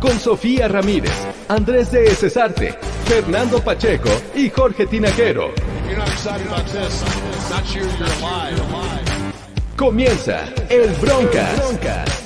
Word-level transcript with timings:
Con 0.00 0.18
Sofía 0.18 0.68
Ramírez, 0.68 1.12
Andrés 1.48 1.92
de 1.92 2.14
Cesarte, 2.14 2.74
Fernando 3.06 3.60
Pacheco 3.60 4.10
y 4.34 4.50
Jorge 4.50 4.86
Tinajero. 4.86 5.52
Comienza 9.76 10.44
el 10.68 10.90
Broncas. 10.94 12.21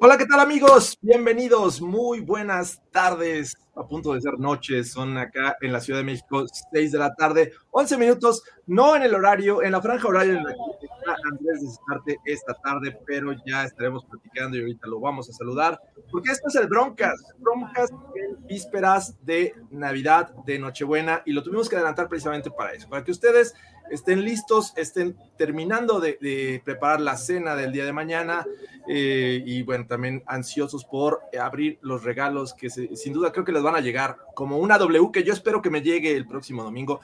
Hola, 0.00 0.16
¿qué 0.16 0.26
tal 0.26 0.38
amigos? 0.38 0.96
Bienvenidos, 1.02 1.80
muy 1.80 2.20
buenas 2.20 2.80
tardes, 2.92 3.56
a 3.74 3.84
punto 3.84 4.14
de 4.14 4.20
ser 4.20 4.38
noches, 4.38 4.92
son 4.92 5.18
acá 5.18 5.56
en 5.60 5.72
la 5.72 5.80
Ciudad 5.80 5.98
de 5.98 6.04
México, 6.04 6.44
6 6.72 6.92
de 6.92 6.98
la 7.00 7.12
tarde, 7.16 7.52
11 7.72 7.98
minutos, 7.98 8.44
no 8.68 8.94
en 8.94 9.02
el 9.02 9.12
horario, 9.12 9.60
en 9.60 9.72
la 9.72 9.82
franja 9.82 10.06
horaria 10.06 10.34
en 10.34 10.44
la 10.44 10.52
que 10.52 10.86
está 10.86 11.16
Andrés 11.32 11.62
Desestarte 11.62 12.16
esta 12.26 12.54
tarde, 12.62 12.96
pero 13.06 13.32
ya 13.44 13.64
estaremos 13.64 14.04
platicando 14.04 14.56
y 14.56 14.60
ahorita 14.60 14.86
lo 14.86 15.00
vamos 15.00 15.28
a 15.30 15.32
saludar, 15.32 15.80
porque 16.12 16.30
esto 16.30 16.46
es 16.46 16.54
el 16.54 16.68
Broncas, 16.68 17.20
Broncas 17.38 17.90
en 18.14 18.46
vísperas 18.46 19.16
de 19.24 19.52
Navidad, 19.72 20.32
de 20.46 20.60
Nochebuena, 20.60 21.22
y 21.26 21.32
lo 21.32 21.42
tuvimos 21.42 21.68
que 21.68 21.74
adelantar 21.74 22.08
precisamente 22.08 22.52
para 22.52 22.72
eso, 22.72 22.88
para 22.88 23.02
que 23.02 23.10
ustedes 23.10 23.52
estén 23.90 24.24
listos, 24.24 24.72
estén 24.76 25.16
terminando 25.36 26.00
de, 26.00 26.60
preparar 26.64 27.00
la 27.00 27.16
cena 27.16 27.54
del 27.56 27.72
día 27.72 27.84
de 27.84 27.92
mañana 27.92 28.46
eh, 28.86 29.42
y 29.44 29.62
bueno, 29.62 29.86
también 29.86 30.22
ansiosos 30.26 30.84
por 30.84 31.20
abrir 31.38 31.78
los 31.82 32.04
regalos 32.04 32.54
que 32.54 32.70
sin 32.70 33.12
duda 33.12 33.32
creo 33.32 33.44
que 33.44 33.52
les 33.52 33.62
van 33.62 33.76
a 33.76 33.80
llegar 33.80 34.16
como 34.34 34.58
una 34.58 34.78
W 34.78 35.10
que 35.12 35.24
yo 35.24 35.32
espero 35.32 35.62
que 35.62 35.70
me 35.70 35.82
llegue 35.82 36.14
el 36.14 36.26
próximo 36.26 36.62
domingo. 36.62 37.00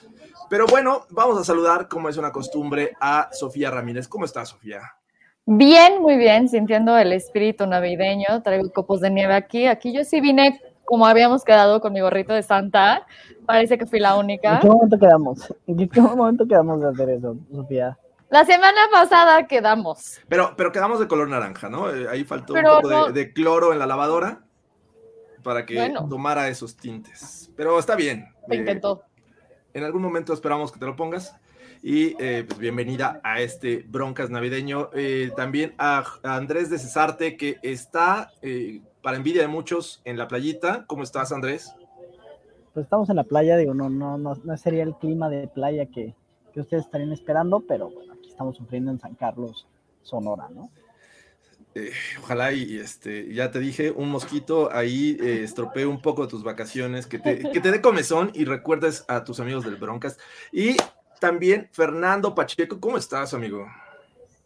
Pero 0.48 0.66
bueno, 0.66 1.06
vamos 1.10 1.38
a 1.38 1.44
saludar, 1.44 1.88
como 1.88 2.08
es 2.08 2.16
una 2.16 2.32
costumbre, 2.32 2.92
a 3.00 3.28
Sofía 3.32 3.70
Ramírez. 3.70 4.08
¿Cómo 4.08 4.24
estás, 4.24 4.50
Sofía? 4.50 4.80
Bien, 5.46 6.00
muy 6.00 6.16
bien, 6.16 6.48
sintiendo 6.48 6.96
el 6.96 7.12
espíritu 7.12 7.66
navideño, 7.66 8.42
traigo 8.42 8.72
copos 8.72 9.00
de 9.00 9.10
nieve 9.10 9.34
aquí. 9.34 9.66
Aquí 9.66 9.92
yo 9.92 10.02
sí 10.04 10.20
vine 10.20 10.58
como 10.84 11.06
habíamos 11.06 11.44
quedado 11.44 11.80
con 11.80 11.92
mi 11.92 12.00
gorrito 12.00 12.32
de 12.32 12.42
Santa. 12.42 13.06
Parece 13.46 13.78
que 13.78 13.86
fui 13.86 14.00
la 14.00 14.16
única. 14.16 14.54
¿En 14.54 14.60
qué 14.60 14.68
momento 14.68 14.98
quedamos? 14.98 15.54
¿En 15.66 15.88
qué 15.88 16.00
momento 16.00 16.46
quedamos 16.46 16.80
de 16.80 16.88
hacer 16.88 17.10
eso, 17.10 17.36
Sofía? 17.52 17.98
La 18.30 18.44
semana 18.44 18.80
pasada 18.90 19.46
quedamos. 19.46 20.18
Pero, 20.28 20.54
pero 20.56 20.72
quedamos 20.72 20.98
de 20.98 21.06
color 21.06 21.28
naranja, 21.28 21.68
¿no? 21.68 21.94
Eh, 21.94 22.08
ahí 22.08 22.24
faltó 22.24 22.54
un 22.54 22.62
poco 22.62 23.12
de, 23.12 23.32
cloro 23.32 23.72
en 23.72 23.78
la 23.78 23.86
lavadora 23.86 24.42
para 25.42 25.66
que 25.66 25.92
tomara 26.08 26.48
esos 26.48 26.76
tintes. 26.76 27.50
Pero 27.54 27.78
está 27.78 27.94
bien. 27.94 28.26
Me 28.48 28.56
intentó. 28.56 29.02
En 29.72 29.84
algún 29.84 30.02
momento 30.02 30.32
esperamos 30.32 30.72
que 30.72 30.80
te 30.80 30.86
lo 30.86 30.96
pongas. 30.96 31.36
Y 31.82 32.16
eh, 32.18 32.44
pues 32.48 32.58
bienvenida 32.58 33.20
a 33.22 33.40
este 33.40 33.84
Broncas 33.86 34.30
Navideño. 34.30 34.90
Eh, 34.94 35.30
también 35.36 35.74
a, 35.78 36.02
Andrés 36.22 36.70
de 36.70 36.78
Cesarte, 36.78 37.36
que 37.36 37.58
está 37.62 38.32
para 39.04 39.18
envidia 39.18 39.42
de 39.42 39.48
muchos, 39.48 40.00
en 40.06 40.16
la 40.16 40.26
playita. 40.26 40.86
¿Cómo 40.86 41.02
estás, 41.02 41.30
Andrés? 41.30 41.74
Pues 42.72 42.84
estamos 42.84 43.10
en 43.10 43.16
la 43.16 43.24
playa, 43.24 43.58
digo, 43.58 43.74
no, 43.74 43.90
no, 43.90 44.16
no, 44.16 44.34
no 44.42 44.56
sería 44.56 44.82
el 44.82 44.94
clima 44.94 45.28
de 45.28 45.46
playa 45.46 45.86
que, 45.86 46.14
ustedes 46.56 46.86
estarían 46.86 47.12
esperando, 47.12 47.60
pero 47.60 47.90
bueno, 47.90 48.14
aquí 48.14 48.30
estamos 48.30 48.56
sufriendo 48.56 48.90
en 48.90 48.98
San 48.98 49.14
Carlos, 49.14 49.66
Sonora, 50.02 50.48
¿no? 50.48 50.70
Eh, 51.74 51.90
ojalá 52.22 52.52
y 52.52 52.78
este, 52.78 53.32
ya 53.34 53.50
te 53.50 53.58
dije, 53.58 53.90
un 53.90 54.08
mosquito 54.08 54.72
ahí 54.72 55.18
eh, 55.20 55.42
estropee 55.42 55.84
un 55.84 56.00
poco 56.00 56.26
tus 56.26 56.42
vacaciones, 56.42 57.06
que 57.06 57.18
te, 57.18 57.50
que 57.50 57.60
te 57.60 57.72
dé 57.72 57.82
comezón 57.82 58.30
y 58.32 58.46
recuerdes 58.46 59.04
a 59.08 59.24
tus 59.24 59.38
amigos 59.38 59.64
del 59.64 59.76
Broncas. 59.76 60.18
Y 60.50 60.76
también 61.20 61.68
Fernando 61.72 62.34
Pacheco, 62.34 62.80
¿cómo 62.80 62.96
estás, 62.96 63.34
amigo? 63.34 63.66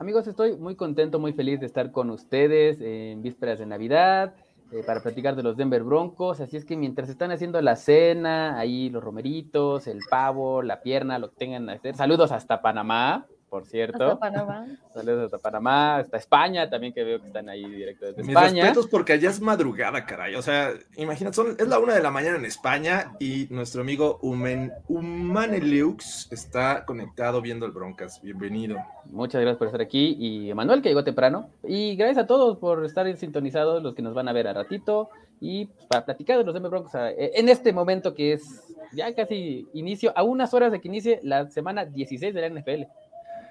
Amigos, 0.00 0.26
estoy 0.26 0.56
muy 0.56 0.74
contento, 0.74 1.18
muy 1.18 1.32
feliz 1.32 1.60
de 1.60 1.66
estar 1.66 1.92
con 1.92 2.10
ustedes 2.10 2.80
en 2.80 3.22
vísperas 3.22 3.58
de 3.58 3.66
Navidad. 3.66 4.34
Eh, 4.70 4.82
para 4.84 5.00
platicar 5.00 5.34
de 5.34 5.42
los 5.42 5.56
Denver 5.56 5.82
Broncos. 5.82 6.40
Así 6.40 6.56
es 6.56 6.64
que 6.64 6.76
mientras 6.76 7.08
están 7.08 7.30
haciendo 7.30 7.60
la 7.62 7.76
cena, 7.76 8.58
ahí 8.58 8.90
los 8.90 9.02
romeritos, 9.02 9.86
el 9.86 10.00
pavo, 10.10 10.62
la 10.62 10.82
pierna, 10.82 11.18
lo 11.18 11.30
que 11.30 11.36
tengan 11.36 11.66
que 11.66 11.72
hacer. 11.72 11.96
Saludos 11.96 12.32
hasta 12.32 12.60
Panamá 12.60 13.26
por 13.48 13.66
cierto. 13.66 14.04
Hasta 14.04 14.18
Panamá. 14.18 14.66
Saludos 14.94 15.24
hasta 15.26 15.38
Panamá, 15.38 15.96
hasta 15.96 16.16
España 16.16 16.68
también, 16.68 16.92
que 16.92 17.04
veo 17.04 17.20
que 17.20 17.26
están 17.26 17.48
ahí 17.48 17.64
directo 17.64 18.06
desde 18.06 18.22
Mis 18.22 18.30
España. 18.30 18.62
respetos 18.64 18.86
porque 18.88 19.14
allá 19.14 19.30
es 19.30 19.40
madrugada, 19.40 20.04
caray. 20.04 20.34
O 20.34 20.42
sea, 20.42 20.72
imagínate, 20.96 21.40
es 21.58 21.68
la 21.68 21.78
una 21.78 21.94
de 21.94 22.02
la 22.02 22.10
mañana 22.10 22.36
en 22.36 22.44
España 22.44 23.12
y 23.18 23.46
nuestro 23.50 23.82
amigo 23.82 24.18
Human, 24.22 24.72
Humanelux 24.88 26.30
está 26.32 26.84
conectado 26.84 27.40
viendo 27.40 27.66
el 27.66 27.72
Broncas. 27.72 28.20
Bienvenido. 28.22 28.76
Muchas 29.06 29.40
gracias 29.40 29.58
por 29.58 29.68
estar 29.68 29.80
aquí 29.80 30.16
y 30.18 30.50
Emanuel 30.50 30.82
que 30.82 30.88
llegó 30.88 31.04
temprano. 31.04 31.50
Y 31.64 31.96
gracias 31.96 32.24
a 32.24 32.26
todos 32.26 32.58
por 32.58 32.84
estar 32.84 33.14
sintonizados, 33.16 33.82
los 33.82 33.94
que 33.94 34.02
nos 34.02 34.14
van 34.14 34.28
a 34.28 34.32
ver 34.32 34.48
a 34.48 34.52
ratito 34.52 35.10
y 35.40 35.66
para 35.88 36.04
platicar 36.04 36.36
de 36.38 36.44
los 36.44 36.52
Denver 36.52 36.70
Broncos 36.70 36.92
en 36.94 37.48
este 37.48 37.72
momento 37.72 38.14
que 38.14 38.32
es 38.32 38.68
ya 38.92 39.14
casi 39.14 39.68
inicio, 39.72 40.12
a 40.16 40.22
unas 40.22 40.54
horas 40.54 40.72
de 40.72 40.80
que 40.80 40.88
inicie 40.88 41.20
la 41.22 41.48
semana 41.50 41.84
16 41.84 42.34
de 42.34 42.40
la 42.40 42.48
NFL. 42.48 42.82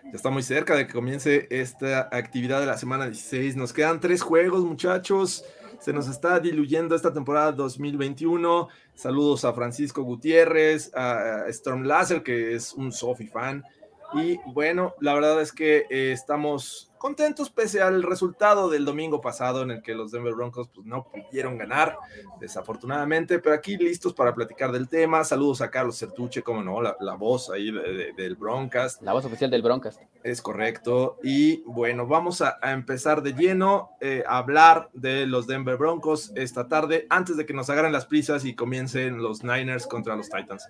Ya 0.09 0.13
está 0.13 0.29
muy 0.29 0.41
cerca 0.41 0.73
de 0.73 0.87
que 0.87 0.93
comience 0.93 1.47
esta 1.49 2.07
actividad 2.13 2.61
de 2.61 2.65
la 2.65 2.77
semana 2.77 3.07
16. 3.07 3.57
Nos 3.57 3.73
quedan 3.73 3.99
tres 3.99 4.21
juegos, 4.21 4.63
muchachos. 4.63 5.43
Se 5.79 5.91
nos 5.91 6.07
está 6.07 6.39
diluyendo 6.39 6.95
esta 6.95 7.13
temporada 7.13 7.51
2021. 7.51 8.69
Saludos 8.95 9.43
a 9.43 9.51
Francisco 9.51 10.03
Gutiérrez, 10.03 10.91
a 10.95 11.43
Storm 11.49 11.83
Laser, 11.83 12.23
que 12.23 12.55
es 12.55 12.71
un 12.73 12.93
Sophie 12.93 13.27
fan. 13.27 13.65
Y 14.13 14.39
bueno, 14.53 14.95
la 15.01 15.13
verdad 15.13 15.41
es 15.41 15.51
que 15.51 15.85
eh, 15.89 16.13
estamos 16.13 16.86
contentos 16.97 17.49
pese 17.49 17.81
al 17.81 18.03
resultado 18.03 18.69
del 18.69 18.85
domingo 18.85 19.21
pasado 19.21 19.61
en 19.61 19.71
el 19.71 19.81
que 19.81 19.95
los 19.95 20.11
Denver 20.11 20.33
Broncos 20.33 20.69
pues, 20.73 20.85
no 20.85 21.07
pudieron 21.09 21.57
ganar, 21.57 21.97
desafortunadamente, 22.39 23.39
pero 23.39 23.55
aquí 23.55 23.77
listos 23.77 24.13
para 24.13 24.33
platicar 24.33 24.71
del 24.71 24.87
tema. 24.87 25.23
Saludos 25.23 25.61
a 25.61 25.69
Carlos 25.69 25.97
Certuche, 25.97 26.43
como 26.43 26.63
no, 26.63 26.81
la, 26.81 27.13
voz 27.15 27.49
ahí 27.49 27.71
del 28.15 28.35
Broncas. 28.35 28.99
La 29.01 29.13
voz 29.13 29.25
oficial 29.25 29.49
del 29.49 29.61
Broncas. 29.61 29.99
Es 30.23 30.41
correcto. 30.41 31.17
Y 31.23 31.63
bueno, 31.63 32.07
vamos 32.07 32.41
a, 32.41 32.57
empezar 32.63 33.21
de 33.23 33.33
lleno 33.33 33.91
eh, 34.01 34.23
a 34.27 34.37
hablar 34.37 34.89
de 34.93 35.25
los 35.25 35.47
Denver 35.47 35.77
Broncos 35.77 36.31
esta 36.35 36.67
tarde, 36.67 37.07
antes 37.09 37.37
de 37.37 37.45
que 37.45 37.53
nos 37.53 37.69
agarren 37.69 37.91
las 37.91 38.05
prisas 38.05 38.45
y 38.45 38.55
comiencen 38.55 39.21
los 39.21 39.43
Niners 39.43 39.87
contra 39.87 40.15
los 40.15 40.29
Titans. 40.29 40.67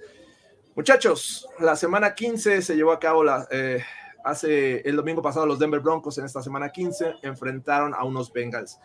Muchachos, 0.76 1.48
la 1.60 1.76
semana 1.76 2.14
15 2.14 2.62
se 2.62 2.76
llevó 2.76 2.92
a 2.92 3.00
cabo 3.00 3.24
la... 3.24 3.48
Eh, 3.50 3.84
hace 4.24 4.82
el 4.88 4.96
domingo 4.96 5.22
pasado 5.22 5.46
los 5.46 5.60
Denver 5.60 5.80
Broncos 5.80 6.18
en 6.18 6.26
esta 6.26 6.42
semana 6.42 6.70
15 6.70 7.16
enfrentaron 7.24 7.94
a 7.94 8.04
unos 8.04 8.32
Bengals 8.32 8.80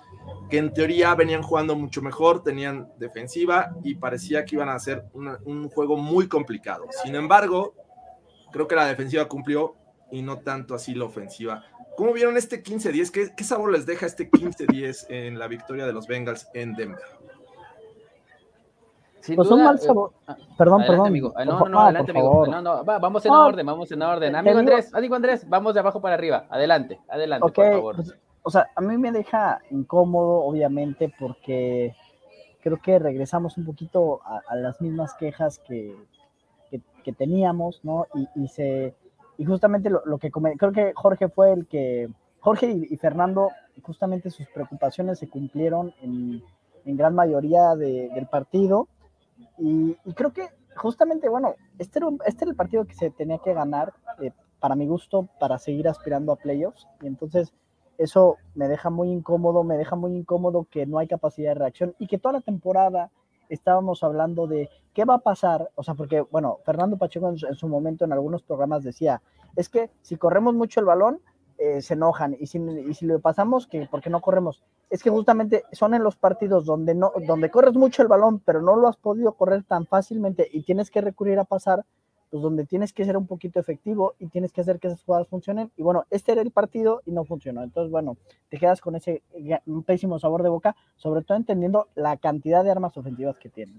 que 0.51 0.59
en 0.59 0.73
teoría 0.73 1.15
venían 1.15 1.43
jugando 1.43 1.75
mucho 1.75 2.03
mejor, 2.03 2.43
tenían 2.43 2.89
defensiva 2.99 3.75
y 3.83 3.95
parecía 3.95 4.45
que 4.45 4.57
iban 4.57 4.69
a 4.69 4.75
hacer 4.75 5.05
un 5.15 5.69
juego 5.69 5.97
muy 5.97 6.29
complicado. 6.29 6.87
Sin 7.03 7.15
embargo, 7.15 7.75
creo 8.53 8.69
que 8.69 8.75
la 8.75 8.87
defensiva 8.87 9.29
cumplió 9.29 9.77
y 10.11 10.23
no 10.23 10.41
tanto 10.41 10.75
así 10.75 10.95
la 10.95 11.07
ofensiva. 11.07 11.65
¿Cómo 11.97 12.13
vieron 12.13 12.37
este 12.37 12.63
15-10? 12.63 13.11
¿Qué, 13.11 13.33
¿Qué, 13.37 13.45
sabor 13.45 13.73
les 13.73 13.87
deja 13.87 14.07
este 14.07 14.31
15-10 14.31 15.07
en 15.09 15.39
la 15.39 15.47
victoria 15.49 15.87
de 15.87 15.93
los 15.93 16.07
Bengals 16.07 16.49
en 16.55 16.75
Denver? 16.75 17.01
Sin 19.23 19.37
pues 19.37 19.49
duda, 19.49 19.59
un 19.59 19.65
mal 19.65 19.77
eh, 19.77 19.79
sabor. 19.79 20.13
Eh, 20.29 20.33
perdón, 20.59 20.83
perdón. 20.85 21.07
Amigo. 21.07 21.33
No, 21.39 21.45
no, 21.45 21.69
no, 21.69 21.81
adelante, 21.81 22.11
amigo. 22.11 22.47
No, 22.47 22.61
no, 22.61 22.85
va, 22.85 22.99
vamos 22.99 23.25
en 23.25 23.33
no, 23.33 23.47
orden, 23.47 23.65
vamos 23.65 23.93
en 23.93 24.03
orden. 24.03 24.35
Amigo 24.35 24.59
Andrés, 24.59 24.93
amigo 24.93 25.15
Andrés, 25.15 25.49
vamos 25.49 25.75
de 25.75 25.81
abajo 25.81 26.01
para 26.01 26.15
arriba. 26.15 26.47
Adelante, 26.51 27.01
adelante, 27.09 27.47
okay, 27.47 27.65
por 27.65 27.73
favor. 27.75 27.97
Pues, 27.97 28.19
o 28.43 28.51
sea, 28.51 28.69
a 28.75 28.81
mí 28.81 28.99
me 28.99 29.13
deja 29.13 29.61
incómodo, 29.71 30.41
obviamente, 30.41 31.15
porque 31.21 31.95
creo 32.61 32.81
que 32.83 32.99
regresamos 32.99 33.57
un 33.57 33.65
poquito 33.65 34.21
a, 34.25 34.41
a 34.49 34.57
las 34.57 34.81
mismas 34.81 35.15
quejas 35.15 35.61
que, 35.61 35.97
que, 36.69 36.81
que 37.05 37.13
teníamos, 37.13 37.81
¿no? 37.85 38.09
Y, 38.15 38.29
y, 38.43 38.49
se 38.49 38.97
y 39.39 39.45
justamente 39.45 39.89
lo, 39.89 40.03
lo 40.05 40.19
que 40.19 40.33
creo 40.33 40.73
que 40.73 40.93
Jorge 40.97 41.29
fue 41.29 41.53
el 41.53 41.69
que 41.69 42.09
Jorge 42.41 42.73
y, 42.73 42.89
y, 42.91 42.97
Fernando 42.97 43.51
justamente 43.83 44.31
sus 44.31 44.49
preocupaciones 44.49 45.21
se 45.21 45.29
cumplieron 45.29 45.95
en, 46.03 46.43
en 46.85 46.97
gran 46.97 47.15
mayoría 47.15 47.77
de, 47.77 48.11
del 48.13 48.27
partido 48.27 48.89
y, 49.59 49.97
y, 50.05 50.13
creo 50.15 50.33
que 50.33 50.49
justamente, 50.77 51.29
bueno, 51.29 51.55
este 51.79 51.99
era, 51.99 52.09
este 52.27 52.45
era 52.45 52.51
el 52.51 52.57
partido 52.57 52.85
que 52.87 52.95
se 52.95 53.11
tenía 53.11 53.39
que 53.39 53.55
ganar, 53.55 53.93
eh, 54.21 54.33
para 54.61 54.77
mi 54.77 54.87
gusto, 54.87 55.29
para 55.41 55.59
seguir 55.59 55.89
aspirando 55.89 56.33
a 56.33 56.37
playoffs. 56.37 56.87
Y 57.01 57.09
entonces 57.09 57.53
eso 57.99 58.37
me 58.55 58.69
deja 58.69 58.91
muy 58.91 59.11
incómodo, 59.11 59.65
me 59.65 59.77
deja 59.77 59.97
muy 59.97 60.15
incómodo 60.15 60.67
que 60.71 60.87
no 60.87 60.99
hay 60.99 61.09
capacidad 61.09 61.51
de 61.51 61.59
reacción 61.59 61.95
y 61.99 62.07
que 62.07 62.19
toda 62.19 62.35
la 62.35 62.41
temporada 62.41 63.11
estábamos 63.49 64.03
hablando 64.03 64.47
de 64.47 64.71
qué 64.95 65.05
va 65.05 65.15
a 65.15 65.19
pasar, 65.19 65.71
o 65.75 65.83
sea, 65.83 65.95
porque, 65.95 66.21
bueno, 66.21 66.59
Fernando 66.65 66.97
Pacheco 66.97 67.29
en 67.29 67.39
su, 67.39 67.47
en 67.47 67.55
su 67.55 67.69
momento 67.69 68.05
en 68.05 68.13
algunos 68.13 68.43
programas 68.43 68.83
decía, 68.83 69.21
es 69.57 69.69
que 69.69 69.91
si 70.01 70.17
corremos 70.17 70.55
mucho 70.55 70.81
el 70.81 70.87
balón, 70.87 71.21
eh, 71.59 71.83
se 71.83 71.95
enojan, 71.95 72.35
y 72.39 72.47
si, 72.47 72.59
y 72.59 72.95
si 72.95 73.07
lo 73.07 73.21
pasamos, 73.21 73.67
que 73.67 73.87
¿por 73.87 74.01
qué 74.01 74.11
no 74.11 74.21
corremos? 74.21 74.63
Es 74.93 75.03
que 75.03 75.09
justamente 75.09 75.65
son 75.73 75.95
en 75.95 76.05
los 76.05 76.17
partidos 76.17 76.67
donde 76.67 76.95
no, 76.95 77.15
donde 77.27 77.51
corres 77.51 77.73
mucho 77.73 78.03
el 78.03 78.09
balón, 78.09 78.41
pero 78.41 78.61
no 78.61 78.77
lo 78.77 78.89
has 78.89 78.99
podido 78.99 79.33
correr 79.33 79.63
tan 79.63 79.87
fácilmente 79.87 80.47
y 80.53 80.65
tienes 80.65 80.91
que 80.91 81.01
recurrir 81.01 81.39
a 81.39 81.45
pasar, 81.45 81.87
pues 82.29 82.43
donde 82.43 82.67
tienes 82.67 82.93
que 82.93 83.07
ser 83.07 83.17
un 83.17 83.27
poquito 83.27 83.59
efectivo 83.59 84.13
y 84.19 84.27
tienes 84.27 84.53
que 84.53 84.61
hacer 84.61 84.79
que 84.79 84.89
esas 84.89 85.03
jugadas 85.03 85.29
funcionen. 85.29 85.71
Y 85.79 85.83
bueno, 85.83 86.05
este 86.11 86.33
era 86.33 86.43
el 86.43 86.51
partido 86.51 87.01
y 87.07 87.13
no 87.13 87.25
funcionó. 87.25 87.63
Entonces, 87.63 87.91
bueno, 87.91 88.19
te 88.51 88.59
quedas 88.59 88.83
con 88.83 88.95
ese 88.95 89.23
pésimo 89.87 90.19
sabor 90.19 90.43
de 90.43 90.51
boca, 90.51 90.77
sobre 90.97 91.23
todo 91.23 91.39
entendiendo 91.39 91.89
la 91.95 92.19
cantidad 92.19 92.63
de 92.63 92.73
armas 92.73 92.95
ofensivas 92.95 93.39
que 93.39 93.49
tienes. 93.49 93.75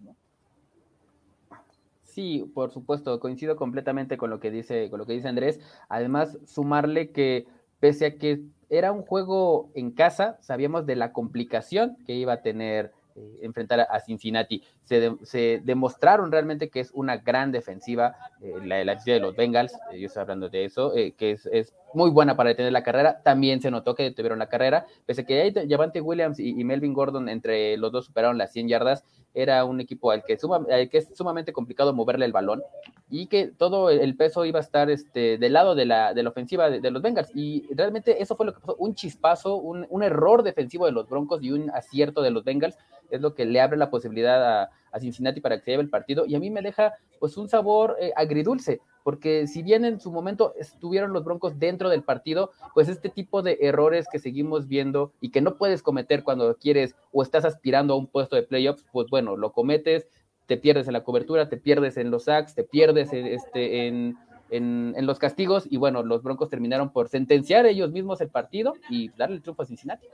Sí, 2.01 2.51
por 2.55 2.71
supuesto, 2.71 3.19
coincido 3.19 3.55
completamente 3.55 4.17
con 4.17 4.31
lo 4.31 4.39
que 4.39 4.49
dice, 4.49 4.89
con 4.89 4.97
lo 4.97 5.05
que 5.05 5.13
dice 5.13 5.27
Andrés. 5.27 5.59
Además, 5.89 6.39
sumarle 6.45 7.11
que 7.11 7.45
pese 7.83 8.05
a 8.05 8.15
que 8.15 8.39
era 8.69 8.93
un 8.93 9.01
juego 9.01 9.69
en 9.75 9.91
casa, 9.91 10.37
sabíamos 10.39 10.85
de 10.85 10.95
la 10.95 11.11
complicación 11.11 11.97
que 12.05 12.13
iba 12.13 12.31
a 12.31 12.41
tener 12.41 12.93
eh, 13.17 13.39
enfrentar 13.41 13.81
a, 13.81 13.99
Cincinnati. 13.99 14.63
Se, 14.85 15.01
de, 15.01 15.17
se, 15.23 15.59
demostraron 15.65 16.31
realmente 16.31 16.69
que 16.69 16.79
es 16.79 16.91
una 16.93 17.17
gran 17.17 17.51
defensiva, 17.51 18.15
eh, 18.41 18.53
la, 18.63 18.85
la 18.85 18.95
de 18.95 19.19
los 19.19 19.35
Bengals, 19.35 19.73
eh, 19.91 19.99
yo 19.99 20.07
estoy 20.07 20.21
hablando 20.21 20.47
de 20.47 20.63
eso, 20.63 20.95
eh, 20.95 21.11
que 21.11 21.31
es, 21.31 21.45
es, 21.47 21.73
muy 21.93 22.09
buena 22.09 22.37
para 22.37 22.51
detener 22.51 22.71
la 22.71 22.83
carrera. 22.83 23.21
También 23.21 23.61
se 23.61 23.69
notó 23.69 23.95
que 23.95 24.03
detuvieron 24.03 24.39
la 24.39 24.47
carrera, 24.47 24.85
pese 25.05 25.21
a 25.21 25.25
que 25.25 25.41
ahí 25.41 25.53
Javante 25.69 25.99
Williams 25.99 26.39
y, 26.39 26.57
y, 26.57 26.63
Melvin 26.63 26.93
Gordon 26.93 27.27
entre 27.27 27.75
los 27.75 27.91
dos 27.91 28.05
superaron 28.05 28.37
las 28.37 28.53
100 28.53 28.69
yardas. 28.69 29.03
Era 29.33 29.65
un 29.65 29.81
equipo 29.81 30.11
al 30.11 30.23
que, 30.23 30.33
es 30.33 31.09
sumamente 31.15 31.53
complicado 31.53 31.93
moverle 31.93 32.25
el 32.25 32.31
balón 32.31 32.61
y 33.09 33.27
que 33.27 33.47
todo 33.47 33.89
el 33.89 34.15
peso 34.15 34.45
iba 34.45 34.59
a 34.59 34.61
estar 34.61 34.89
este, 34.89 35.37
del 35.37 35.53
lado 35.53 35.75
de 35.75 35.85
la, 35.85 36.13
de 36.13 36.25
ofensiva 36.27 36.69
de, 36.69 36.91
los 36.91 37.01
Bengals. 37.01 37.31
Y 37.33 37.67
realmente 37.73 38.21
eso 38.21 38.35
fue 38.35 38.45
lo 38.45 38.53
que 38.53 38.59
pasó, 38.59 38.75
un 38.77 38.95
chispazo, 38.95 39.55
un, 39.55 39.85
un, 39.89 40.03
error 40.03 40.43
defensivo 40.43 40.85
de 40.85 40.91
los 40.91 41.07
Broncos 41.07 41.43
y 41.43 41.51
un 41.51 41.69
acierto 41.71 42.21
de 42.21 42.31
los 42.31 42.43
Bengals 42.43 42.77
es 43.09 43.21
lo 43.21 43.35
que 43.35 43.45
le 43.45 43.61
abre 43.61 43.77
la 43.77 43.89
posibilidad 43.89 44.63
a, 44.63 44.69
a 44.91 44.99
Cincinnati 44.99 45.41
para 45.41 45.57
que 45.57 45.65
se 45.65 45.71
lleve 45.71 45.83
el 45.83 45.89
partido. 45.89 46.25
Y 46.25 46.35
a 46.35 46.39
mí 46.39 46.49
me 46.49 46.61
deja 46.61 46.93
pues 47.19 47.35
un 47.37 47.49
sabor 47.49 47.97
eh, 47.99 48.11
agridulce, 48.15 48.81
porque 49.03 49.47
si 49.47 49.61
bien 49.61 49.85
en 49.85 49.99
su 49.99 50.11
momento 50.11 50.53
estuvieron 50.57 51.13
los 51.13 51.23
Broncos 51.23 51.59
dentro 51.59 51.89
del 51.89 52.03
partido, 52.03 52.51
pues 52.73 52.89
este 52.89 53.09
tipo 53.09 53.41
de 53.41 53.57
errores 53.61 54.07
que 54.11 54.19
seguimos 54.19 54.67
viendo 54.67 55.11
y 55.19 55.29
que 55.29 55.41
no 55.41 55.57
puedes 55.57 55.83
cometer 55.83 56.23
cuando 56.23 56.55
quieres 56.57 56.95
o 57.11 57.21
estás 57.21 57.45
aspirando 57.45 57.93
a 57.93 57.97
un 57.97 58.07
puesto 58.07 58.35
de 58.35 58.43
playoffs, 58.43 58.85
pues 58.91 59.09
bueno, 59.09 59.37
lo 59.37 59.51
cometes, 59.51 60.07
te 60.45 60.57
pierdes 60.57 60.87
en 60.87 60.93
la 60.93 61.03
cobertura, 61.03 61.49
te 61.49 61.57
pierdes 61.57 61.97
en 61.97 62.11
los 62.11 62.25
sacks, 62.25 62.55
te 62.55 62.63
pierdes 62.63 63.13
en, 63.13 63.27
este, 63.27 63.87
en, 63.87 64.17
en, 64.49 65.05
los 65.05 65.19
castigos 65.19 65.65
y 65.69 65.77
bueno, 65.77 66.03
los 66.03 66.21
Broncos 66.23 66.49
terminaron 66.49 66.91
por 66.91 67.09
sentenciar 67.09 67.65
ellos 67.65 67.91
mismos 67.91 68.21
el 68.21 68.29
partido 68.29 68.73
y 68.89 69.09
darle 69.17 69.37
el 69.37 69.41
triunfo 69.41 69.63
a 69.63 69.65
Cincinnati. 69.65 70.07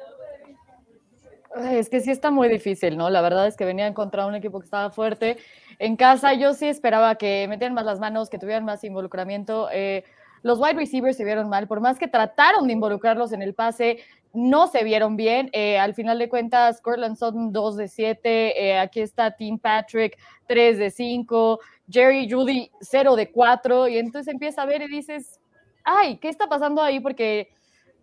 Es 1.56 1.90
que 1.90 2.00
sí 2.00 2.12
está 2.12 2.30
muy 2.30 2.48
difícil, 2.48 2.96
¿no? 2.96 3.10
La 3.10 3.22
verdad 3.22 3.48
es 3.48 3.58
que 3.58 3.66
venía 3.66 3.86
a 3.86 3.88
encontrar 3.88 4.28
un 4.28 4.36
equipo 4.36 4.60
que 4.60 4.66
estaba 4.66 4.92
fuerte. 4.92 5.38
En 5.80 5.96
casa 5.96 6.34
yo 6.34 6.54
sí 6.54 6.68
esperaba 6.68 7.16
que 7.16 7.48
metieran 7.50 7.74
más 7.74 7.86
las 7.86 8.00
manos, 8.00 8.30
que 8.30 8.38
tuvieran 8.38 8.66
más 8.66 8.84
involucramiento. 8.84 9.68
Eh, 9.72 10.04
los 10.44 10.60
wide 10.60 10.74
receivers 10.74 11.18
se 11.18 11.26
vieron 11.26 11.50
mal, 11.50 11.68
por 11.68 11.82
más 11.82 11.98
que 11.98 12.08
trataron 12.08 12.68
de 12.68 12.74
involucrarlos 12.74 13.32
en 13.34 13.42
el 13.42 13.54
pase, 13.54 14.00
no 14.34 14.68
se 14.68 14.84
vieron 14.84 15.16
bien. 15.16 15.50
Eh, 15.54 15.78
al 15.78 15.94
final 15.94 16.20
de 16.20 16.30
cuentas, 16.30 16.82
Cortland 16.82 17.18
Sutton 17.18 17.52
2 17.52 17.78
de 17.78 17.88
7, 17.88 18.70
eh, 18.70 18.78
aquí 18.78 19.02
está 19.02 19.32
Tim 19.32 19.58
Patrick 19.58 20.18
3 20.48 20.78
de 20.78 20.92
5, 20.92 21.60
Jerry 21.90 22.30
Judy 22.30 22.72
0 22.82 23.16
de 23.16 23.32
4, 23.32 23.88
y 23.88 23.98
entonces 23.98 24.32
empieza 24.32 24.62
a 24.62 24.66
ver 24.66 24.84
y 24.84 24.88
dices, 24.88 25.40
ay, 25.84 26.18
¿qué 26.18 26.30
está 26.30 26.48
pasando 26.48 26.82
ahí? 26.82 27.00
Porque, 27.00 27.50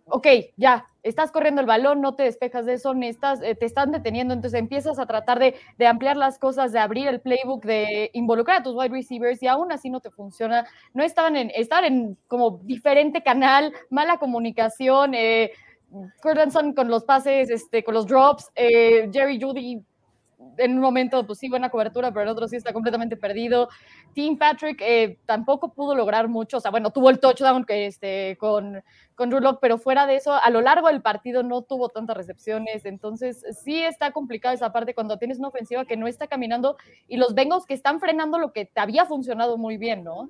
ok, 0.09 0.27
ya, 0.55 0.87
estás 1.03 1.31
corriendo 1.31 1.61
el 1.61 1.67
balón, 1.67 2.01
no 2.01 2.15
te 2.15 2.23
despejas 2.23 2.65
de 2.65 2.73
eso, 2.73 2.93
estás, 3.01 3.41
eh, 3.41 3.55
te 3.55 3.65
están 3.65 3.91
deteniendo, 3.91 4.33
entonces 4.33 4.59
empiezas 4.59 4.99
a 4.99 5.05
tratar 5.05 5.39
de, 5.39 5.55
de, 5.77 5.87
ampliar 5.87 6.17
las 6.17 6.37
cosas, 6.39 6.71
de 6.71 6.79
abrir 6.79 7.07
el 7.07 7.21
playbook, 7.21 7.63
de 7.65 8.09
involucrar 8.13 8.59
a 8.59 8.63
tus 8.63 8.75
wide 8.75 8.89
receivers 8.89 9.41
y 9.41 9.47
aún 9.47 9.71
así 9.71 9.89
no 9.89 9.99
te 9.99 10.11
funciona. 10.11 10.65
No 10.93 11.03
estaban 11.03 11.35
en, 11.35 11.51
estaban 11.55 11.85
en 11.85 12.17
como 12.27 12.59
diferente 12.63 13.23
canal, 13.23 13.73
mala 13.89 14.17
comunicación, 14.17 15.13
eh, 15.13 15.51
con 16.75 16.89
los 16.89 17.05
pases, 17.05 17.49
este, 17.49 17.83
con 17.83 17.93
los 17.93 18.07
drops, 18.07 18.51
eh, 18.55 19.09
Jerry 19.11 19.39
Judy 19.41 19.81
en 20.57 20.73
un 20.73 20.79
momento, 20.79 21.25
pues 21.25 21.39
sí, 21.39 21.49
buena 21.49 21.69
cobertura, 21.69 22.11
pero 22.11 22.23
en 22.23 22.29
otro 22.29 22.47
sí 22.47 22.55
está 22.55 22.73
completamente 22.73 23.17
perdido. 23.17 23.69
Tim 24.13 24.37
Patrick 24.37 24.81
eh, 24.81 25.19
tampoco 25.25 25.73
pudo 25.73 25.95
lograr 25.95 26.27
mucho, 26.27 26.57
o 26.57 26.59
sea, 26.59 26.71
bueno, 26.71 26.91
tuvo 26.91 27.09
el 27.09 27.19
touchdown 27.19 27.65
que, 27.65 27.87
este, 27.87 28.37
con, 28.39 28.83
con 29.15 29.29
Drew 29.29 29.41
Lock, 29.41 29.59
pero 29.61 29.77
fuera 29.77 30.05
de 30.05 30.15
eso, 30.15 30.33
a 30.33 30.49
lo 30.49 30.61
largo 30.61 30.87
del 30.87 31.01
partido 31.01 31.43
no 31.43 31.61
tuvo 31.61 31.89
tantas 31.89 32.17
recepciones, 32.17 32.85
entonces 32.85 33.45
sí 33.63 33.81
está 33.81 34.11
complicado 34.11 34.55
esa 34.55 34.71
parte 34.71 34.93
cuando 34.93 35.17
tienes 35.17 35.39
una 35.39 35.49
ofensiva 35.49 35.85
que 35.85 35.97
no 35.97 36.07
está 36.07 36.27
caminando 36.27 36.77
y 37.07 37.17
los 37.17 37.33
Bengals 37.33 37.65
que 37.65 37.73
están 37.73 37.99
frenando 37.99 38.39
lo 38.39 38.53
que 38.53 38.65
te 38.65 38.79
había 38.79 39.05
funcionado 39.05 39.57
muy 39.57 39.77
bien, 39.77 40.03
¿no? 40.03 40.29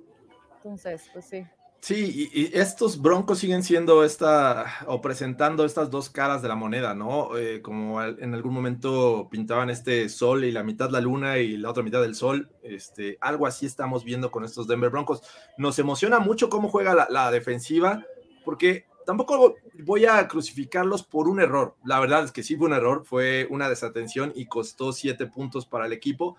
Entonces, 0.58 1.10
pues 1.14 1.26
sí. 1.26 1.46
Sí, 1.80 2.30
y, 2.34 2.58
estos 2.58 3.02
broncos 3.02 3.40
siguen 3.40 3.64
siendo 3.64 4.04
esta 4.04 4.66
o 4.88 5.00
presentando 5.00 5.64
estas 5.64 5.90
dos 5.90 6.10
caras 6.10 6.42
de 6.42 6.48
la 6.48 6.56
moneda, 6.56 6.94
¿no? 6.96 7.38
Eh, 7.38 7.62
como 7.62 8.04
en 8.04 8.34
algún 8.34 8.54
momento 8.54 9.28
pintaban 9.32 9.70
este 9.70 10.10
sol 10.10 10.44
y 10.44 10.52
la 10.52 10.64
mitad 10.64 10.90
la 10.90 11.00
luna 11.02 11.38
y 11.38 11.56
la 11.56 11.70
otra 11.70 11.84
mitad 11.84 12.02
del 12.02 12.16
sol, 12.16 12.50
este, 12.64 13.18
algo 13.22 13.46
así 13.46 13.66
estamos 13.66 14.04
viendo 14.04 14.32
con 14.32 14.44
estos 14.44 14.68
Denver 14.68 14.90
Broncos. 14.90 15.22
Nos 15.58 15.78
emociona 15.80 16.20
mucho 16.20 16.50
cómo 16.50 16.70
juega 16.70 16.94
la, 16.96 17.08
la 17.10 17.32
defensiva, 17.32 18.04
porque 18.44 18.86
tampoco 19.06 19.56
voy 19.86 20.06
a 20.06 20.28
crucificarlos 20.28 21.04
por 21.04 21.30
un 21.30 21.40
error. 21.40 21.76
La 21.86 22.00
verdad 22.00 22.26
es 22.26 22.32
que 22.32 22.44
sí 22.44 22.58
fue 22.58 22.68
un 22.68 22.74
error, 22.74 23.06
fue 23.06 23.48
una 23.50 23.70
desatención 23.70 24.34
y 24.36 24.48
costó 24.48 24.92
siete 24.92 25.28
puntos 25.28 25.66
para 25.66 25.86
el 25.86 25.94
equipo 25.94 26.38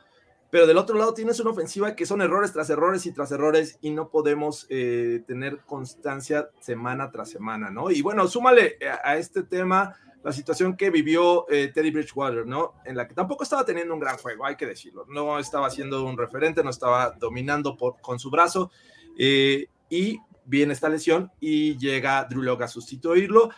pero 0.51 0.67
del 0.67 0.79
otro 0.79 0.97
lado 0.97 1.15
tienes 1.15 1.41
una 1.41 1.51
ofensiva 1.51 1.95
que 1.95 2.07
son 2.07 2.23
errores 2.23 2.53
tras 2.53 2.71
errores 2.71 3.07
y 3.07 3.13
tras 3.13 3.33
errores 3.33 3.79
y 3.81 3.91
no 3.91 4.11
podemos 4.11 4.67
eh, 4.71 5.23
tener 5.27 5.61
constancia 5.67 6.51
semana 6.61 7.11
tras 7.11 7.31
semana, 7.31 7.71
¿no? 7.71 7.91
Y 7.91 8.03
bueno, 8.03 8.27
súmale 8.29 8.79
a, 8.87 9.11
a 9.11 9.17
este 9.17 9.43
tema 9.43 9.97
la 10.23 10.33
situación 10.33 10.77
que 10.77 10.91
vivió 10.91 11.49
eh, 11.49 11.71
Teddy 11.73 11.91
Bridgewater, 11.91 12.47
¿no? 12.47 12.75
En 12.85 12.97
la 12.97 13.07
que 13.07 13.15
tampoco 13.15 13.45
estaba 13.45 13.65
teniendo 13.65 13.95
un 13.95 14.01
gran 14.01 14.17
juego, 14.17 14.45
hay 14.45 14.57
que 14.57 14.67
decirlo. 14.67 15.07
No 15.09 15.39
estaba 15.39 15.71
siendo 15.71 16.05
un 16.05 16.19
referente, 16.19 16.65
no 16.65 16.71
estaba 16.71 17.13
dominando 17.13 17.77
por, 17.77 18.01
con 18.01 18.19
su 18.19 18.31
brazo. 18.31 18.71
Eh, 19.17 19.69
y 19.89 20.19
viene 20.45 20.73
esta 20.73 20.89
lesión 20.89 21.31
y 21.41 21.77
llega 21.79 22.25
Drew 22.25 22.43
Lock 22.43 22.63
a 22.63 22.69
sustituirlo 22.69 23.51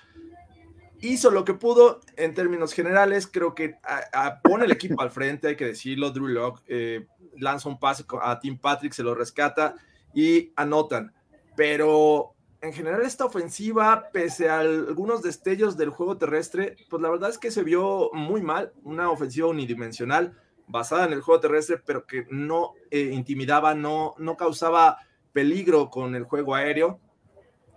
hizo 1.00 1.30
lo 1.30 1.45
que 1.45 1.54
pudo 1.54 2.00
en 2.16 2.35
términos 2.35 2.73
generales. 2.73 3.26
Creo 3.26 3.54
que 3.54 3.76
a, 3.83 4.26
a, 4.26 4.40
pone 4.40 4.64
el 4.64 4.73
equipo 4.73 5.00
al 5.02 5.11
frente, 5.11 5.49
hay 5.49 5.57
que 5.57 5.66
decirlo. 5.66 6.11
Drew 6.11 6.28
Locke 6.28 6.62
eh, 6.69 7.07
lanza 7.38 7.69
un 7.69 7.78
pase 7.78 8.04
a 8.23 8.38
Tim 8.40 8.59
Patrick, 8.59 8.92
se 8.92 9.02
lo 9.02 9.14
rescata 9.14 9.75
y 10.14 10.52
anotan. 10.57 11.12
Pero 11.57 12.35
en 12.61 12.73
general, 12.73 13.02
esta 13.02 13.25
ofensiva, 13.25 14.11
pese 14.12 14.49
a 14.49 14.61
algunos 14.61 15.23
destellos 15.23 15.76
del 15.76 15.90
juego 15.90 16.19
terrestre, 16.19 16.76
pues 16.88 17.02
la 17.02 17.11
verdad 17.11 17.30
es 17.30 17.38
que 17.38 17.50
se 17.50 17.62
vio 17.62 18.11
muy 18.12 18.42
mal. 18.42 18.73
Una 18.83 19.11
ofensiva 19.11 19.49
unidimensional 19.49 20.37
basada 20.66 21.07
en 21.07 21.12
el 21.12 21.23
juego 21.23 21.40
terrestre, 21.40 21.78
pero 21.85 22.07
que 22.07 22.26
no 22.30 22.75
eh, 22.90 23.11
intimidaba, 23.12 23.75
no, 23.75 24.14
no 24.19 24.37
causaba 24.37 24.99
peligro 25.33 25.90
con 25.90 26.14
el 26.14 26.25
juego 26.25 26.54
aéreo 26.54 27.00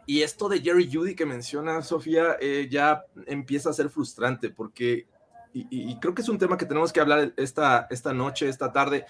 Y 0.06 0.22
esto 0.22 0.50
de 0.50 0.62
Jerry 0.62 0.90
Judy 0.92 1.16
que 1.16 1.26
menciona 1.26 1.82
Sofía 1.82 2.38
eh, 2.40 2.68
ya 2.70 3.06
empieza 3.26 3.70
a 3.70 3.74
ser 3.74 3.90
frustrante 3.90 4.50
porque, 4.50 5.08
y, 5.54 5.98
creo 6.00 6.14
que 6.14 6.22
es 6.22 6.30
un 6.30 6.38
tema 6.38 6.58
que 6.58 6.66
tenemos 6.66 6.92
que 6.92 7.00
hablar 7.00 7.34
esta, 7.38 7.88
esta 7.90 8.14
noche, 8.14 8.50
esta 8.50 8.72
tarde. 8.72 9.06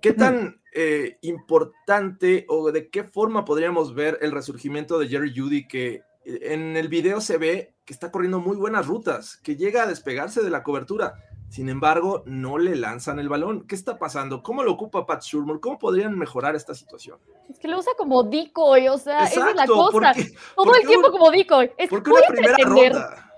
¿Qué 0.00 0.12
tan 0.12 0.60
eh, 0.74 1.18
importante 1.22 2.44
o 2.48 2.72
de 2.72 2.88
qué 2.90 3.04
forma 3.04 3.44
podríamos 3.44 3.94
ver 3.94 4.18
el 4.20 4.32
resurgimiento 4.32 4.98
de 4.98 5.08
Jerry 5.08 5.32
Judy 5.36 5.68
que 5.68 6.02
en 6.24 6.76
el 6.76 6.88
video 6.88 7.20
se 7.20 7.38
ve 7.38 7.74
que 7.84 7.92
está 7.92 8.10
corriendo 8.10 8.40
muy 8.40 8.56
buenas 8.56 8.86
rutas, 8.86 9.36
que 9.38 9.56
llega 9.56 9.84
a 9.84 9.86
despegarse 9.86 10.42
de 10.42 10.50
la 10.50 10.62
cobertura? 10.62 11.14
Sin 11.52 11.68
embargo, 11.68 12.22
no 12.24 12.56
le 12.56 12.76
lanzan 12.76 13.18
el 13.18 13.28
balón. 13.28 13.66
¿Qué 13.66 13.74
está 13.74 13.98
pasando? 13.98 14.42
¿Cómo 14.42 14.62
lo 14.62 14.72
ocupa 14.72 15.04
Pat 15.04 15.22
Shurmur? 15.22 15.60
¿Cómo 15.60 15.78
podrían 15.78 16.18
mejorar 16.18 16.56
esta 16.56 16.74
situación? 16.74 17.18
Es 17.50 17.58
que 17.58 17.68
lo 17.68 17.78
usa 17.78 17.92
como 17.98 18.22
decoy, 18.22 18.88
o 18.88 18.96
sea, 18.96 19.24
esa 19.24 19.50
es 19.50 19.56
la 19.56 19.66
cosa. 19.66 20.14
Todo 20.56 20.74
el 20.74 20.86
tiempo 20.86 21.10
como 21.10 21.30
decoy. 21.30 21.70
Es, 21.76 21.90
porque 21.90 22.10
una 22.10 22.22
primera 22.26 22.56
ronda. 22.56 23.30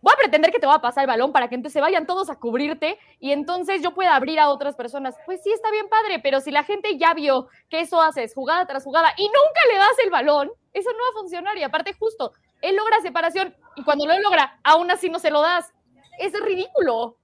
Voy 0.00 0.12
a 0.12 0.16
pretender 0.16 0.50
que 0.50 0.58
te 0.58 0.66
va 0.66 0.74
a 0.74 0.80
pasar 0.80 1.04
el 1.04 1.06
balón 1.06 1.30
para 1.30 1.46
que 1.46 1.54
entonces 1.54 1.74
se 1.74 1.80
vayan 1.80 2.04
todos 2.04 2.30
a 2.30 2.34
cubrirte 2.34 2.98
y 3.20 3.30
entonces 3.30 3.80
yo 3.80 3.94
pueda 3.94 4.16
abrir 4.16 4.40
a 4.40 4.48
otras 4.48 4.74
personas. 4.74 5.14
Pues 5.24 5.40
sí, 5.44 5.52
está 5.52 5.70
bien 5.70 5.88
padre, 5.88 6.18
pero 6.18 6.40
si 6.40 6.50
la 6.50 6.64
gente 6.64 6.98
ya 6.98 7.14
vio 7.14 7.46
que 7.70 7.82
eso 7.82 8.02
haces 8.02 8.34
jugada 8.34 8.66
tras 8.66 8.82
jugada 8.82 9.14
y 9.16 9.22
nunca 9.26 9.60
le 9.72 9.78
das 9.78 9.98
el 10.02 10.10
balón, 10.10 10.50
eso 10.72 10.90
no 10.90 10.98
va 10.98 11.10
a 11.10 11.20
funcionar. 11.20 11.56
Y 11.56 11.62
aparte, 11.62 11.92
justo, 11.92 12.32
él 12.60 12.74
logra 12.74 13.00
separación 13.02 13.54
y 13.76 13.84
cuando 13.84 14.04
lo 14.04 14.18
logra, 14.18 14.58
aún 14.64 14.90
así 14.90 15.08
no 15.08 15.20
se 15.20 15.30
lo 15.30 15.42
das. 15.42 15.72
Es 16.18 16.32
ridículo. 16.40 17.18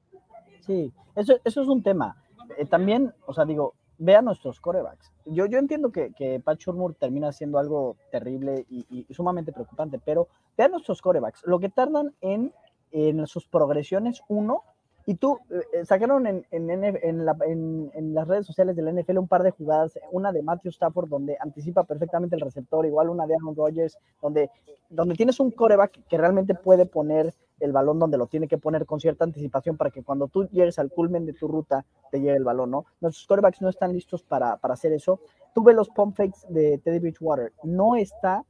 Sí, 0.68 0.92
eso, 1.16 1.34
eso 1.44 1.62
es 1.62 1.68
un 1.68 1.82
tema. 1.82 2.22
Eh, 2.58 2.66
también, 2.66 3.14
o 3.24 3.32
sea, 3.32 3.46
digo, 3.46 3.72
vean 3.96 4.26
nuestros 4.26 4.60
corebacks. 4.60 5.10
Yo, 5.24 5.46
yo 5.46 5.58
entiendo 5.58 5.90
que, 5.90 6.12
que 6.12 6.40
Pat 6.40 6.58
Shurmur 6.58 6.94
termina 6.94 7.32
siendo 7.32 7.58
algo 7.58 7.96
terrible 8.12 8.66
y, 8.68 9.06
sumamente 9.14 9.50
preocupante, 9.50 9.98
pero 9.98 10.28
vean 10.58 10.72
nuestros 10.72 11.00
corebacks. 11.00 11.42
Lo 11.46 11.58
que 11.58 11.70
tardan 11.70 12.14
en, 12.20 12.52
en 12.92 13.26
sus 13.26 13.48
progresiones, 13.48 14.20
uno, 14.28 14.62
y 15.08 15.14
tú, 15.14 15.38
eh, 15.48 15.86
sacaron 15.86 16.26
en, 16.26 16.46
en, 16.50 16.70
en, 16.70 18.14
las 18.14 18.28
redes 18.28 18.44
sociales 18.44 18.76
de 18.76 18.82
la 18.82 18.92
NFL 18.92 19.16
un 19.16 19.26
par 19.26 19.42
de 19.42 19.52
jugadas, 19.52 19.98
una 20.12 20.32
de 20.32 20.42
Matthew 20.42 20.68
Stafford 20.68 21.08
donde 21.08 21.38
anticipa 21.40 21.84
perfectamente 21.84 22.36
el 22.36 22.42
receptor, 22.42 22.84
igual 22.84 23.08
una 23.08 23.26
de 23.26 23.34
Aaron 23.34 23.56
Rodgers, 23.56 23.96
donde, 24.20 24.50
donde 24.90 25.14
tienes 25.14 25.40
un 25.40 25.50
coreback 25.50 26.06
que 26.10 26.18
realmente 26.18 26.54
puede 26.54 26.84
poner 26.84 27.32
el 27.58 27.72
balón 27.72 27.98
donde 27.98 28.18
lo 28.18 28.26
tiene 28.26 28.48
que 28.48 28.58
poner 28.58 28.84
con 28.84 29.00
cierta 29.00 29.24
anticipación 29.24 29.78
para 29.78 29.90
que 29.90 30.02
cuando 30.02 30.28
tú 30.28 30.46
llegues 30.50 30.78
al 30.78 30.90
culmen 30.90 31.24
de 31.24 31.32
tu 31.32 31.48
ruta 31.48 31.86
te 32.10 32.18
llegue 32.20 32.36
el 32.36 32.44
balón, 32.44 32.70
¿no? 32.70 32.84
Nuestros 33.00 33.26
corebacks 33.26 33.62
no 33.62 33.70
están 33.70 33.94
listos 33.94 34.22
para, 34.22 34.58
para 34.58 34.74
hacer 34.74 34.92
eso. 34.92 35.20
Tuve 35.58 35.74
los 35.74 35.88
pump 35.88 36.16
fakes 36.16 36.46
de 36.48 36.78
Teddy 36.78 37.00
Bridgewater, 37.00 37.52
no 37.64 37.96
está 37.96 38.44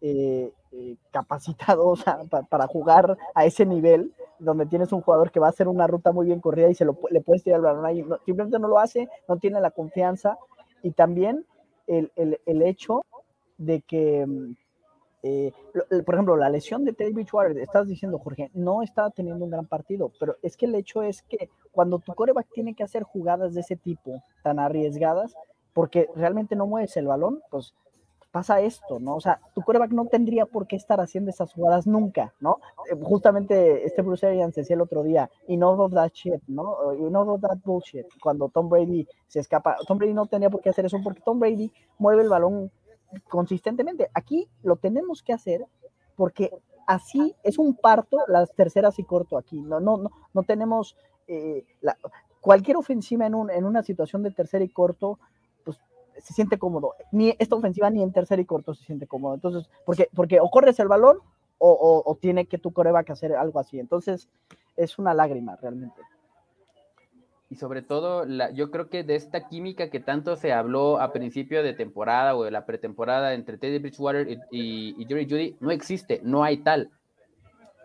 eh, 0.00 0.52
eh, 0.70 0.96
capacitado 1.10 1.94
para 2.48 2.68
jugar 2.68 3.18
a 3.34 3.44
ese 3.44 3.66
nivel 3.66 4.12
donde 4.38 4.66
tienes 4.66 4.92
un 4.92 5.00
jugador 5.00 5.32
que 5.32 5.40
va 5.40 5.48
a 5.48 5.50
hacer 5.50 5.66
una 5.66 5.88
ruta 5.88 6.12
muy 6.12 6.26
bien 6.26 6.38
corrida 6.38 6.70
y 6.70 6.76
se 6.76 6.84
lo, 6.84 6.96
le 7.10 7.20
puedes 7.20 7.42
tirar 7.42 7.58
el 7.58 7.64
balón 7.64 7.84
ahí. 7.84 8.04
simplemente 8.24 8.60
no 8.60 8.68
lo 8.68 8.78
hace, 8.78 9.08
no 9.26 9.38
tiene 9.38 9.60
la 9.60 9.72
confianza. 9.72 10.38
Y 10.84 10.92
también 10.92 11.46
el, 11.88 12.12
el, 12.14 12.40
el 12.46 12.62
hecho 12.62 13.02
de 13.58 13.80
que, 13.80 14.24
mm, 14.24 14.54
eh, 15.24 15.52
por 16.06 16.14
ejemplo, 16.14 16.36
la 16.36 16.48
lesión 16.48 16.84
de 16.84 16.92
Teddy 16.92 17.12
Bridgewater, 17.12 17.58
estás 17.58 17.88
diciendo, 17.88 18.20
Jorge, 18.20 18.52
no 18.54 18.82
está 18.82 19.10
teniendo 19.10 19.46
un 19.46 19.50
gran 19.50 19.66
partido, 19.66 20.12
pero 20.20 20.36
es 20.42 20.56
que 20.56 20.66
el 20.66 20.76
hecho 20.76 21.02
es 21.02 21.22
que 21.22 21.50
cuando 21.72 21.98
tu 21.98 22.14
coreback 22.14 22.46
tiene 22.52 22.76
que 22.76 22.84
hacer 22.84 23.02
jugadas 23.02 23.52
de 23.52 23.62
ese 23.62 23.74
tipo, 23.74 24.22
tan 24.44 24.60
arriesgadas, 24.60 25.34
porque 25.72 26.08
realmente 26.14 26.56
no 26.56 26.66
mueves 26.66 26.96
el 26.96 27.06
balón, 27.06 27.40
pues 27.50 27.74
pasa 28.32 28.60
esto, 28.62 28.98
¿no? 28.98 29.16
O 29.16 29.20
sea, 29.20 29.40
tu 29.54 29.60
quarterback 29.60 29.92
no 29.92 30.06
tendría 30.06 30.46
por 30.46 30.66
qué 30.66 30.74
estar 30.74 31.00
haciendo 31.00 31.30
esas 31.30 31.52
jugadas 31.52 31.86
nunca, 31.86 32.34
¿no? 32.40 32.58
Eh, 32.90 32.96
justamente 33.00 33.84
este 33.84 34.00
Bruce 34.00 34.26
Arians 34.26 34.54
decía 34.54 34.74
el 34.74 34.80
otro 34.80 35.02
día, 35.02 35.30
enough 35.46 35.78
of 35.78 35.92
that 35.92 36.10
shit, 36.12 36.42
¿no? 36.48 36.92
Enough 36.92 37.28
of 37.28 37.40
that 37.42 37.58
bullshit. 37.62 38.06
Cuando 38.20 38.48
Tom 38.48 38.70
Brady 38.70 39.06
se 39.28 39.40
escapa, 39.40 39.76
Tom 39.86 39.98
Brady 39.98 40.14
no 40.14 40.26
tenía 40.26 40.48
por 40.48 40.62
qué 40.62 40.70
hacer 40.70 40.86
eso 40.86 40.98
porque 41.04 41.20
Tom 41.20 41.38
Brady 41.38 41.70
mueve 41.98 42.22
el 42.22 42.30
balón 42.30 42.72
consistentemente. 43.28 44.10
Aquí 44.14 44.48
lo 44.62 44.76
tenemos 44.76 45.22
que 45.22 45.34
hacer 45.34 45.66
porque 46.16 46.50
así 46.86 47.36
es 47.42 47.58
un 47.58 47.76
parto 47.76 48.16
las 48.28 48.50
terceras 48.54 48.98
y 48.98 49.04
corto 49.04 49.36
aquí. 49.36 49.60
No, 49.60 49.78
no, 49.78 49.98
no, 49.98 50.10
no 50.32 50.42
tenemos 50.42 50.96
eh, 51.28 51.66
cualquier 52.40 52.78
ofensiva 52.78 53.26
en, 53.26 53.34
un, 53.34 53.50
en 53.50 53.64
una 53.64 53.82
situación 53.82 54.22
de 54.22 54.30
tercera 54.30 54.64
y 54.64 54.68
corto 54.70 55.18
se 56.22 56.32
siente 56.32 56.58
cómodo. 56.58 56.94
Ni 57.10 57.34
esta 57.38 57.56
ofensiva 57.56 57.90
ni 57.90 58.02
en 58.02 58.12
tercer 58.12 58.40
y 58.40 58.44
corto 58.44 58.74
se 58.74 58.84
siente 58.84 59.06
cómodo. 59.06 59.34
Entonces, 59.34 59.68
porque, 59.84 60.08
porque 60.14 60.40
o 60.40 60.50
corres 60.50 60.78
el 60.80 60.88
balón 60.88 61.18
o, 61.64 62.18
tiene 62.20 62.46
que 62.46 62.58
tu 62.58 62.72
coreback 62.72 63.10
hacer 63.10 63.34
algo 63.34 63.60
así. 63.60 63.78
Entonces, 63.78 64.28
es 64.76 64.98
una 64.98 65.14
lágrima 65.14 65.56
realmente. 65.56 66.00
Y 67.50 67.56
sobre 67.56 67.82
todo, 67.82 68.24
la, 68.24 68.50
yo 68.50 68.70
creo 68.70 68.88
que 68.88 69.04
de 69.04 69.14
esta 69.14 69.46
química 69.46 69.90
que 69.90 70.00
tanto 70.00 70.36
se 70.36 70.52
habló 70.52 70.98
a 70.98 71.12
principio 71.12 71.62
de 71.62 71.74
temporada 71.74 72.34
o 72.34 72.44
de 72.44 72.50
la 72.50 72.64
pretemporada 72.64 73.34
entre 73.34 73.58
Teddy 73.58 73.78
Bridgewater 73.78 74.26
y, 74.50 74.94
y, 74.98 75.04
Jerry 75.06 75.28
Judy, 75.28 75.56
no 75.60 75.70
existe, 75.70 76.20
no 76.24 76.42
hay 76.42 76.58
tal, 76.58 76.90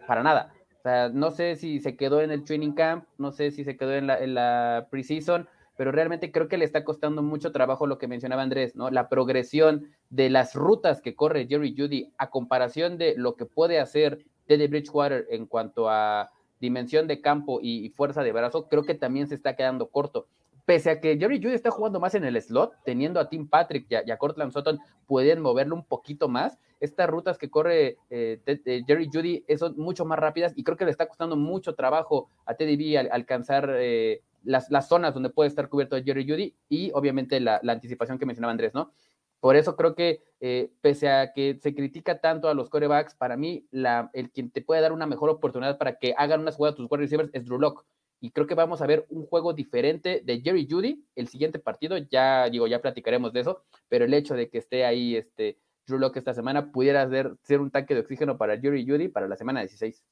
para 0.07 0.23
nada. 0.23 0.53
O 0.79 0.81
sea, 0.81 1.09
no 1.09 1.31
sé 1.31 1.57
si 1.57 1.81
se 1.81 1.97
quedó 1.97 2.21
en 2.21 2.31
el 2.31 2.45
training 2.45 2.71
camp, 2.71 3.05
no 3.17 3.33
sé 3.33 3.51
si 3.51 3.65
se 3.65 3.75
quedó 3.75 3.93
en 3.93 4.07
la, 4.07 4.17
en 4.17 4.35
la 4.35 4.87
preseason, 4.89 5.49
pero 5.77 5.91
realmente 5.91 6.31
creo 6.31 6.49
que 6.49 6.57
le 6.57 6.65
está 6.65 6.83
costando 6.83 7.21
mucho 7.21 7.51
trabajo 7.51 7.87
lo 7.87 7.99
que 7.99 8.07
mencionaba 8.07 8.41
Andrés, 8.41 8.75
¿no? 8.75 8.89
La 8.89 9.07
progresión 9.07 9.91
de 10.09 10.29
las 10.29 10.55
rutas 10.55 11.01
que 11.01 11.15
corre 11.15 11.47
Jerry 11.47 11.73
Judy 11.77 12.11
a 12.17 12.29
comparación 12.29 12.97
de 12.97 13.13
lo 13.15 13.35
que 13.35 13.45
puede 13.45 13.79
hacer 13.79 14.25
Teddy 14.47 14.67
Bridgewater 14.67 15.27
en 15.29 15.45
cuanto 15.45 15.89
a 15.89 16.31
dimensión 16.59 17.07
de 17.07 17.21
campo 17.21 17.59
y, 17.61 17.89
fuerza 17.89 18.23
de 18.23 18.31
brazo, 18.31 18.67
creo 18.67 18.83
que 18.83 18.95
también 18.95 19.27
se 19.27 19.35
está 19.35 19.55
quedando 19.55 19.89
corto. 19.89 20.27
Pese 20.65 20.89
a 20.89 20.99
que 20.99 21.17
Jerry 21.17 21.37
Judy 21.37 21.53
está 21.53 21.69
jugando 21.69 21.99
más 21.99 22.15
en 22.15 22.25
el 22.25 22.41
slot, 22.41 22.73
teniendo 22.83 23.19
a 23.19 23.29
Tim 23.29 23.47
Patrick 23.47 23.85
y 23.89 24.11
a, 24.11 24.17
Cortland 24.17 24.51
Sutton, 24.51 24.79
pueden 25.05 25.39
moverlo 25.41 25.75
un 25.75 25.85
poquito 25.85 26.27
más. 26.27 26.57
Estas 26.79 27.09
rutas 27.09 27.37
que 27.37 27.49
corre 27.49 27.97
eh, 28.09 28.39
Jerry 28.85 29.09
Judy 29.11 29.45
son 29.57 29.75
mucho 29.77 30.05
más 30.05 30.19
rápidas 30.19 30.53
y 30.55 30.63
creo 30.63 30.75
que 30.75 30.85
le 30.85 30.91
está 30.91 31.07
costando 31.07 31.35
mucho 31.35 31.73
trabajo 31.75 32.29
a 32.45 32.55
Teddy 32.55 32.75
B 32.75 32.97
alcanzar 32.97 33.75
eh, 33.79 34.21
las, 34.43 34.69
zonas 34.87 35.13
donde 35.13 35.29
puede 35.29 35.49
estar 35.49 35.69
cubierto 35.69 36.01
Jerry 36.01 36.27
Judy 36.27 36.55
y 36.69 36.91
obviamente 36.93 37.39
la, 37.39 37.61
anticipación 37.67 38.17
que 38.17 38.25
mencionaba 38.25 38.51
Andrés, 38.51 38.73
¿no? 38.73 38.91
Por 39.39 39.55
eso 39.55 39.75
creo 39.75 39.93
que, 39.93 40.23
eh, 40.39 40.71
pese 40.81 41.09
a 41.09 41.31
que 41.31 41.59
se 41.61 41.75
critica 41.75 42.19
tanto 42.19 42.49
a 42.49 42.55
los 42.55 42.69
corebacks, 42.69 43.13
para 43.13 43.37
mí, 43.37 43.67
la, 43.69 44.09
el 44.13 44.31
quien 44.31 44.49
te 44.49 44.61
puede 44.61 44.81
dar 44.81 44.93
una 44.93 45.05
mejor 45.05 45.29
oportunidad 45.29 45.77
para 45.77 45.99
que 45.99 46.15
hagan 46.17 46.41
unas 46.41 46.55
jugadas 46.55 46.75
tus 46.75 46.87
wide 46.89 47.03
receivers 47.03 47.29
es 47.33 47.45
Drew 47.45 47.59
Locke. 47.59 47.85
Y 48.19 48.31
creo 48.31 48.47
que 48.47 48.55
vamos 48.55 48.81
a 48.81 48.87
ver 48.87 49.05
un 49.09 49.27
juego 49.27 49.53
diferente 49.53 50.21
de 50.25 50.41
Jerry 50.41 50.67
Judy 50.69 51.05
el 51.15 51.27
siguiente 51.27 51.59
partido. 51.59 51.97
Ya 51.97 52.49
digo, 52.49 52.65
ya 52.65 52.81
platicaremos 52.81 53.31
de 53.31 53.41
eso, 53.41 53.61
pero 53.87 54.05
el 54.05 54.13
hecho 54.15 54.33
de 54.33 54.49
que 54.49 54.57
esté 54.57 54.85
ahí 54.85 55.15
este, 55.15 55.59
Drew 55.85 55.99
Locke 55.99 56.17
esta 56.17 56.33
semana 56.33 56.71
pudiera 56.71 57.07
ser, 57.09 57.35
ser 57.43 57.61
un 57.61 57.71
tanque 57.71 57.93
de 57.93 58.01
oxígeno 58.01 58.37
para 58.37 58.59
Jerry 58.59 58.85
Judy 58.87 59.07
para 59.07 59.27
la 59.27 59.37
semana 59.37 59.61
16. 59.61 60.03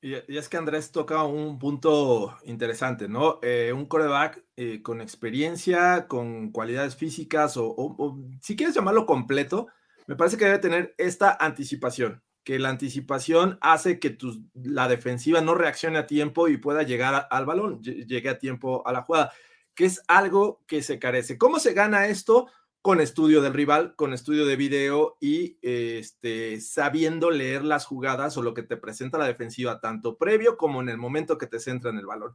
Y, 0.00 0.14
es 0.14 0.48
que 0.48 0.56
Andrés 0.56 0.92
toca 0.92 1.24
un 1.24 1.58
punto 1.58 2.36
interesante, 2.44 3.08
¿no? 3.08 3.38
Eh, 3.42 3.72
un 3.72 3.86
coreback 3.86 4.42
eh, 4.56 4.82
con 4.82 5.00
experiencia, 5.00 6.06
con 6.08 6.52
cualidades 6.52 6.96
físicas 6.96 7.56
o, 7.56 8.18
si 8.40 8.56
quieres 8.56 8.74
llamarlo 8.74 9.04
completo, 9.04 9.68
me 10.06 10.16
parece 10.16 10.36
que 10.36 10.46
debe 10.46 10.58
tener 10.58 10.94
esta 10.98 11.36
anticipación, 11.38 12.22
que 12.44 12.58
la 12.58 12.70
anticipación 12.70 13.58
hace 13.60 13.98
que 13.98 14.16
la 14.54 14.88
defensiva 14.88 15.40
no 15.40 15.54
reaccione 15.54 15.98
a 15.98 16.06
tiempo 16.06 16.48
y 16.48 16.56
pueda 16.56 16.82
llegar 16.82 17.26
al 17.30 17.46
balón, 17.46 17.82
llegue 17.82 18.28
a 18.28 18.38
tiempo 18.38 18.86
a 18.86 18.92
la 18.92 19.02
jugada, 19.02 19.32
que 19.74 19.86
es 19.86 20.02
algo 20.08 20.62
que 20.66 20.82
se 20.82 20.98
carece. 20.98 21.36
¿Cómo 21.36 21.58
se 21.58 21.74
gana 21.74 22.06
esto? 22.06 22.48
Con 22.84 23.00
estudio 23.00 23.40
del 23.40 23.54
rival, 23.54 23.96
con 23.96 24.12
estudio 24.12 24.44
de 24.44 24.56
video 24.56 25.16
y 25.18 25.56
este, 25.62 26.60
sabiendo 26.60 27.30
leer 27.30 27.64
las 27.64 27.86
jugadas 27.86 28.36
o 28.36 28.42
lo 28.42 28.52
que 28.52 28.62
te 28.62 28.76
presenta 28.76 29.16
la 29.16 29.26
defensiva, 29.26 29.80
tanto 29.80 30.18
previo 30.18 30.58
como 30.58 30.82
en 30.82 30.90
el 30.90 30.98
momento 30.98 31.38
que 31.38 31.46
te 31.46 31.60
centra 31.60 31.88
en 31.88 31.96
el 31.96 32.04
balón. 32.04 32.34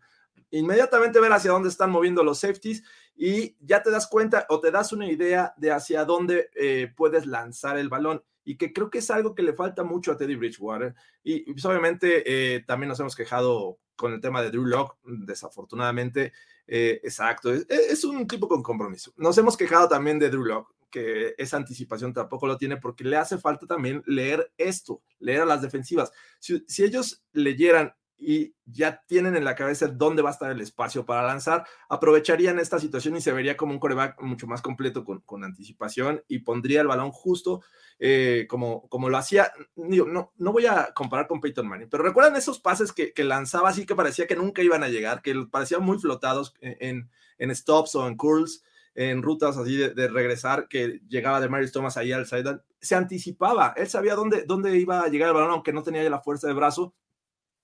Inmediatamente 0.49 1.19
ver 1.19 1.33
hacia 1.33 1.51
dónde 1.51 1.69
están 1.69 1.91
moviendo 1.91 2.23
los 2.23 2.39
safeties 2.39 2.83
y 3.15 3.57
ya 3.59 3.83
te 3.83 3.91
das 3.91 4.07
cuenta 4.07 4.47
o 4.49 4.59
te 4.59 4.71
das 4.71 4.91
una 4.91 5.05
idea 5.05 5.53
de 5.55 5.71
hacia 5.71 6.03
dónde 6.03 6.49
eh, 6.55 6.91
puedes 6.97 7.27
lanzar 7.27 7.77
el 7.77 7.89
balón 7.89 8.23
y 8.43 8.57
que 8.57 8.73
creo 8.73 8.89
que 8.89 8.97
es 8.97 9.11
algo 9.11 9.35
que 9.35 9.43
le 9.43 9.53
falta 9.53 9.83
mucho 9.83 10.11
a 10.11 10.17
Teddy 10.17 10.33
Bridgewater. 10.33 10.95
Y, 11.21 11.53
pues, 11.53 11.63
obviamente 11.65 12.23
eh, 12.25 12.61
también 12.61 12.89
nos 12.89 12.99
hemos 12.99 13.15
quejado 13.15 13.77
con 13.99 14.13
el 14.13 14.21
tema 14.21 14.41
de 14.41 14.49
Drew 14.49 14.65
Locke, 14.65 14.97
desafortunadamente. 15.03 16.31
Eh, 16.65 17.01
exacto, 17.03 17.51
es, 17.53 18.03
un 18.05 18.25
tipo 18.25 18.47
con 18.47 18.63
compromiso. 18.63 19.11
Nos 19.17 19.37
hemos 19.37 19.57
quejado 19.57 19.89
también 19.89 20.17
de 20.17 20.29
Drew 20.29 20.45
Locke, 20.45 20.73
que 20.89 21.35
esa 21.37 21.57
anticipación 21.57 22.13
tampoco 22.13 22.47
lo 22.47 22.57
tiene 22.57 22.77
porque 22.77 23.03
le 23.03 23.17
hace 23.17 23.37
falta 23.37 23.67
también 23.67 24.01
leer 24.05 24.53
esto, 24.57 25.01
leer 25.19 25.41
a 25.41 25.45
las 25.45 25.61
defensivas. 25.61 26.13
Si, 26.39 26.63
ellos 26.81 27.25
leyeran 27.33 27.93
y 28.19 28.53
ya 28.65 29.01
tienen 29.07 29.35
en 29.35 29.45
la 29.45 29.55
cabeza 29.55 29.87
dónde 29.87 30.21
va 30.21 30.29
a 30.29 30.33
estar 30.33 30.51
el 30.51 30.61
espacio 30.61 31.05
para 31.05 31.25
lanzar, 31.25 31.65
aprovecharían 31.87 32.59
esta 32.59 32.79
situación 32.79 33.15
y 33.15 33.21
se 33.21 33.31
vería 33.31 33.55
como 33.55 33.71
un 33.71 33.79
coreback 33.79 34.21
mucho 34.21 34.45
más 34.45 34.61
completo 34.61 35.05
con, 35.05 35.21
con 35.21 35.43
anticipación 35.43 36.23
y 36.27 36.39
pondría 36.39 36.81
el 36.81 36.87
balón 36.87 37.11
justo 37.11 37.61
eh, 37.97 38.45
como, 38.49 38.87
como 38.89 39.09
lo 39.09 39.17
hacía. 39.17 39.51
no, 39.75 40.33
no 40.35 40.51
voy 40.51 40.65
a 40.65 40.91
comparar 40.93 41.27
con 41.27 41.39
Peyton 41.39 41.67
Manning, 41.67 41.89
pero 41.89 42.03
recuerdan 42.03 42.35
esos 42.35 42.59
pases 42.59 42.91
que, 42.91 43.13
que 43.13 43.23
lanzaba 43.23 43.69
así 43.69 43.85
que 43.85 43.95
parecía 43.95 44.27
que 44.27 44.35
nunca 44.35 44.61
iban 44.61 44.83
a 44.83 44.89
llegar, 44.89 45.21
que 45.21 45.33
parecían 45.49 45.83
muy 45.83 45.97
flotados 45.97 46.53
en, 46.61 47.09
en 47.37 47.55
stops 47.55 47.95
o 47.95 48.07
en 48.07 48.17
curls 48.17 48.63
en 48.95 49.21
rutas 49.23 49.55
así 49.57 49.77
de, 49.77 50.07
regresar, 50.09 50.67
que 50.67 50.99
llegaba 51.07 51.39
de 51.39 51.47
Marius 51.47 51.71
Thomas 51.71 51.95
ahí 51.95 52.11
al 52.11 52.25
sideline, 52.25 52.61
se 52.81 52.95
anticipaba, 52.95 53.73
él 53.77 53.87
sabía 53.87 54.15
dónde, 54.15 54.43
dónde 54.45 54.77
iba 54.77 55.01
a 55.01 55.07
llegar 55.07 55.29
el 55.29 55.35
balón, 55.35 55.51
aunque 55.51 55.71
no 55.71 55.83
tenía 55.83 56.07
la 56.09 56.19
fuerza 56.19 56.47
de 56.47 56.53
brazo, 56.53 56.93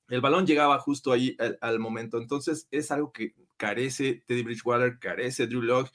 el 0.09 0.21
balón 0.21 0.45
llegaba 0.45 0.79
justo 0.79 1.11
ahí 1.11 1.35
al, 1.61 1.79
momento. 1.79 2.17
Entonces 2.17 2.67
es 2.71 2.91
algo 2.91 3.11
que 3.11 3.33
carece 3.57 4.23
Teddy 4.25 4.43
Bridgewater, 4.43 4.99
carece 4.99 5.47
Drew 5.47 5.61
Locke. 5.61 5.91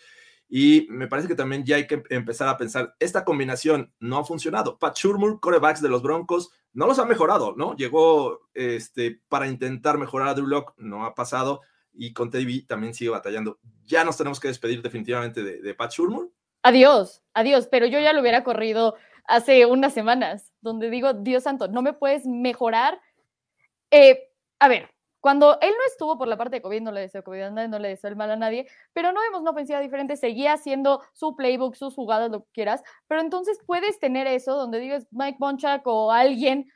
Y 0.48 0.88
me 0.90 1.06
parece 1.06 1.28
que 1.28 1.36
también 1.36 1.64
ya 1.64 1.76
hay 1.76 1.86
que 1.86 2.02
empezar 2.10 2.48
a 2.48 2.56
pensar, 2.56 2.96
esta 2.98 3.24
combinación 3.24 3.92
no 4.00 4.18
ha 4.18 4.24
funcionado. 4.24 4.78
Pat 4.78 4.96
Shurmur, 4.96 5.38
corebacks 5.38 5.80
de 5.80 5.88
los 5.88 6.02
Broncos, 6.02 6.50
no 6.72 6.86
los 6.86 6.98
ha 6.98 7.04
mejorado, 7.04 7.54
¿no? 7.56 7.76
Llegó 7.76 8.48
este, 8.54 9.20
para 9.28 9.46
intentar 9.46 9.96
mejorar 9.96 10.28
a 10.28 10.34
Drew 10.34 10.48
Locke, 10.48 10.74
no 10.76 11.04
ha 11.04 11.14
pasado. 11.14 11.60
Y 11.92 12.12
con 12.12 12.30
Teddy 12.30 12.62
también 12.62 12.94
sigue 12.94 13.10
batallando. 13.10 13.60
Ya 13.84 14.04
nos 14.04 14.16
tenemos 14.16 14.40
que 14.40 14.48
despedir 14.48 14.82
definitivamente 14.82 15.42
de, 15.44 15.60
de 15.60 15.74
Pat 15.74 15.92
Shurmur. 15.92 16.32
Adiós, 16.62 17.22
adiós, 17.32 17.68
pero 17.70 17.86
yo 17.86 18.00
ya 18.00 18.12
lo 18.12 18.20
hubiera 18.20 18.44
corrido 18.44 18.96
hace 19.24 19.64
unas 19.66 19.94
semanas, 19.94 20.52
donde 20.60 20.90
digo, 20.90 21.14
Dios 21.14 21.44
santo, 21.44 21.68
no 21.68 21.82
me 21.82 21.92
puedes 21.92 22.26
mejorar 22.26 23.00
eh, 23.90 24.28
a 24.59 24.68
ver, 24.68 24.90
cuando 25.20 25.59
él 25.61 25.70
no 25.70 25.87
estuvo 25.87 26.16
por 26.16 26.28
la 26.28 26.37
parte 26.37 26.56
de 26.56 26.62
COVID, 26.62 26.80
no 26.80 26.92
le 26.92 27.00
deseo 27.02 27.23
COVID 27.23 27.50
no 27.50 27.78
le 27.78 27.88
deseo 27.88 28.09
el 28.09 28.16
mal 28.16 28.30
a 28.30 28.37
nadie, 28.37 28.66
pero 28.92 29.12
no 29.12 29.20
vemos 29.20 29.42
una 29.42 29.50
ofensiva 29.50 29.78
diferente, 29.80 30.16
seguía 30.16 30.54
haciendo 30.54 31.02
su 31.12 31.37
playbook, 31.37 31.76
sus 31.76 31.94
jugadas, 31.94 32.30
lo 32.30 32.44
que 32.44 32.50
quieras, 32.52 32.82
pero 33.06 33.20
entonces 33.20 33.59
puedes 33.66 33.99
tener 33.99 34.26
eso 34.26 34.56
donde 34.56 34.80
digas 34.80 35.06
Mike 35.11 35.37
Bonchak 35.38 35.87
o 35.87 36.11
alguien, 36.11 36.70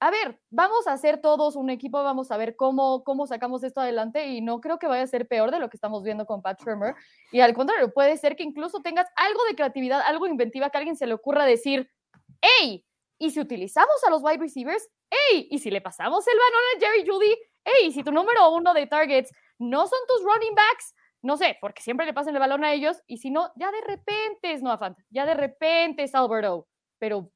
a 0.00 0.10
ver, 0.10 0.40
vamos 0.50 0.88
a 0.88 0.94
hacer 0.94 1.20
todos 1.20 1.54
un 1.54 1.70
equipo, 1.70 2.02
vamos 2.02 2.32
a 2.32 2.36
ver 2.36 2.56
cómo, 2.56 3.04
cómo 3.04 3.26
sacamos 3.26 3.62
esto 3.62 3.80
adelante 3.80 4.26
y 4.26 4.40
no 4.40 4.60
creo 4.60 4.78
que 4.78 4.88
vaya 4.88 5.04
a 5.04 5.06
ser 5.06 5.28
peor 5.28 5.52
de 5.52 5.60
lo 5.60 5.68
que 5.68 5.76
estamos 5.76 6.02
viendo 6.02 6.26
con 6.26 6.42
Pat 6.42 6.60
Shermer 6.60 6.96
y 7.30 7.40
al 7.40 7.54
contrario, 7.54 7.92
puede 7.92 8.16
ser 8.16 8.34
que 8.34 8.42
incluso 8.42 8.80
tengas 8.80 9.06
algo 9.14 9.44
de 9.48 9.54
creatividad, 9.54 10.00
algo 10.00 10.26
inventiva, 10.26 10.70
que 10.70 10.78
alguien 10.78 10.96
se 10.96 11.06
le 11.06 11.14
ocurra 11.14 11.44
decir, 11.44 11.88
hey, 12.40 12.84
y 13.22 13.30
si 13.30 13.38
utilizamos 13.38 14.02
a 14.04 14.10
los 14.10 14.20
wide 14.20 14.38
receivers, 14.38 14.90
hey, 15.08 15.46
y 15.48 15.60
si 15.60 15.70
le 15.70 15.80
pasamos 15.80 16.26
el 16.26 16.34
balón 16.34 16.60
a 16.74 16.80
Jerry 16.80 17.08
Judy, 17.08 17.38
hey, 17.62 17.92
si 17.92 18.02
tu 18.02 18.10
número 18.10 18.50
uno 18.50 18.74
de 18.74 18.88
targets 18.88 19.30
no 19.60 19.86
son 19.86 20.00
tus 20.08 20.24
running 20.24 20.56
backs, 20.56 20.92
no 21.22 21.36
sé, 21.36 21.56
porque 21.60 21.82
siempre 21.82 22.04
le 22.04 22.14
pasan 22.14 22.34
el 22.34 22.40
balón 22.40 22.64
a 22.64 22.72
ellos, 22.72 23.00
y 23.06 23.18
si 23.18 23.30
no, 23.30 23.52
ya 23.54 23.70
de 23.70 23.80
repente 23.82 24.52
es 24.52 24.60
Noah 24.60 24.78
Fant, 24.78 24.98
ya 25.10 25.24
de 25.24 25.34
repente 25.34 26.02
es 26.02 26.16
Alberto, 26.16 26.66
pero 26.98 27.30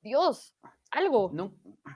Dios, 0.00 0.56
algo. 0.90 1.30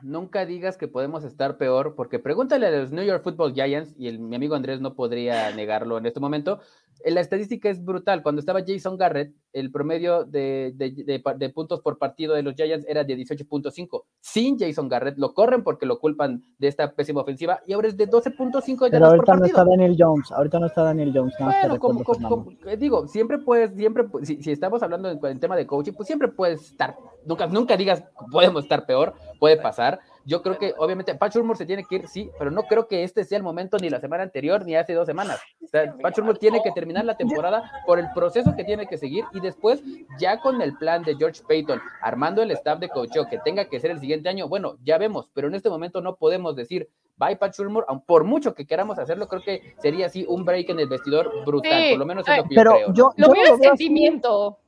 nunca 0.03 0.47
digas 0.47 0.79
que 0.79 0.87
podemos 0.87 1.25
estar 1.25 1.59
peor, 1.59 1.97
porque 1.97 2.21
pregúntale 2.21 2.69
a 2.69 2.71
los 2.71 2.93
New 2.93 3.05
York 3.05 3.25
Football 3.25 3.55
Giants, 3.55 3.93
y 3.99 4.07
el, 4.07 4.21
mi 4.21 4.37
amigo 4.37 4.55
Andrés 4.55 4.81
no 4.81 4.95
podría 4.95 5.51
negarlo 5.51 5.99
en 5.99 6.07
este 6.07 6.21
momento, 6.21 6.61
la 7.05 7.21
estadística 7.21 7.69
es 7.69 7.85
brutal. 7.85 8.23
Cuando 8.23 8.41
estaba 8.41 8.63
Jason 8.67 8.97
Garrett, 8.97 9.35
el 9.53 9.71
promedio 9.71 10.25
de, 10.25 10.73
de, 10.75 11.49
puntos 11.51 11.81
por 11.81 11.99
partido 11.99 12.35
de 12.35 12.43
los 12.43 12.55
Giants 12.55 12.87
era 12.89 13.05
de 13.05 13.17
18.5. 13.17 14.03
Sin 14.21 14.59
Jason 14.59 14.89
Garrett, 14.89 15.19
lo 15.19 15.35
corren 15.35 15.63
porque 15.63 15.87
lo 15.87 15.99
culpan 15.99 16.43
de 16.59 16.69
esta 16.69 16.93
pésima 16.93 17.23
ofensiva 17.23 17.61
y 17.67 17.73
ahora 17.73 17.89
es 17.89 17.97
de 17.97 18.09
12.5 18.09 18.89
Pero 18.91 19.07
ahorita 19.07 19.37
no 19.37 19.45
está 19.45 19.65
Daniel 19.65 19.97
Jones, 19.99 20.31
ahorita 20.33 20.59
no 20.59 20.67
está 20.67 20.83
Daniel 20.83 21.13
Jones. 21.15 21.35
bueno, 21.39 21.79
como, 21.79 22.47
eh, 22.67 22.77
digo, 22.77 23.07
siempre 23.07 23.39
puedes, 23.39 23.75
siempre, 23.75 24.05
si, 24.23 24.43
si 24.43 24.53
estamos 24.53 24.83
hablando 24.83 25.11
en, 25.11 25.41
tema 25.41 25.57
de 25.57 25.67
coaching, 25.67 25.93
pues 25.93 26.07
siempre 26.07 26.29
puedes 26.29 26.63
estar, 26.71 26.97
nunca, 27.25 27.47
nunca 27.47 27.77
digas 27.77 28.05
podemos 28.31 28.65
estar 28.65 28.87
peor, 28.87 29.15
puede 29.39 29.57
pasar 29.57 30.01
yo 30.27 30.43
creo 30.43 30.59
que 30.59 30.75
obviamente 30.77 31.15
Pat 31.15 31.33
Shurmur 31.33 31.57
se 31.57 31.65
tiene 31.65 31.85
que 31.85 31.95
ir, 31.95 32.09
sí, 32.09 32.31
pero 32.37 32.51
no 32.51 32.65
creo 32.65 32.89
que 32.89 33.05
este 33.05 33.25
sea 33.25 33.39
el 33.39 33.45
momento 33.45 33.79
ni 33.79 33.89
la 33.89 34.01
semana 34.01 34.25
anterior 34.25 34.67
ni 34.67 34.75
hace 34.75 34.93
dos 34.93 35.07
semanas. 35.07 35.41
O 35.65 35.69
sea, 35.69 35.97
Pat 36.03 36.17
Shurmur 36.17 36.37
tiene 36.37 36.61
que 36.63 36.73
terminar 36.73 37.05
la 37.05 37.17
temporada 37.17 37.71
por 37.87 38.01
el 38.01 38.07
proceso 38.13 38.55
que 38.57 38.65
tiene 38.65 38.87
que 38.87 38.99
seguir 38.99 39.25
y 39.33 39.41
después 39.41 39.83
ya 40.19 40.41
con 40.41 40.61
el 40.61 40.77
plan 40.77 41.05
de 41.05 41.15
George 41.15 41.43
Payton 41.47 41.81
armando 42.03 42.43
el 42.43 42.51
staff 42.51 42.81
de 42.81 42.89
coach 42.89 43.13
que 43.31 43.39
tenga 43.39 43.67
que 43.67 43.79
ser 43.79 43.93
el 43.93 44.01
siguiente 44.01 44.29
año, 44.29 44.49
bueno, 44.49 44.77
ya 44.83 44.99
vemos, 44.99 45.31
pero 45.33 45.47
en 45.47 45.55
este 45.55 45.71
momento 45.71 46.01
no 46.01 46.17
podemos 46.17 46.57
decir 46.57 46.91
bye 47.17 47.37
Pat 47.37 47.55
Shurmur, 47.55 47.87
por 48.05 48.25
mucho 48.25 48.55
que 48.55 48.67
queramos 48.67 48.99
hacerlo, 48.99 49.29
creo 49.29 49.43
que 49.43 49.75
sería 49.79 50.07
así 50.07 50.27
un 50.29 50.45
break 50.45 50.71
en 50.71 50.81
el 50.81 50.89
vestidor 50.89 51.31
brutal, 51.45 51.91
por 51.91 51.99
lo 51.99 52.07
menos 52.07 52.29
es 52.29 52.37
lo 52.37 52.45
que 52.45 52.55
yo 52.55 52.63
creo. 52.63 52.93
Yo, 52.93 53.13
lo 53.17 53.31
veo 53.31 53.55
es 53.55 53.61
sentimiento. 53.61 54.59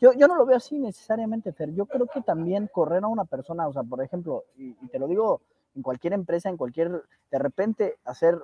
Yo, 0.00 0.14
yo 0.14 0.26
no 0.28 0.34
lo 0.34 0.46
veo 0.46 0.56
así 0.56 0.78
necesariamente, 0.78 1.52
Fer. 1.52 1.74
Yo 1.74 1.84
creo 1.84 2.06
que 2.06 2.22
también 2.22 2.68
correr 2.72 3.04
a 3.04 3.08
una 3.08 3.26
persona, 3.26 3.68
o 3.68 3.72
sea, 3.72 3.82
por 3.82 4.02
ejemplo, 4.02 4.44
y, 4.56 4.74
te 4.88 4.98
lo 4.98 5.06
digo 5.06 5.42
en 5.74 5.82
cualquier 5.82 6.14
empresa, 6.14 6.48
en 6.48 6.56
cualquier, 6.56 7.02
de 7.30 7.38
repente 7.38 7.96
hacer, 8.04 8.38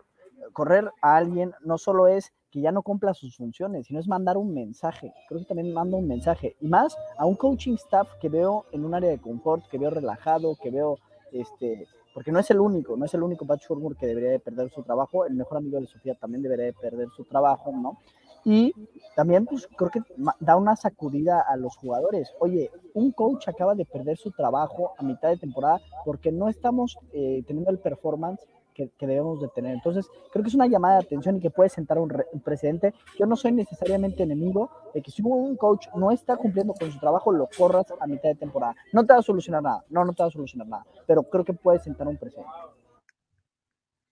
correr 0.52 0.90
a 1.00 1.16
alguien 1.16 1.54
no 1.64 1.78
solo 1.78 2.08
es 2.08 2.32
que 2.50 2.60
ya 2.60 2.72
no 2.72 2.82
cumpla 2.82 3.14
sus 3.14 3.36
funciones, 3.36 3.86
sino 3.86 3.98
es 3.98 4.06
mandar 4.06 4.36
un 4.36 4.52
mensaje. 4.52 5.14
Creo 5.28 5.40
que 5.40 5.46
también 5.46 5.72
manda 5.72 5.96
un 5.96 6.06
mensaje. 6.06 6.56
Y 6.60 6.68
más 6.68 6.96
a 7.16 7.24
un 7.24 7.36
coaching 7.36 7.74
staff 7.74 8.12
que 8.20 8.28
veo 8.28 8.66
en 8.72 8.84
un 8.84 8.94
área 8.94 9.10
de 9.10 9.18
confort, 9.18 9.66
que 9.68 9.78
veo 9.78 9.90
relajado, 9.90 10.56
que 10.62 10.70
veo, 10.70 10.98
este, 11.32 11.86
porque 12.12 12.32
no 12.32 12.38
es 12.38 12.50
el 12.50 12.60
único, 12.60 12.96
no 12.96 13.06
es 13.06 13.14
el 13.14 13.22
único 13.22 13.46
Pat 13.46 13.60
que 13.98 14.06
debería 14.06 14.30
de 14.30 14.40
perder 14.40 14.70
su 14.70 14.82
trabajo. 14.82 15.24
El 15.24 15.34
mejor 15.34 15.56
amigo 15.58 15.80
de 15.80 15.86
Sofía 15.86 16.14
también 16.14 16.42
debería 16.42 16.66
de 16.66 16.74
perder 16.74 17.08
su 17.16 17.24
trabajo, 17.24 17.72
¿no? 17.72 17.98
Y 18.46 18.72
también, 19.16 19.44
pues 19.44 19.68
creo 19.76 19.90
que 19.90 20.02
da 20.38 20.54
una 20.54 20.76
sacudida 20.76 21.40
a 21.40 21.56
los 21.56 21.76
jugadores. 21.76 22.32
Oye, 22.38 22.70
un 22.94 23.10
coach 23.10 23.48
acaba 23.48 23.74
de 23.74 23.84
perder 23.84 24.16
su 24.18 24.30
trabajo 24.30 24.92
a 24.96 25.02
mitad 25.02 25.30
de 25.30 25.36
temporada 25.36 25.80
porque 26.04 26.30
no 26.30 26.48
estamos 26.48 26.96
eh, 27.12 27.42
teniendo 27.44 27.72
el 27.72 27.80
performance 27.80 28.46
que, 28.72 28.88
debemos 29.00 29.40
de 29.40 29.48
tener. 29.48 29.74
Entonces, 29.74 30.06
creo 30.30 30.44
que 30.44 30.48
es 30.48 30.54
una 30.54 30.68
llamada 30.68 30.98
de 30.98 31.06
atención 31.06 31.36
y 31.36 31.40
que 31.40 31.50
puede 31.50 31.70
sentar 31.70 31.98
un, 31.98 32.12
un, 32.32 32.40
precedente. 32.40 32.94
Yo 33.18 33.26
no 33.26 33.34
soy 33.34 33.50
necesariamente 33.50 34.22
enemigo 34.22 34.70
de 34.94 35.02
que 35.02 35.10
si 35.10 35.22
un 35.22 35.56
coach 35.56 35.88
no 35.96 36.12
está 36.12 36.36
cumpliendo 36.36 36.72
con 36.74 36.92
su 36.92 37.00
trabajo, 37.00 37.32
lo 37.32 37.48
corras 37.58 37.86
a 37.98 38.06
mitad 38.06 38.28
de 38.28 38.36
temporada. 38.36 38.76
No 38.92 39.04
te 39.04 39.12
va 39.12 39.18
a 39.18 39.22
solucionar 39.22 39.60
nada, 39.60 39.84
no, 39.88 40.04
no 40.04 40.12
te 40.12 40.22
va 40.22 40.28
a 40.28 40.32
solucionar 40.32 40.68
nada, 40.68 40.86
pero 41.04 41.24
creo 41.24 41.44
que 41.44 41.52
puede 41.52 41.80
sentar 41.80 42.06
un 42.06 42.16
precedente. 42.16 42.52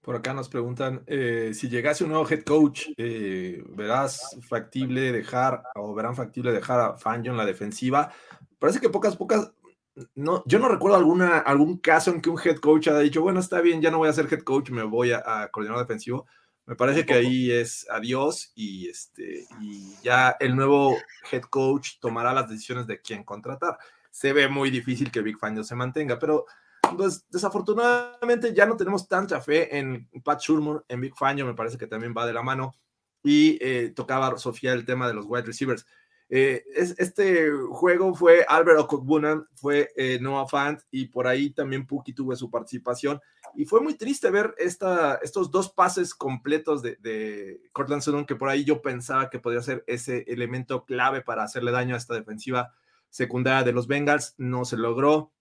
Por 0.05 0.17
acá 0.17 0.35
nos 0.35 0.51
preguntan 0.51 1.03
eh, 1.07 1.53
si 1.55 1.71
llegase 1.71 2.05
un 2.05 2.11
nuevo 2.11 2.29
head 2.29 2.43
coach, 2.43 2.89
eh, 2.99 3.65
¿verás 3.71 4.37
factible 4.47 5.13
dejar 5.13 5.63
o 5.77 5.95
verán 5.95 6.15
factible 6.15 6.53
dejar 6.53 6.79
a 6.79 6.97
Fangio 6.99 7.31
en 7.33 7.39
la 7.39 7.47
defensiva? 7.47 8.13
Parece 8.59 8.81
que 8.81 8.91
pocas, 8.91 9.17
pocas, 9.17 9.51
no, 10.15 10.43
yo 10.45 10.59
no 10.59 10.69
recuerdo 10.69 10.99
alguna, 10.99 11.39
algún 11.39 11.79
caso 11.79 12.11
en 12.11 12.21
que 12.21 12.29
un 12.29 12.39
head 12.39 12.57
coach 12.57 12.89
haya 12.89 12.99
dicho, 12.99 13.23
bueno, 13.23 13.41
está 13.41 13.63
bien, 13.63 13.81
ya 13.81 13.91
no 13.91 13.97
voy 13.97 14.11
a 14.11 14.13
ser 14.13 14.29
head 14.31 14.43
coach, 14.43 14.69
me 14.69 14.83
voy 14.83 15.13
a, 15.13 15.23
a 15.25 15.49
coordinador 15.49 15.87
defensivo. 15.87 16.27
Me 16.67 16.77
parece 16.77 17.07
que 17.07 17.15
ahí 17.15 17.51
es 17.51 17.87
adiós 17.91 18.53
y, 18.55 18.89
este, 18.89 19.47
y 19.63 19.95
ya 20.03 20.37
el 20.39 20.55
nuevo 20.55 20.97
head 21.33 21.43
coach 21.43 21.99
tomará 21.99 22.35
las 22.35 22.51
decisiones 22.51 22.87
de 22.87 23.01
quién 23.01 23.25
contratar. 23.25 23.79
Se 24.11 24.35
ve 24.35 24.49
muy 24.49 24.71
difícil 24.71 25.11
que 25.11 25.23
Big 25.23 25.39
Fangio 25.39 25.65
se 25.65 25.75
mantenga, 25.75 26.19
pero 26.19 26.45
desafortunadamente 27.29 28.55
ya 28.55 28.67
no 28.67 28.77
tenemos 28.77 29.09
tanta 29.09 29.41
fe 29.41 29.77
en 29.79 30.09
Pat 30.23 30.41
Shurmur, 30.41 30.85
en 30.89 31.01
Big 31.01 31.17
Fangio, 31.17 31.47
me 31.47 31.55
parece 31.55 31.79
que 31.79 31.87
también 31.87 32.15
va 32.17 32.27
de 32.27 32.33
la 32.33 32.43
mano. 32.43 32.75
Y 33.23 33.59
eh, 33.61 33.93
tocaba 33.95 34.37
Sofía 34.39 34.73
el 34.73 34.85
tema 34.85 35.09
de 35.09 35.15
los 35.15 35.27
wide 35.27 35.47
receivers. 35.47 35.87
Eh, 36.31 36.65
es, 36.75 36.95
este 36.99 37.51
juego 37.71 38.15
fue 38.15 38.45
Albert 38.49 38.81
Okokbunan, 38.81 39.47
fue 39.55 39.93
eh, 39.97 40.19
Noah 40.21 40.49
Fant 40.49 40.81
y 40.91 41.07
por 41.07 41.27
ahí 41.27 41.51
también 41.51 41.87
Puki 41.87 42.13
tuvo 42.13 42.35
su 42.35 42.51
participación. 42.51 43.21
Y 43.55 43.67
fue 43.67 43.81
muy 43.81 43.95
triste 43.95 44.31
ver 44.31 44.55
esta, 44.59 45.17
estos 45.23 45.51
dos 45.51 45.71
pases 45.71 46.15
completos 46.15 46.83
de, 46.83 46.97
de 46.97 47.61
Cortland 47.73 48.03
Sutton, 48.03 48.25
que 48.25 48.37
por 48.37 48.49
ahí 48.49 48.65
yo 48.65 48.83
pensaba 48.83 49.31
que 49.31 49.39
podría 49.39 49.63
ser 49.63 49.85
ese 49.87 50.25
elemento 50.27 50.85
clave 50.85 51.21
para 51.21 51.45
hacerle 51.45 51.71
daño 51.71 51.95
a 51.95 51.99
esta 51.99 52.15
defensiva 52.15 52.75
secundaria 53.11 53.63
de 53.63 53.73
los 53.73 53.87
Bengals. 53.87 54.35
No 54.39 54.65
se 54.65 54.77
logró 54.77 55.34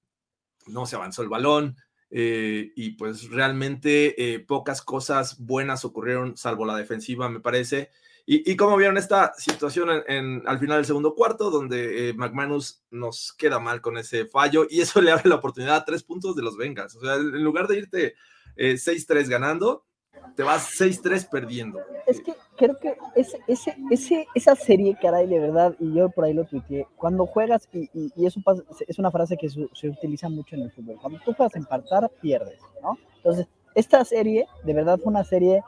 no 0.68 0.86
se 0.86 0.96
avanzó 0.96 1.22
el 1.22 1.30
balón 1.30 1.78
eh, 2.16 2.72
y 2.76 2.92
pues 2.92 3.30
realmente 3.32 4.34
eh, 4.36 4.40
pocas 4.40 4.84
cosas 4.84 5.40
buenas 5.40 5.84
ocurrieron, 5.84 6.38
salvo 6.38 6.64
la 6.64 6.78
defensiva, 6.78 7.28
me 7.28 7.40
parece. 7.40 7.90
Y, 8.26 8.50
y 8.52 8.56
como 8.56 8.78
vieron 8.78 8.98
esta 8.98 9.34
situación 9.36 9.90
en, 10.08 10.44
al 10.46 10.60
final 10.60 10.78
del 10.78 10.86
segundo 10.86 11.16
cuarto, 11.16 11.50
donde 11.50 12.10
eh, 12.10 12.14
McManus 12.14 12.84
nos 12.92 13.34
queda 13.34 13.60
mal 13.60 13.82
con 13.82 13.98
ese 13.98 14.28
fallo 14.28 14.68
y 14.70 14.82
eso 14.82 15.02
le 15.02 15.12
abre 15.12 15.28
la 15.28 15.36
oportunidad 15.36 15.78
a 15.78 15.86
tres 15.86 16.04
puntos 16.04 16.36
de 16.36 16.44
los 16.44 16.56
Bengals. 16.56 16.96
O 16.96 17.02
sea, 17.02 17.16
en 17.16 17.44
lugar 17.44 17.68
de 17.68 17.78
irte 17.80 18.16
6-3 18.56 19.28
ganando, 19.28 19.84
te 20.36 20.44
vas 20.44 20.68
6-3 20.80 21.30
perdiendo. 21.30 21.80
Es 22.08 22.22
que 22.22 22.34
creo 22.58 22.78
que 22.80 22.98
ese, 23.16 23.40
ese, 23.48 23.76
ese, 23.92 24.28
esa 24.34 24.56
serie, 24.56 24.98
caray, 25.00 25.28
de 25.28 25.40
verdad, 25.40 25.76
y 25.80 25.94
yo 25.94 26.10
por 26.10 26.26
ahí 26.26 26.34
lo 26.34 26.46
tuiteé, 26.46 26.88
cuando 26.96 27.26
juegas, 27.26 27.68
y, 27.72 27.90
y, 27.94 28.26
eso 28.26 28.40
es 28.88 29.00
una 29.00 29.12
frase 29.12 29.38
que 29.38 29.50
se, 29.50 29.90
utiliza 29.90 30.30
mucho 30.30 30.56
en 30.56 30.64
el 30.64 30.72
fútbol, 30.72 30.98
cuando 31.00 31.20
tú 31.20 31.34
juegas 31.34 31.56
empatar, 31.56 32.10
pierdes, 32.22 32.60
¿no? 32.82 32.98
Entonces, 33.18 33.48
esta 33.76 34.04
serie, 34.06 34.48
de 34.64 34.74
verdad, 34.74 35.00
fue 35.00 35.12
una 35.12 35.24
serie 35.24 35.64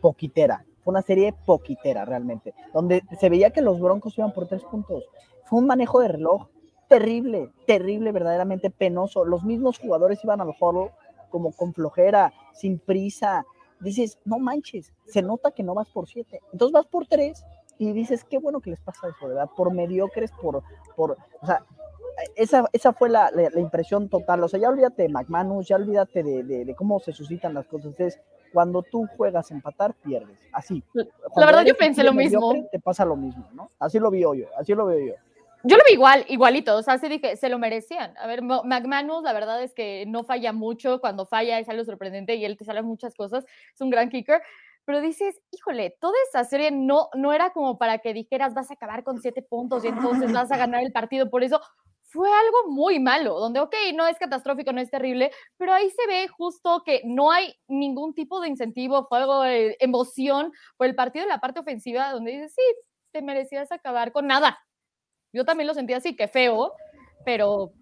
poquitera. 0.00 0.64
Fue 0.82 0.92
una 0.92 1.02
serie 1.02 1.34
poquitera 1.46 2.04
realmente, 2.04 2.54
donde 2.74 3.02
se 3.18 3.28
veía 3.30 3.50
que 3.50 3.62
los 3.62 3.80
Broncos 3.80 4.18
iban 4.18 4.32
por 4.32 4.46
tres 4.46 4.62
puntos. 4.64 5.04
Fue 5.46 5.58
un 5.58 5.66
manejo 5.66 6.00
de 6.00 6.08
reloj 6.08 6.48
terrible, 6.88 7.50
terrible, 7.66 8.12
verdaderamente 8.12 8.70
penoso. 8.70 9.24
Los 9.24 9.44
mismos 9.44 9.78
jugadores 9.78 10.22
iban 10.22 10.42
al 10.42 10.52
juego 10.52 10.92
como 11.30 11.52
con 11.52 11.72
flojera, 11.72 12.32
sin 12.52 12.78
prisa. 12.78 13.46
Dices, 13.84 14.18
no 14.24 14.38
manches, 14.38 14.92
se 15.06 15.22
nota 15.22 15.50
que 15.52 15.62
no 15.62 15.74
vas 15.74 15.88
por 15.88 16.08
siete. 16.08 16.40
Entonces 16.52 16.72
vas 16.72 16.86
por 16.86 17.06
tres 17.06 17.44
y 17.78 17.92
dices, 17.92 18.24
qué 18.24 18.38
bueno 18.38 18.60
que 18.60 18.70
les 18.70 18.80
pasa 18.80 19.08
eso, 19.08 19.28
¿verdad? 19.28 19.48
Por 19.56 19.72
mediocres, 19.72 20.32
por, 20.32 20.62
por, 20.96 21.16
o 21.40 21.46
sea, 21.46 21.64
esa, 22.36 22.64
esa 22.72 22.92
fue 22.92 23.08
la, 23.08 23.30
la, 23.30 23.60
impresión 23.60 24.08
total. 24.08 24.42
O 24.44 24.48
sea, 24.48 24.60
ya 24.60 24.68
olvídate 24.68 25.02
de 25.02 25.08
McManus, 25.08 25.68
ya 25.68 25.76
olvídate 25.76 26.22
de, 26.22 26.44
de, 26.44 26.64
de 26.64 26.74
cómo 26.74 27.00
se 27.00 27.12
suscitan 27.12 27.54
las 27.54 27.66
cosas. 27.66 27.86
Entonces, 27.86 28.20
cuando 28.54 28.82
tú 28.82 29.06
juegas 29.16 29.50
empatar, 29.50 29.94
pierdes. 29.94 30.38
Así. 30.52 30.82
la 30.94 31.46
verdad, 31.46 31.64
yo 31.64 31.76
pensé 31.76 32.04
lo 32.04 32.14
mismo. 32.14 32.52
Te 32.70 32.78
pasa 32.78 33.04
lo 33.04 33.16
mismo, 33.16 33.48
¿no? 33.52 33.70
Así 33.80 33.98
lo 33.98 34.10
vi 34.10 34.20
yo, 34.20 34.30
así 34.56 34.74
lo 34.74 34.86
veo 34.86 35.08
yo. 35.08 35.14
Yo 35.66 35.78
lo 35.78 35.82
vi 35.88 35.94
igual, 35.94 36.26
igualito, 36.28 36.76
o 36.76 36.82
sea, 36.82 36.98
sí 36.98 37.08
dije, 37.08 37.36
se 37.36 37.48
lo 37.48 37.58
merecían. 37.58 38.14
A 38.18 38.26
ver, 38.26 38.42
McManus, 38.42 39.22
la 39.22 39.32
verdad 39.32 39.62
es 39.62 39.72
que 39.72 40.04
no 40.06 40.22
falla 40.22 40.52
mucho, 40.52 41.00
cuando 41.00 41.24
falla 41.24 41.58
es 41.58 41.68
algo 41.70 41.84
sorprendente 41.84 42.34
y 42.34 42.44
él 42.44 42.58
te 42.58 42.66
sale 42.66 42.82
muchas 42.82 43.14
cosas, 43.14 43.46
es 43.74 43.80
un 43.80 43.88
gran 43.88 44.10
kicker, 44.10 44.42
pero 44.84 45.00
dices, 45.00 45.40
híjole, 45.52 45.96
toda 46.00 46.14
esa 46.28 46.44
serie 46.44 46.70
no, 46.70 47.08
no 47.14 47.32
era 47.32 47.50
como 47.54 47.78
para 47.78 47.98
que 48.00 48.12
dijeras, 48.12 48.52
vas 48.52 48.70
a 48.70 48.74
acabar 48.74 49.04
con 49.04 49.22
siete 49.22 49.40
puntos 49.40 49.86
y 49.86 49.88
entonces 49.88 50.30
vas 50.34 50.52
a 50.52 50.58
ganar 50.58 50.82
el 50.82 50.92
partido, 50.92 51.30
por 51.30 51.42
eso 51.42 51.58
fue 52.02 52.28
algo 52.28 52.70
muy 52.70 53.00
malo, 53.00 53.40
donde, 53.40 53.60
ok, 53.60 53.74
no 53.94 54.06
es 54.06 54.18
catastrófico, 54.18 54.70
no 54.74 54.82
es 54.82 54.90
terrible, 54.90 55.30
pero 55.56 55.72
ahí 55.72 55.88
se 55.88 56.06
ve 56.06 56.28
justo 56.28 56.82
que 56.84 57.00
no 57.06 57.32
hay 57.32 57.54
ningún 57.68 58.12
tipo 58.12 58.38
de 58.42 58.48
incentivo, 58.48 59.06
fue 59.08 59.76
emoción 59.80 60.52
por 60.76 60.88
el 60.88 60.94
partido 60.94 61.24
de 61.24 61.30
la 61.30 61.40
parte 61.40 61.60
ofensiva, 61.60 62.12
donde 62.12 62.32
dices, 62.32 62.52
sí, 62.54 62.62
te 63.12 63.22
merecías 63.22 63.72
acabar 63.72 64.12
con 64.12 64.26
nada, 64.26 64.58
yo 65.34 65.44
también 65.44 65.66
lo 65.66 65.74
sentí 65.74 65.92
así, 65.92 66.16
que 66.16 66.28
feo, 66.28 66.72
pero... 67.24 67.72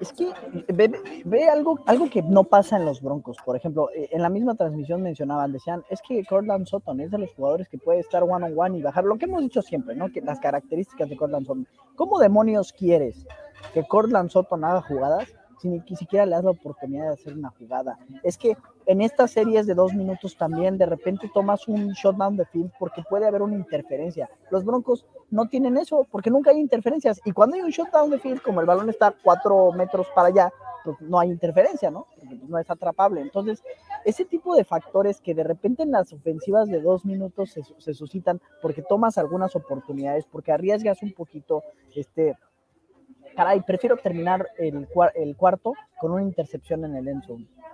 Es 0.00 0.12
que 0.12 0.32
ve, 0.72 1.48
algo, 1.50 1.78
algo 1.84 2.08
que 2.08 2.22
no 2.22 2.44
pasa 2.44 2.78
en 2.78 2.86
los 2.86 3.02
Broncos. 3.02 3.36
Por 3.44 3.54
ejemplo, 3.54 3.90
eh, 3.94 4.08
en 4.12 4.22
la 4.22 4.30
misma 4.30 4.54
transmisión 4.54 5.02
mencionaban, 5.02 5.52
decían, 5.52 5.84
es 5.90 6.00
que 6.00 6.24
Cortland 6.24 6.66
Sutton 6.66 7.00
es 7.00 7.10
de 7.10 7.18
los 7.18 7.34
jugadores 7.34 7.68
que 7.68 7.76
puede 7.76 8.00
estar 8.00 8.22
one 8.22 8.46
on 8.46 8.54
one 8.56 8.78
y 8.78 8.82
bajar. 8.82 9.04
Lo 9.04 9.18
que 9.18 9.26
hemos 9.26 9.42
dicho 9.42 9.60
siempre, 9.60 9.94
¿no? 9.94 10.10
Que 10.10 10.22
las 10.22 10.40
características 10.40 11.10
de 11.10 11.18
Cortland 11.18 11.46
Sutton. 11.46 11.68
¿Cómo 11.96 12.18
demonios 12.18 12.72
quieres 12.72 13.26
que 13.74 13.86
Cortland 13.86 14.30
Sutton 14.30 14.64
haga 14.64 14.80
jugadas 14.80 15.28
ni 15.68 15.96
siquiera 15.96 16.26
le 16.26 16.32
das 16.32 16.44
la 16.44 16.50
oportunidad 16.50 17.06
de 17.06 17.12
hacer 17.14 17.34
una 17.34 17.50
jugada. 17.50 17.98
Es 18.22 18.38
que 18.38 18.56
en 18.86 19.02
estas 19.02 19.30
series 19.30 19.66
de 19.66 19.74
dos 19.74 19.94
minutos 19.94 20.36
también 20.36 20.78
de 20.78 20.86
repente 20.86 21.30
tomas 21.32 21.68
un 21.68 21.92
shutdown 21.92 22.36
de 22.36 22.44
field 22.46 22.72
porque 22.78 23.02
puede 23.08 23.26
haber 23.26 23.42
una 23.42 23.56
interferencia. 23.56 24.28
Los 24.50 24.64
Broncos 24.64 25.06
no 25.30 25.46
tienen 25.46 25.76
eso 25.76 26.06
porque 26.10 26.30
nunca 26.30 26.50
hay 26.50 26.58
interferencias. 26.58 27.20
Y 27.24 27.32
cuando 27.32 27.56
hay 27.56 27.62
un 27.62 27.70
shutdown 27.70 28.10
de 28.10 28.18
field, 28.18 28.42
como 28.42 28.60
el 28.60 28.66
balón 28.66 28.88
está 28.88 29.14
cuatro 29.22 29.72
metros 29.72 30.06
para 30.14 30.28
allá, 30.28 30.52
pues 30.84 30.96
no 31.00 31.20
hay 31.20 31.30
interferencia, 31.30 31.90
¿no? 31.90 32.06
no 32.48 32.58
es 32.58 32.70
atrapable. 32.70 33.20
Entonces, 33.20 33.62
ese 34.04 34.24
tipo 34.24 34.54
de 34.54 34.64
factores 34.64 35.20
que 35.20 35.34
de 35.34 35.44
repente 35.44 35.82
en 35.82 35.92
las 35.92 36.12
ofensivas 36.12 36.68
de 36.68 36.80
dos 36.80 37.04
minutos 37.04 37.54
se 37.78 37.94
suscitan 37.94 38.40
porque 38.62 38.82
tomas 38.82 39.18
algunas 39.18 39.54
oportunidades, 39.56 40.24
porque 40.26 40.52
arriesgas 40.52 41.02
un 41.02 41.12
poquito, 41.12 41.62
este, 41.94 42.36
caray, 43.34 43.60
prefiero 43.60 43.96
terminar 43.96 44.48
el, 44.58 44.86
el 45.14 45.36
cuarto 45.36 45.74
con 45.98 46.12
una 46.12 46.22
intercepción 46.22 46.84
en 46.84 46.96
el 46.96 47.08
end 47.08 47.24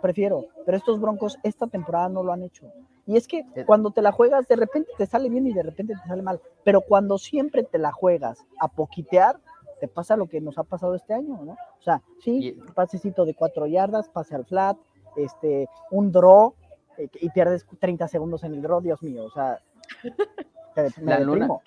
Prefiero, 0.03 0.45
pero 0.65 0.77
estos 0.77 1.01
Broncos 1.01 1.39
esta 1.43 1.67
temporada 1.67 2.09
no 2.09 2.23
lo 2.23 2.33
han 2.33 2.43
hecho. 2.43 2.71
Y 3.07 3.17
es 3.17 3.27
que 3.27 3.45
eh. 3.55 3.65
cuando 3.65 3.91
te 3.91 4.03
la 4.03 4.13
juegas, 4.13 4.47
de 4.49 4.57
repente 4.57 4.91
te 4.99 5.07
sale 5.07 5.29
bien 5.31 5.47
y 5.47 5.53
de 5.53 5.63
repente 5.63 5.95
te 5.95 6.09
sale 6.09 6.23
mal. 6.23 6.41
Pero 6.65 6.81
cuando 6.81 7.19
siempre 7.19 7.63
te 7.63 7.79
la 7.79 7.93
juegas 7.93 8.45
a 8.61 8.69
poquitear, 8.69 9.39
te 9.81 9.89
pasa 9.89 10.17
lo 10.17 10.27
que 10.27 10.41
nos 10.41 10.59
ha 10.59 10.65
pasado 10.65 10.95
este 10.95 11.15
año, 11.15 11.41
¿no? 11.45 11.53
O 11.53 11.83
sea, 11.83 12.03
sí, 12.21 12.59
pasecito 12.75 13.25
de 13.25 13.35
cuatro 13.35 13.67
yardas, 13.67 14.09
pase 14.09 14.35
al 14.35 14.45
flat, 14.45 14.77
este, 15.17 15.69
un 15.91 16.11
draw, 16.11 16.55
eh, 16.99 17.09
y 17.21 17.31
pierdes 17.31 17.67
30 17.79 18.09
segundos 18.09 18.43
en 18.45 18.55
el 18.55 18.63
draw, 18.63 18.81
Dios 18.81 19.03
mío, 19.03 19.25
o 19.25 19.31
sea, 19.31 19.61
me 21.01 21.19
la, 21.19 21.61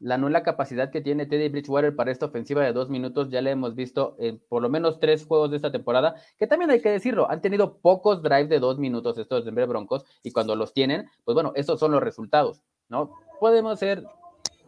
la 0.00 0.18
nula 0.18 0.42
capacidad 0.42 0.90
que 0.90 1.00
tiene 1.00 1.26
Teddy 1.26 1.48
Bridgewater 1.48 1.94
para 1.94 2.10
esta 2.10 2.26
ofensiva 2.26 2.62
de 2.64 2.72
dos 2.72 2.90
minutos, 2.90 3.30
ya 3.30 3.40
le 3.40 3.50
hemos 3.50 3.74
visto 3.74 4.16
en 4.18 4.38
por 4.48 4.62
lo 4.62 4.68
menos 4.68 5.00
tres 5.00 5.24
juegos 5.24 5.50
de 5.50 5.56
esta 5.56 5.72
temporada, 5.72 6.16
que 6.38 6.46
también 6.46 6.70
hay 6.70 6.80
que 6.80 6.90
decirlo, 6.90 7.30
han 7.30 7.40
tenido 7.40 7.78
pocos 7.78 8.22
drives 8.22 8.48
de 8.48 8.58
dos 8.58 8.78
minutos 8.78 9.18
estos 9.18 9.44
Denver 9.44 9.66
Broncos, 9.66 10.04
y 10.22 10.30
cuando 10.30 10.56
los 10.56 10.72
tienen, 10.72 11.08
pues 11.24 11.34
bueno, 11.34 11.52
estos 11.54 11.80
son 11.80 11.92
los 11.92 12.02
resultados, 12.02 12.62
¿no? 12.88 13.10
Podemos 13.40 13.78
ser 13.78 14.04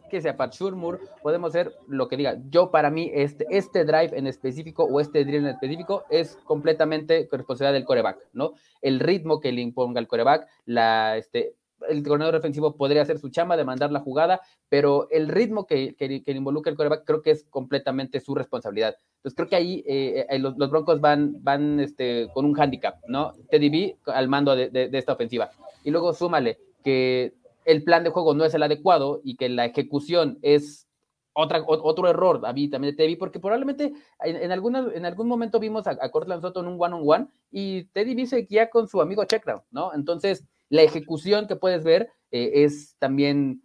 que 0.09 0.21
sea 0.21 0.37
Pat 0.37 0.55
Shurmur, 0.55 1.01
podemos 1.23 1.53
ser 1.53 1.75
lo 1.87 2.09
que 2.09 2.17
diga. 2.17 2.39
Yo, 2.49 2.71
para 2.71 2.91
mí, 2.91 3.11
este, 3.15 3.47
este 3.51 3.85
drive 3.85 4.17
en 4.17 4.27
específico 4.27 4.85
o 4.85 5.01
este 5.01 5.25
drive 5.25 5.39
en 5.39 5.49
específico 5.49 6.05
es 6.11 6.37
completamente 6.45 7.29
responsabilidad 7.31 7.75
del 7.75 7.85
coreback, 7.85 8.19
¿no? 8.33 8.55
El 8.81 9.01
ritmo 9.01 9.41
que 9.41 9.53
le 9.53 9.61
imponga 9.61 10.01
el 10.01 10.09
coreback, 10.09 10.49
la, 10.65 11.17
este, 11.17 11.55
el 11.89 12.03
coordinador 12.03 12.35
defensivo 12.35 12.77
podría 12.77 13.03
hacer 13.03 13.19
su 13.19 13.29
chamba 13.31 13.57
de 13.57 13.65
mandar 13.65 13.93
la 13.93 14.01
jugada, 14.01 14.41
pero 14.69 15.09
el 15.11 15.29
ritmo 15.29 15.67
que, 15.67 15.95
que, 15.97 16.23
involucra 16.33 16.71
el 16.71 16.77
coreback 16.77 17.05
creo 17.05 17.23
que 17.23 17.31
es 17.31 17.45
completamente 17.45 18.21
su 18.21 18.35
responsabilidad. 18.35 18.97
Entonces 19.17 19.37
creo 19.37 19.49
que 19.49 19.57
ahí 19.57 19.85
eh, 19.87 20.27
eh, 20.29 20.39
los, 20.39 20.57
Broncos 20.57 21.01
van, 21.01 21.43
van 21.43 21.81
este, 21.81 22.29
con 22.35 22.45
un 22.45 22.59
handicap, 22.59 22.97
¿no? 23.07 23.33
Teddy 23.51 23.69
B 23.69 23.97
al 24.07 24.29
mando 24.29 24.55
de, 24.57 24.91
esta 24.93 25.13
ofensiva. 25.13 25.51
Y 25.85 25.91
luego 25.91 26.13
súmale 26.13 26.59
que 26.83 27.35
el 27.65 27.85
plan 27.85 28.05
de 28.05 28.11
juego 28.11 28.35
no 28.35 28.45
es 28.45 28.55
el 28.55 28.63
adecuado 28.63 29.21
y 29.23 29.37
que 29.37 29.49
la 29.49 29.67
ejecución 29.67 30.39
es 30.43 30.87
otra, 31.33 31.63
otro 31.67 32.09
error 32.09 32.39
a 32.45 32.49
también 32.49 32.81
de 32.83 32.93
Teddy, 32.95 33.15
porque 33.15 33.39
probablemente 33.39 33.93
en, 34.25 34.37
en, 34.37 34.51
en 34.51 35.07
algún 35.07 35.29
momento 35.29 35.61
vimos 35.61 35.87
a, 35.87 35.97
Cortland 36.11 36.43
Soto 36.43 36.61
en 36.61 36.67
un 36.67 36.77
one-on-one 36.81 37.29
y 37.53 37.85
Teddy 37.85 38.15
B 38.15 38.27
seguía 38.27 38.71
con 38.71 38.89
su 38.89 39.01
amigo 39.01 39.25
Checkdown, 39.25 39.63
¿no? 39.71 39.95
Entonces 39.95 40.45
la 40.69 40.83
ejecución 40.83 41.47
que 41.47 41.57
puedes 41.57 41.85
ver 41.85 42.11
eh, 42.31 42.65
es 42.65 42.97
también 42.99 43.63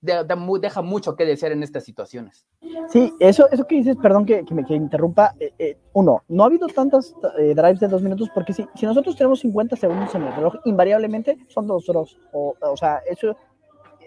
deja 0.00 0.82
mucho 0.82 1.16
que 1.16 1.24
desear 1.24 1.50
en 1.50 1.64
estas 1.64 1.82
situaciones. 1.82 2.46
Sí, 2.88 3.12
eso, 3.18 3.50
eso 3.50 3.66
que 3.66 3.76
dices, 3.76 3.96
perdón 3.96 4.24
que, 4.24 4.44
me 4.52 4.62
interrumpa. 4.68 5.34
Eh, 5.40 5.52
eh, 5.58 5.78
uno, 5.94 6.22
no 6.28 6.44
ha 6.44 6.46
habido 6.46 6.68
tantas 6.68 7.12
drives 7.34 7.80
de 7.80 7.88
dos 7.88 8.02
minutos 8.02 8.30
porque 8.32 8.52
si, 8.52 8.64
si 8.76 8.86
nosotros 8.86 9.16
tenemos 9.16 9.40
50 9.40 9.74
segundos 9.74 10.14
en 10.14 10.22
el 10.22 10.34
reloj, 10.34 10.54
invariablemente 10.64 11.38
son 11.48 11.66
dos 11.66 11.88
horas. 11.88 12.16
O, 12.32 12.54
o 12.60 12.76
sea, 12.76 13.00
eso, 13.10 13.36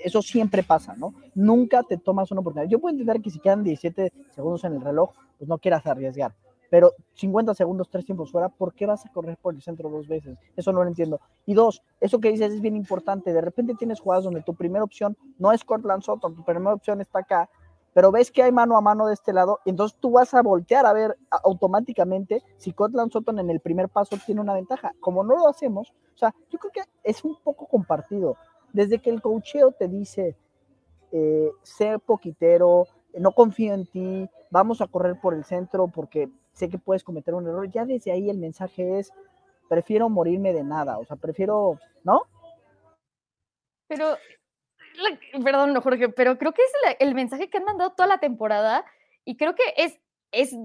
eso 0.02 0.22
siempre 0.22 0.64
pasa, 0.64 0.96
¿no? 0.96 1.14
Nunca 1.36 1.84
te 1.84 1.98
tomas 1.98 2.32
una 2.32 2.40
oportunidad. 2.42 2.70
Yo 2.70 2.80
puedo 2.80 2.94
entender 2.94 3.22
que 3.22 3.32
si 3.32 3.40
quedan 3.40 3.64
17 3.64 4.14
segundos 4.30 4.64
en 4.64 4.76
el 4.76 4.82
reloj, 4.82 5.12
pues 5.38 5.50
no 5.50 5.58
quieras 5.58 5.86
arriesgar 5.86 6.34
pero 6.70 6.94
50 7.16 7.54
segundos, 7.54 7.90
tres 7.90 8.06
tiempos 8.06 8.32
fuera, 8.32 8.50
¿por 8.50 8.74
qué 8.74 8.86
vas 8.86 9.06
a 9.06 9.12
correr 9.12 9.38
por 9.38 9.54
el 9.54 9.62
centro 9.62 9.90
dos 9.90 10.08
veces? 10.08 10.38
Eso 10.56 10.72
no 10.72 10.84
lo 10.84 10.90
entiendo. 10.90 11.20
Y 11.46 11.54
dos, 11.54 11.82
eso 12.00 12.20
que 12.20 12.32
dices 12.32 12.54
es 12.54 12.62
bien 12.62 12.76
importante. 12.76 13.34
De 13.34 13.42
repente 13.42 13.76
tienes 13.76 14.00
jugadas 14.00 14.24
donde 14.24 14.42
tu 14.42 14.54
primera 14.54 14.84
opción 14.84 15.18
no 15.38 15.52
es 15.52 15.64
Cortland 15.64 16.04
Sutton, 16.04 16.36
tu 16.36 16.44
primera 16.44 16.74
opción 16.74 17.02
está 17.02 17.20
acá, 17.20 17.50
pero 17.94 18.12
ves 18.12 18.32
que 18.32 18.44
hay 18.44 18.52
mano 18.52 18.78
a 18.78 18.82
mano 18.82 19.08
de 19.08 19.14
este 19.14 19.34
lado, 19.34 19.60
entonces 19.66 19.98
tú 20.00 20.12
vas 20.12 20.34
a 20.34 20.42
voltear 20.42 20.86
a 20.86 20.94
ver 20.94 21.18
automáticamente 21.44 22.44
si 22.58 22.72
Cortland 22.72 23.12
Sutton 23.12 23.40
en 23.40 23.50
el 23.50 23.60
primer 23.60 23.90
paso 23.90 24.18
tiene 24.26 24.42
una 24.42 24.54
ventaja. 24.54 24.94
Como 25.00 25.24
no 25.24 25.36
lo 25.36 25.48
hacemos, 25.48 25.92
o 26.14 26.18
sea, 26.18 26.34
yo 26.50 26.60
creo 26.60 26.72
que 26.72 26.82
es 27.04 27.24
un 27.24 27.36
poco 27.44 27.66
compartido. 27.66 28.38
Desde 28.72 29.00
que 29.00 29.10
el 29.10 29.22
cocheo 29.22 29.72
te 29.72 29.88
dice, 29.88 30.38
eh, 31.12 31.50
ser 31.64 32.00
poquitero, 32.00 32.86
no 33.18 33.32
confío 33.32 33.74
en 33.74 33.88
ti, 33.88 34.30
vamos 34.52 34.82
a 34.82 34.88
correr 34.88 35.20
por 35.20 35.34
el 35.34 35.44
centro 35.44 35.88
porque 35.88 36.30
sé 36.60 36.70
que 36.70 36.78
puedes 36.78 37.04
cometer 37.04 37.34
un 37.34 37.48
error, 37.48 37.70
ya 37.72 37.86
desde 37.86 38.12
ahí 38.12 38.30
el 38.30 38.38
mensaje 38.38 39.00
es, 39.00 39.14
prefiero 39.70 40.10
morirme 40.10 40.52
de 40.52 40.64
nada, 40.64 40.98
o 40.98 41.06
sea, 41.06 41.16
prefiero, 41.16 41.80
¿no? 42.04 42.24
Pero, 43.88 44.18
perdón, 45.44 45.80
Jorge, 45.82 46.10
pero 46.10 46.38
creo 46.38 46.54
que 46.54 46.62
es 46.62 46.98
el, 47.00 47.16
mensaje 47.16 47.50
que 47.50 47.58
han 47.58 47.64
mandado 47.64 47.92
toda 47.92 48.08
la 48.08 48.20
temporada 48.20 48.86
y 49.24 49.38
creo 49.38 49.56
que 49.56 49.64
es, 49.78 50.00
es 50.32 50.56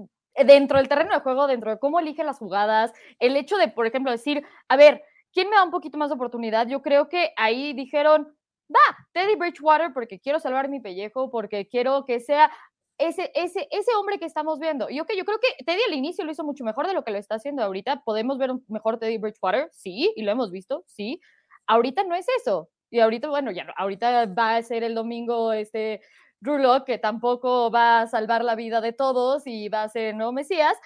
dentro 0.45 0.77
del 0.77 0.89
terreno 0.89 1.13
de 1.13 1.21
juego, 1.21 1.47
dentro 1.47 1.71
de 1.71 1.79
cómo 1.79 1.99
elige 1.99 2.23
las 2.23 2.37
jugadas, 2.37 2.91
el 3.19 3.37
hecho 3.37 3.57
de, 3.57 3.69
por 3.69 3.87
ejemplo, 3.87 4.11
decir, 4.11 4.43
a 4.67 4.75
ver, 4.75 5.01
¿quién 5.33 5.49
me 5.49 5.55
da 5.55 5.63
un 5.63 5.71
poquito 5.71 5.97
más 5.97 6.09
de 6.09 6.15
oportunidad? 6.15 6.67
Yo 6.67 6.81
creo 6.81 7.07
que 7.07 7.31
ahí 7.37 7.73
dijeron, 7.73 8.35
va, 8.69 9.07
Teddy 9.13 9.35
Bridgewater, 9.35 9.93
porque 9.93 10.19
quiero 10.19 10.39
salvar 10.39 10.67
mi 10.67 10.81
pellejo, 10.81 11.31
porque 11.31 11.67
quiero 11.67 12.03
que 12.05 12.19
sea 12.19 12.51
ese, 12.97 13.31
ese, 13.35 13.67
ese 13.71 13.95
hombre 13.99 14.19
que 14.19 14.25
estamos 14.25 14.59
viendo. 14.59 14.89
Y 14.89 14.99
ok, 14.99 15.11
yo 15.17 15.25
creo 15.25 15.39
que 15.39 15.63
Teddy 15.63 15.81
al 15.87 15.93
inicio 15.93 16.25
lo 16.25 16.31
hizo 16.31 16.43
mucho 16.43 16.63
mejor 16.63 16.87
de 16.87 16.93
lo 16.93 17.03
que 17.03 17.11
lo 17.11 17.17
está 17.17 17.35
haciendo 17.35 17.63
ahorita. 17.63 18.01
Podemos 18.03 18.37
ver 18.37 18.51
un 18.51 18.63
mejor 18.67 18.99
Teddy 18.99 19.17
Bridgewater, 19.17 19.69
sí, 19.71 20.13
y 20.15 20.23
lo 20.23 20.31
hemos 20.31 20.51
visto, 20.51 20.83
sí. 20.87 21.21
Ahorita 21.67 22.03
no 22.03 22.15
es 22.15 22.25
eso. 22.41 22.69
Y 22.89 22.99
ahorita, 22.99 23.29
bueno, 23.29 23.51
ya 23.51 23.65
ahorita 23.77 24.27
va 24.27 24.55
a 24.57 24.63
ser 24.63 24.83
el 24.83 24.95
domingo 24.95 25.51
este 25.53 26.01
Drew 26.39 26.85
que 26.85 26.97
tampoco 26.97 27.71
va 27.71 28.01
a 28.01 28.07
salvar 28.07 28.43
la 28.43 28.55
vida 28.55 28.81
de 28.81 28.93
todos 28.93 29.43
y 29.47 29.69
va 29.69 29.83
a 29.83 29.89
ser 29.89 30.15
no 30.15 30.31
Mesías, 30.31 30.77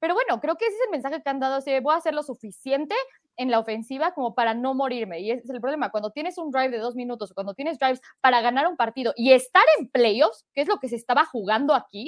Pero 0.00 0.14
bueno, 0.14 0.40
creo 0.40 0.56
que 0.56 0.66
ese 0.66 0.76
es 0.76 0.84
el 0.86 0.90
mensaje 0.92 1.22
que 1.22 1.30
han 1.30 1.40
dado, 1.40 1.56
así, 1.56 1.78
voy 1.80 1.94
a 1.94 1.98
hacer 1.98 2.14
lo 2.14 2.22
suficiente 2.22 2.94
en 3.40 3.50
la 3.50 3.58
ofensiva 3.58 4.12
como 4.12 4.34
para 4.34 4.52
no 4.52 4.74
morirme. 4.74 5.20
Y 5.20 5.30
es 5.30 5.48
el 5.48 5.62
problema, 5.62 5.90
cuando 5.90 6.10
tienes 6.10 6.36
un 6.36 6.50
drive 6.50 6.68
de 6.68 6.78
dos 6.78 6.94
minutos, 6.94 7.32
cuando 7.32 7.54
tienes 7.54 7.78
drives 7.78 8.02
para 8.20 8.42
ganar 8.42 8.68
un 8.68 8.76
partido 8.76 9.14
y 9.16 9.32
estar 9.32 9.62
en 9.78 9.88
playoffs, 9.88 10.44
que 10.52 10.60
es 10.60 10.68
lo 10.68 10.78
que 10.78 10.90
se 10.90 10.96
estaba 10.96 11.24
jugando 11.24 11.72
aquí, 11.74 12.06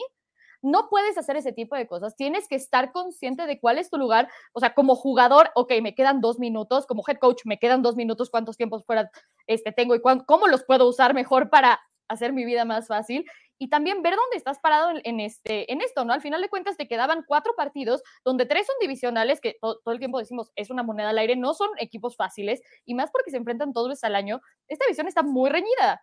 no 0.61 0.91
puedes 0.91 1.17
hacer 1.17 1.39
ese 1.39 1.55
tipo 1.55 1.75
de 1.75 1.87
cosas. 1.87 2.17
Tienes 2.17 2.49
que 2.49 2.55
estar 2.55 2.93
consciente 2.93 3.47
de 3.47 3.59
cuál 3.59 3.79
es 3.79 3.89
tu 3.89 3.97
lugar. 3.97 4.29
O 4.53 4.61
sea, 4.61 4.75
como 4.75 4.95
jugador, 4.95 5.51
ok, 5.55 5.73
me 5.83 5.95
quedan 5.95 6.21
dos 6.21 6.39
minutos. 6.39 6.87
Como 6.87 7.03
head 7.09 7.17
coach, 7.17 7.41
me 7.47 7.59
quedan 7.59 7.81
dos 7.81 7.97
minutos. 7.97 8.29
¿Cuántos 8.29 8.59
tiempos 8.59 8.85
fuera 8.85 9.11
este, 9.47 9.73
tengo 9.73 9.95
y 9.95 10.03
cómo 10.03 10.49
los 10.49 10.65
puedo 10.65 10.87
usar 10.87 11.15
mejor 11.15 11.49
para 11.49 11.81
hacer 12.09 12.35
mi 12.35 12.45
vida 12.45 12.67
más 12.67 12.89
fácil? 12.89 13.25
Y 13.63 13.69
también 13.69 14.03
ver 14.03 14.17
dónde 14.17 14.39
estás 14.39 14.59
parado 14.59 14.91
en, 15.05 15.21
este, 15.21 15.73
en 15.73 15.83
esto, 15.83 16.05
¿no? 16.05 16.13
Al 16.13 16.21
final 16.21 16.43
de 16.43 16.49
cuentas 16.49 16.77
te 16.77 16.89
quedaban 16.89 17.23
cuatro 17.25 17.55
partidos, 17.55 18.03
donde 18.25 18.45
tres 18.45 18.67
son 18.67 18.75
divisionales, 18.81 19.41
que 19.41 19.57
todo 19.61 19.79
el 19.87 20.01
tiempo 20.01 20.19
decimos 20.19 20.51
es 20.57 20.69
una 20.71 20.83
moneda 20.83 21.11
al 21.11 21.19
aire, 21.19 21.37
no 21.37 21.55
son 21.55 21.69
equipos 21.79 22.17
fáciles, 22.17 22.61
y 22.85 22.95
más 22.95 23.13
porque 23.13 23.31
se 23.31 23.37
enfrentan 23.37 23.73
todos 23.73 23.91
veces 23.91 24.03
al 24.03 24.17
año. 24.17 24.41
Esta 24.67 24.85
división 24.85 25.07
está 25.07 25.23
muy 25.23 25.49
reñida. 25.49 26.03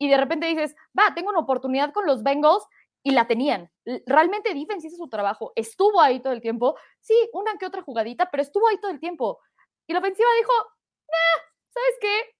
Y 0.00 0.08
de 0.08 0.16
repente 0.16 0.48
dices, 0.48 0.74
va, 0.98 1.14
tengo 1.14 1.30
una 1.30 1.38
oportunidad 1.38 1.92
con 1.92 2.06
los 2.06 2.24
Bengals 2.24 2.66
y 3.04 3.12
la 3.12 3.28
tenían. 3.28 3.70
Realmente 4.04 4.52
Defense 4.52 4.88
hizo 4.88 4.96
su 4.96 5.08
trabajo, 5.08 5.52
estuvo 5.54 6.00
ahí 6.00 6.18
todo 6.18 6.32
el 6.32 6.40
tiempo, 6.40 6.76
sí, 6.98 7.14
una 7.32 7.56
que 7.56 7.66
otra 7.66 7.82
jugadita, 7.82 8.32
pero 8.32 8.42
estuvo 8.42 8.66
ahí 8.66 8.80
todo 8.80 8.90
el 8.90 8.98
tiempo. 8.98 9.38
Y 9.86 9.92
la 9.92 10.00
ofensiva 10.00 10.28
dijo, 10.40 10.52
¿sabes 11.68 11.98
qué? 12.00 12.34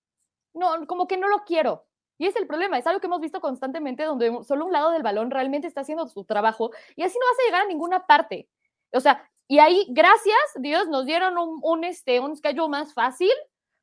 No, 0.55 0.89
como 0.89 1.07
que 1.07 1.19
no 1.19 1.29
lo 1.29 1.45
quiero. 1.45 1.87
Y 2.19 2.27
es 2.27 2.37
el 2.37 2.47
problema, 2.47 2.79
es 2.79 2.87
algo 2.87 3.01
que 3.01 3.07
hemos 3.07 3.21
visto 3.21 3.41
constantemente 3.41 4.05
donde 4.05 4.43
solo 4.45 4.67
un 4.67 4.73
lado 4.73 4.91
del 4.91 5.03
balón 5.03 5.31
realmente 5.31 5.67
está 5.67 5.83
haciendo 5.83 6.07
su 6.09 6.25
trabajo 6.25 6.71
y 6.95 7.03
así 7.03 7.19
no 7.19 7.27
vas 7.27 7.39
a 7.39 7.47
llegar 7.47 7.63
a 7.63 7.69
ninguna 7.69 8.07
parte. 8.07 8.49
O 8.93 9.01
sea, 9.01 9.29
y 9.49 9.59
ahí, 9.59 9.87
gracias 9.91 10.37
Dios, 10.57 10.89
nos 10.89 11.07
dieron 11.07 11.37
un, 11.39 11.85
este, 11.85 12.21
un 12.21 12.37
schedule 12.37 12.69
más 12.69 12.95
fácil, 12.95 13.33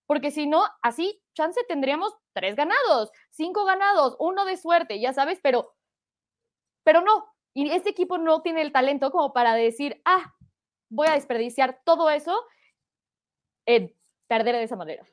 porque 0.08 0.32
si 0.32 0.48
no, 0.48 0.64
así, 0.82 1.22
chance 1.34 1.60
tendríamos 1.68 2.16
tres 2.34 2.56
ganados, 2.56 3.12
cinco 3.30 3.66
ganados, 3.66 4.16
uno 4.20 4.46
de 4.46 4.58
suerte, 4.58 5.00
ya 5.00 5.14
sabes, 5.14 5.40
pero 5.42 5.74
pero 6.84 7.02
no, 7.02 7.34
y 7.54 7.70
este 7.72 7.90
equipo 7.90 8.18
no 8.18 8.42
tiene 8.42 8.62
el 8.62 8.72
talento 8.72 9.12
como 9.12 9.34
para 9.34 9.54
decir, 9.54 10.02
ah, 10.06 10.34
voy 10.90 11.08
a 11.08 11.14
desperdiciar 11.14 11.82
todo 11.86 12.10
eso 12.10 12.38
en 13.66 13.96
perder 14.28 14.56
de 14.56 14.64
esa 14.64 14.76
manera. 14.76 15.06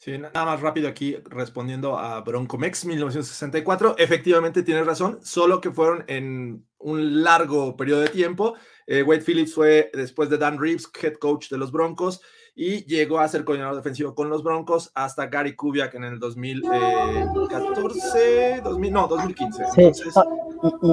Sí, 0.00 0.16
nada 0.16 0.46
más 0.46 0.62
rápido 0.62 0.88
aquí 0.88 1.18
respondiendo 1.26 1.98
a 1.98 2.22
Broncomex 2.22 2.86
1964. 2.86 3.96
Efectivamente 3.98 4.62
tienes 4.62 4.86
razón, 4.86 5.18
solo 5.22 5.60
que 5.60 5.72
fueron 5.72 6.04
en 6.06 6.64
un 6.78 7.22
largo 7.22 7.76
periodo 7.76 8.00
de 8.00 8.08
tiempo. 8.08 8.54
Eh, 8.86 9.02
Wade 9.02 9.20
Phillips 9.20 9.52
fue 9.52 9.90
después 9.92 10.30
de 10.30 10.38
Dan 10.38 10.58
Reeves, 10.58 10.90
head 11.02 11.16
coach 11.16 11.50
de 11.50 11.58
los 11.58 11.70
Broncos, 11.70 12.22
y 12.54 12.86
llegó 12.86 13.18
a 13.18 13.28
ser 13.28 13.44
coordinador 13.44 13.76
defensivo 13.76 14.14
con 14.14 14.30
los 14.30 14.42
Broncos 14.42 14.90
hasta 14.94 15.26
Gary 15.26 15.54
Kubiak 15.54 15.94
en 15.94 16.04
el 16.04 16.18
2014, 16.18 18.62
2000, 18.64 18.92
no, 18.94 19.06
2015. 19.06 19.64
Sí, 19.74 19.92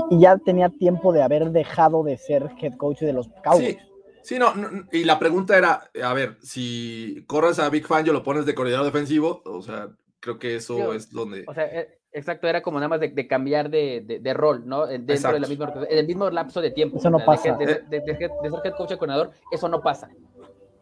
y, 0.09 0.19
ya 0.19 0.37
tenía 0.37 0.67
tiempo 0.67 1.13
de 1.13 1.23
haber 1.23 1.51
dejado 1.51 2.03
de 2.03 2.17
ser 2.17 2.51
head 2.59 2.75
coach 2.75 2.99
de 2.99 3.13
los 3.13 3.29
Cowboys. 3.41 3.77
Sí. 3.77 3.87
No, 4.37 4.53
y 4.91 5.03
la 5.03 5.19
pregunta 5.19 5.57
era, 5.57 5.89
a 6.03 6.13
ver, 6.13 6.37
si 6.41 7.23
corres 7.27 7.59
a 7.59 7.69
Big 7.69 7.85
Fan, 7.85 8.05
yo 8.05 8.13
lo 8.13 8.23
pones 8.23 8.45
de 8.45 8.55
coordinador 8.55 8.85
defensivo, 8.85 9.41
o 9.45 9.61
sea, 9.61 9.89
creo 10.19 10.39
que 10.39 10.55
eso 10.55 10.93
es 10.93 11.11
donde... 11.11 11.45
O 11.47 11.53
sea, 11.53 11.65
eh, 11.65 11.99
exacto, 12.11 12.47
era 12.47 12.61
como 12.61 12.77
nada 12.79 12.89
más 12.89 12.99
de, 12.99 13.27
cambiar 13.27 13.69
de, 13.69 14.19
de, 14.21 14.33
rol, 14.33 14.67
¿no? 14.67 14.87
Dentro 14.87 15.33
de 15.33 15.39
la 15.39 15.47
misma, 15.47 15.73
en 15.89 15.97
el 15.97 16.07
mismo 16.07 16.29
lapso 16.29 16.61
de 16.61 16.71
tiempo. 16.71 16.97
Eso 16.97 17.09
no 17.09 17.23
pasa. 17.23 17.55
De, 17.55 18.01
ser 18.01 18.21
head 18.21 18.73
coach 18.75 18.91
a 18.91 18.97
coordinador, 18.97 19.31
eso 19.51 19.69
no 19.69 19.81
pasa. 19.81 20.09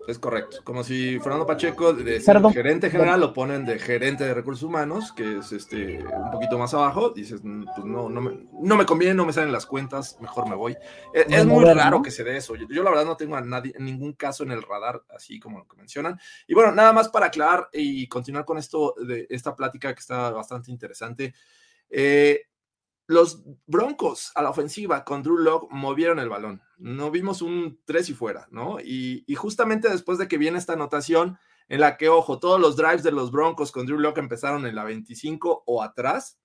Es 0.08 0.20
correcto. 0.20 0.58
Como 0.64 0.84
si 0.84 1.20
Fernando 1.20 1.46
Pacheco, 1.46 1.94
de 1.94 2.22
gerente 2.54 2.90
general, 2.90 3.20
lo 3.20 3.34
ponen 3.34 3.66
de 3.66 3.80
gerente 3.80 4.24
de 4.24 4.34
recursos 4.34 4.64
humanos, 4.64 5.12
que 5.12 5.40
es 5.40 5.52
este 5.52 6.04
un 6.04 6.32
poquito 6.32 6.58
más 6.58 6.74
abajo. 6.74 7.10
Dices, 7.10 7.42
mm, 7.44 7.66
pues 7.76 7.86
no, 7.86 8.10
no 8.10 8.22
me, 8.22 8.48
no 8.62 8.76
me 8.76 8.86
conviene, 8.86 9.16
no 9.16 9.26
me 9.26 9.34
salen 9.34 9.52
las 9.52 9.66
cuentas, 9.66 10.18
mejor 10.22 10.48
me 10.48 10.56
voy. 10.56 10.74
E, 11.14 11.26
es, 11.28 11.46
muy 11.46 11.66
raro 11.66 12.02
que 12.02 12.12
se 12.12 12.24
dé 12.24 12.38
eso. 12.38 12.56
Yo, 12.56 12.84
la 12.84 12.90
verdad 12.90 13.06
no 13.06 13.18
tengo 13.18 13.36
a 13.36 13.42
nadie, 13.42 13.74
ningún 13.80 14.14
caso 14.14 14.44
en 14.44 14.52
el 14.52 14.62
radar, 14.62 15.04
así 15.10 15.40
como 15.40 15.60
lo 15.60 15.68
que 15.68 15.78
mencionan. 15.78 16.20
Y 16.48 16.54
bueno, 16.54 16.72
nada 16.72 16.94
más 16.94 17.10
para 17.10 17.28
aclarar 17.28 17.70
y 17.74 18.08
continuar 18.08 18.46
con 18.46 18.58
esto 18.58 18.96
de 19.08 19.26
esta 19.30 19.56
plática 19.56 19.94
que 19.94 20.00
está 20.00 20.30
bastante 20.30 20.72
interesante. 20.72 21.34
Eh, 21.90 22.42
los 23.08 23.44
Broncos 23.68 24.32
a 24.36 24.42
la 24.42 24.50
ofensiva 24.50 25.04
con 25.04 25.22
Drew 25.22 25.38
Locke 25.38 25.68
movieron 25.72 26.20
el 26.20 26.30
balón. 26.30 26.62
No 26.78 27.12
vimos 27.12 27.42
un 27.42 27.80
tres 27.86 28.10
y 28.10 28.14
fuera, 28.14 28.48
¿no? 28.52 28.80
Y, 28.80 29.24
justamente 29.36 29.90
después 29.90 30.18
de 30.18 30.28
que 30.28 30.38
viene 30.38 30.58
esta 30.58 30.74
anotación 30.74 31.38
en 31.68 31.80
la 31.82 31.98
que, 31.98 32.10
ojo, 32.10 32.40
todos 32.40 32.60
los 32.60 32.76
drives 32.76 33.04
de 33.04 33.12
los 33.12 33.32
Broncos 33.32 33.72
con 33.72 33.86
Drew 33.86 34.00
Locke 34.00 34.20
empezaron 34.20 34.66
en 34.66 34.76
la 34.76 34.84
25 34.84 35.64
o 35.66 35.84
atrás, 35.84 36.40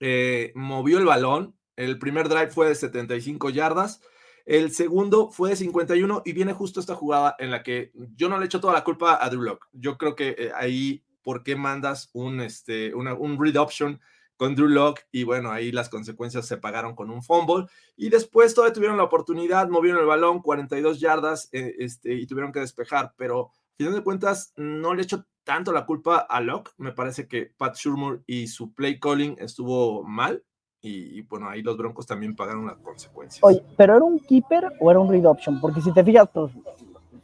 eh, 0.00 0.52
movió 0.54 0.98
el 0.98 1.04
balón. 1.04 1.56
El 1.74 1.98
primer 1.98 2.28
drive 2.28 2.48
fue 2.48 2.68
de 2.68 2.74
75 2.74 3.50
yardas. 3.50 4.00
El 4.44 4.72
segundo 4.72 5.30
fue 5.30 5.50
de 5.50 5.56
51 5.56 6.22
y 6.24 6.32
viene 6.32 6.52
justo 6.52 6.78
esta 6.78 6.94
jugada 6.94 7.34
en 7.38 7.50
la 7.50 7.64
que 7.64 7.90
yo 8.14 8.28
no 8.28 8.38
le 8.38 8.46
echo 8.46 8.60
toda 8.60 8.72
la 8.72 8.84
culpa 8.84 9.18
a 9.20 9.28
Drew 9.28 9.42
Locke. 9.42 9.66
Yo 9.72 9.98
creo 9.98 10.14
que 10.14 10.36
eh, 10.38 10.52
ahí, 10.54 11.04
¿por 11.22 11.42
qué 11.42 11.56
mandas 11.56 12.10
un, 12.12 12.40
este, 12.40 12.94
un 12.94 13.38
read 13.40 13.56
option? 13.56 14.00
Con 14.36 14.54
Drew 14.54 14.68
Locke 14.68 15.06
y 15.12 15.24
bueno, 15.24 15.50
ahí 15.50 15.72
las 15.72 15.88
consecuencias 15.88 16.46
se 16.46 16.56
pagaron 16.56 16.94
con 16.94 17.10
un 17.10 17.22
fumble. 17.22 17.66
Y 17.96 18.10
después 18.10 18.54
todavía 18.54 18.74
tuvieron 18.74 18.96
la 18.96 19.04
oportunidad, 19.04 19.68
movieron 19.68 20.00
el 20.00 20.06
balón 20.06 20.40
42 20.40 21.00
yardas 21.00 21.48
eh, 21.52 21.74
este, 21.78 22.14
y 22.14 22.26
tuvieron 22.26 22.52
que 22.52 22.60
despejar, 22.60 23.14
pero 23.16 23.50
a 23.50 23.76
final 23.76 23.94
de 23.94 24.02
cuentas 24.02 24.52
no 24.56 24.94
le 24.94 25.02
echo 25.02 25.24
tanto 25.44 25.72
la 25.72 25.86
culpa 25.86 26.18
a 26.18 26.40
Locke, 26.40 26.72
me 26.76 26.92
parece 26.92 27.28
que 27.28 27.52
Pat 27.56 27.76
Shurmur 27.76 28.22
y 28.26 28.48
su 28.48 28.74
play 28.74 28.98
calling 28.98 29.36
estuvo 29.38 30.02
mal 30.02 30.42
y, 30.88 31.22
bueno, 31.22 31.48
ahí 31.48 31.62
los 31.62 31.76
Broncos 31.76 32.06
también 32.06 32.36
pagaron 32.36 32.66
las 32.66 32.76
consecuencias. 32.78 33.42
Oye, 33.42 33.60
pero 33.76 33.96
era 33.96 34.04
un 34.04 34.20
keeper 34.20 34.70
o 34.78 34.90
era 34.90 35.00
un 35.00 35.10
read 35.10 35.26
option, 35.26 35.60
porque 35.60 35.80
si 35.80 35.92
te 35.92 36.04
fijas, 36.04 36.28
pues 36.32 36.52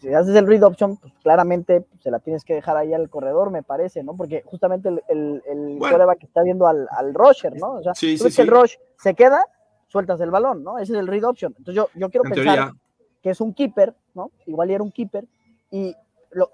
si 0.02 0.12
haces 0.12 0.34
el 0.34 0.48
read 0.48 0.64
option, 0.64 0.96
pues 0.96 1.12
claramente 1.22 1.86
se 2.00 2.10
la 2.10 2.18
tienes 2.18 2.44
que 2.44 2.54
dejar 2.54 2.76
ahí 2.76 2.92
al 2.92 3.08
corredor, 3.08 3.52
me 3.52 3.62
parece, 3.62 4.02
¿no? 4.02 4.16
Porque 4.16 4.42
justamente 4.44 4.88
el, 4.88 5.00
el, 5.08 5.42
el 5.46 5.78
que 6.18 6.26
está 6.26 6.42
viendo 6.42 6.66
al, 6.66 6.88
al 6.90 7.14
rusher, 7.14 7.54
¿no? 7.56 7.74
O 7.74 7.82
sea, 7.84 7.94
sí, 7.94 8.18
sí, 8.18 8.34
que 8.34 8.42
el 8.42 8.48
rush 8.48 8.74
se 8.98 9.14
queda, 9.14 9.46
sueltas 9.86 10.20
el 10.20 10.32
balón, 10.32 10.64
¿no? 10.64 10.78
Ese 10.78 10.94
es 10.94 10.98
el 10.98 11.06
read 11.06 11.22
option. 11.22 11.54
Entonces 11.56 11.76
yo, 11.76 11.88
yo 11.94 12.10
quiero 12.10 12.24
pensar 12.24 12.72
que 13.22 13.30
es 13.30 13.40
un 13.40 13.54
keeper, 13.54 13.94
¿no? 14.14 14.32
Igual 14.46 14.70
era 14.70 14.82
un 14.82 14.90
keeper, 14.90 15.24
y 15.70 15.94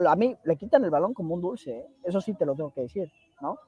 a 0.06 0.16
mí 0.16 0.36
le 0.44 0.56
quitan 0.56 0.84
el 0.84 0.90
balón 0.90 1.14
como 1.14 1.34
un 1.34 1.40
dulce, 1.40 1.70
¿eh? 1.70 1.86
Eso 2.04 2.20
sí 2.20 2.34
te 2.34 2.44
lo 2.44 2.54
tengo 2.54 2.72
que 2.74 2.82
decir, 2.82 3.10
¿no? 3.40 3.58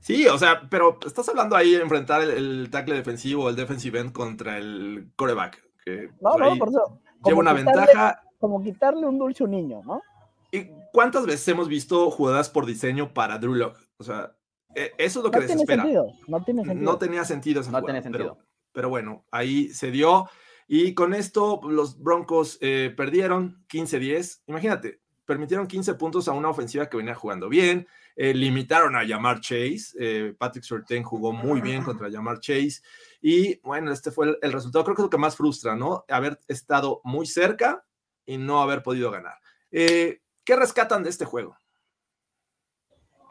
Sí, 0.00 0.26
o 0.26 0.38
sea, 0.38 0.62
pero 0.70 0.98
estás 1.04 1.28
hablando 1.28 1.54
ahí 1.54 1.72
de 1.72 1.82
enfrentar 1.82 2.22
el, 2.22 2.70
tackle 2.70 2.94
defensivo, 2.94 3.50
el 3.50 3.56
defensive 3.56 4.00
end 4.00 4.12
contra 4.12 4.56
el 4.56 5.10
coreback. 5.16 5.62
Que 5.84 6.08
no, 6.22 6.38
no, 6.38 6.56
por 6.56 6.68
eso. 6.68 7.00
Lleva 7.24 7.40
una 7.40 7.52
ventaja 7.52 8.22
como 8.38 8.62
quitarle 8.62 9.06
un 9.06 9.18
dulce 9.18 9.42
a 9.42 9.46
un 9.46 9.52
niño, 9.52 9.82
¿no? 9.84 10.02
¿Y 10.50 10.66
cuántas 10.92 11.26
veces 11.26 11.46
hemos 11.48 11.68
visto 11.68 12.10
jugadas 12.10 12.48
por 12.48 12.64
diseño 12.64 13.12
para 13.12 13.38
Drew 13.38 13.54
Lock? 13.54 13.78
O 13.98 14.04
sea, 14.04 14.34
e, 14.74 14.92
eso 14.98 15.20
es 15.20 15.24
lo 15.24 15.30
que 15.30 15.38
no 15.38 15.42
desespera. 15.42 15.82
Tiene 15.82 15.98
sentido, 15.98 16.18
no 16.26 16.44
tiene 16.44 16.64
sentido. 16.64 16.92
No 16.92 16.98
tenía 16.98 17.24
sentido 17.24 17.60
esa 17.60 17.70
no 17.70 17.82
tenía 17.82 18.02
sentido. 18.02 18.38
Pero, 18.72 18.88
bueno, 18.88 19.24
ahí 19.30 19.68
se 19.70 19.90
dio. 19.90 20.28
Y 20.66 20.94
con 20.94 21.14
esto 21.14 21.60
los 21.64 22.00
Broncos 22.00 22.58
eh, 22.60 22.92
perdieron 22.96 23.64
15-10. 23.68 24.42
Imagínate, 24.46 25.00
permitieron 25.24 25.66
15 25.66 25.94
puntos 25.94 26.28
a 26.28 26.32
una 26.32 26.48
ofensiva 26.48 26.88
que 26.88 26.96
venía 26.96 27.14
jugando 27.14 27.48
bien. 27.48 27.86
Eh, 28.16 28.34
limitaron 28.34 28.96
a 28.96 29.04
llamar 29.04 29.40
Chase. 29.40 29.94
Eh, 29.98 30.34
Patrick 30.36 30.64
Surtain 30.64 31.02
jugó 31.02 31.32
muy 31.32 31.60
bien 31.60 31.82
contra 31.82 32.08
llamar 32.08 32.40
Chase. 32.40 32.80
Y 33.20 33.58
bueno, 33.60 33.92
este 33.92 34.10
fue 34.10 34.28
el, 34.28 34.38
el, 34.42 34.52
resultado. 34.52 34.84
Creo 34.84 34.96
que 34.96 35.02
es 35.02 35.06
lo 35.06 35.10
que 35.10 35.18
más 35.18 35.36
frustra, 35.36 35.74
¿no? 35.76 36.04
Haber 36.08 36.38
estado 36.48 37.00
muy 37.04 37.26
cerca 37.26 37.84
y 38.28 38.36
no 38.36 38.60
haber 38.60 38.82
podido 38.82 39.10
ganar. 39.10 39.38
Eh, 39.72 40.20
¿Qué 40.44 40.54
rescatan 40.54 41.02
de 41.02 41.08
este 41.08 41.24
juego? 41.24 41.56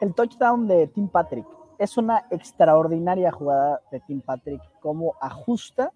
El 0.00 0.12
touchdown 0.12 0.66
de 0.66 0.88
Tim 0.88 1.08
Patrick. 1.08 1.46
Es 1.78 1.96
una 1.96 2.26
extraordinaria 2.32 3.30
jugada 3.30 3.80
de 3.92 4.00
Tim 4.00 4.20
Patrick, 4.20 4.60
como 4.80 5.14
ajusta, 5.20 5.92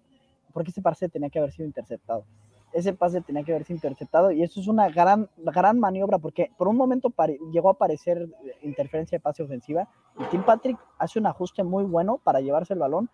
porque 0.53 0.71
ese 0.71 0.81
pase 0.81 1.09
tenía 1.09 1.29
que 1.29 1.39
haber 1.39 1.51
sido 1.51 1.65
interceptado. 1.67 2.25
Ese 2.71 2.93
pase 2.93 3.19
tenía 3.19 3.43
que 3.43 3.51
haber 3.51 3.65
sido 3.65 3.75
interceptado 3.75 4.31
y 4.31 4.41
eso 4.41 4.61
es 4.61 4.67
una 4.67 4.89
gran, 4.89 5.29
gran 5.37 5.79
maniobra 5.79 6.17
porque 6.17 6.51
por 6.57 6.69
un 6.69 6.77
momento 6.77 7.13
llegó 7.51 7.69
a 7.69 7.73
aparecer 7.73 8.29
interferencia 8.63 9.17
de 9.17 9.21
pase 9.21 9.43
ofensiva 9.43 9.87
y 10.17 10.23
Tim 10.31 10.43
Patrick 10.43 10.79
hace 10.97 11.19
un 11.19 11.27
ajuste 11.27 11.63
muy 11.63 11.83
bueno 11.83 12.19
para 12.23 12.39
llevarse 12.39 12.73
el 12.73 12.79
balón 12.79 13.09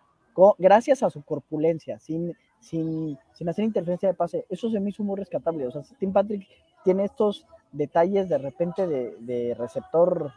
gracias 0.58 1.02
a 1.02 1.10
su 1.10 1.22
corpulencia, 1.22 1.98
sin, 1.98 2.34
sin, 2.60 3.18
sin 3.32 3.48
hacer 3.48 3.64
interferencia 3.64 4.08
de 4.08 4.14
pase. 4.14 4.46
Eso 4.48 4.70
se 4.70 4.80
me 4.80 4.90
hizo 4.90 5.02
muy 5.02 5.18
rescatable. 5.18 5.66
O 5.66 5.70
sea, 5.70 5.82
Tim 5.98 6.12
Patrick 6.12 6.46
tiene 6.84 7.04
estos 7.04 7.46
detalles 7.72 8.28
de 8.28 8.38
repente 8.38 8.86
de, 8.86 9.54
receptor 9.58 10.32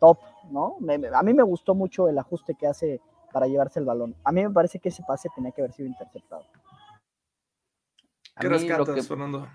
top, 0.00 0.18
¿no? 0.50 0.76
a 1.14 1.22
mí 1.22 1.32
me 1.32 1.42
gustó 1.44 1.74
mucho 1.74 2.08
el 2.08 2.18
ajuste 2.18 2.54
que 2.54 2.66
hace 2.66 3.00
para 3.32 3.46
llevarse 3.46 3.78
el 3.78 3.86
balón. 3.86 4.14
A 4.24 4.32
mí 4.32 4.42
me 4.42 4.50
parece 4.50 4.78
que 4.78 4.88
ese 4.88 5.02
pase 5.06 5.28
tenía 5.34 5.52
que 5.52 5.62
haber 5.62 5.72
sido 5.72 5.88
interceptado. 5.88 6.44
¿Qué 8.38 8.48
rescatas, 8.48 9.06
Fernando? 9.06 9.46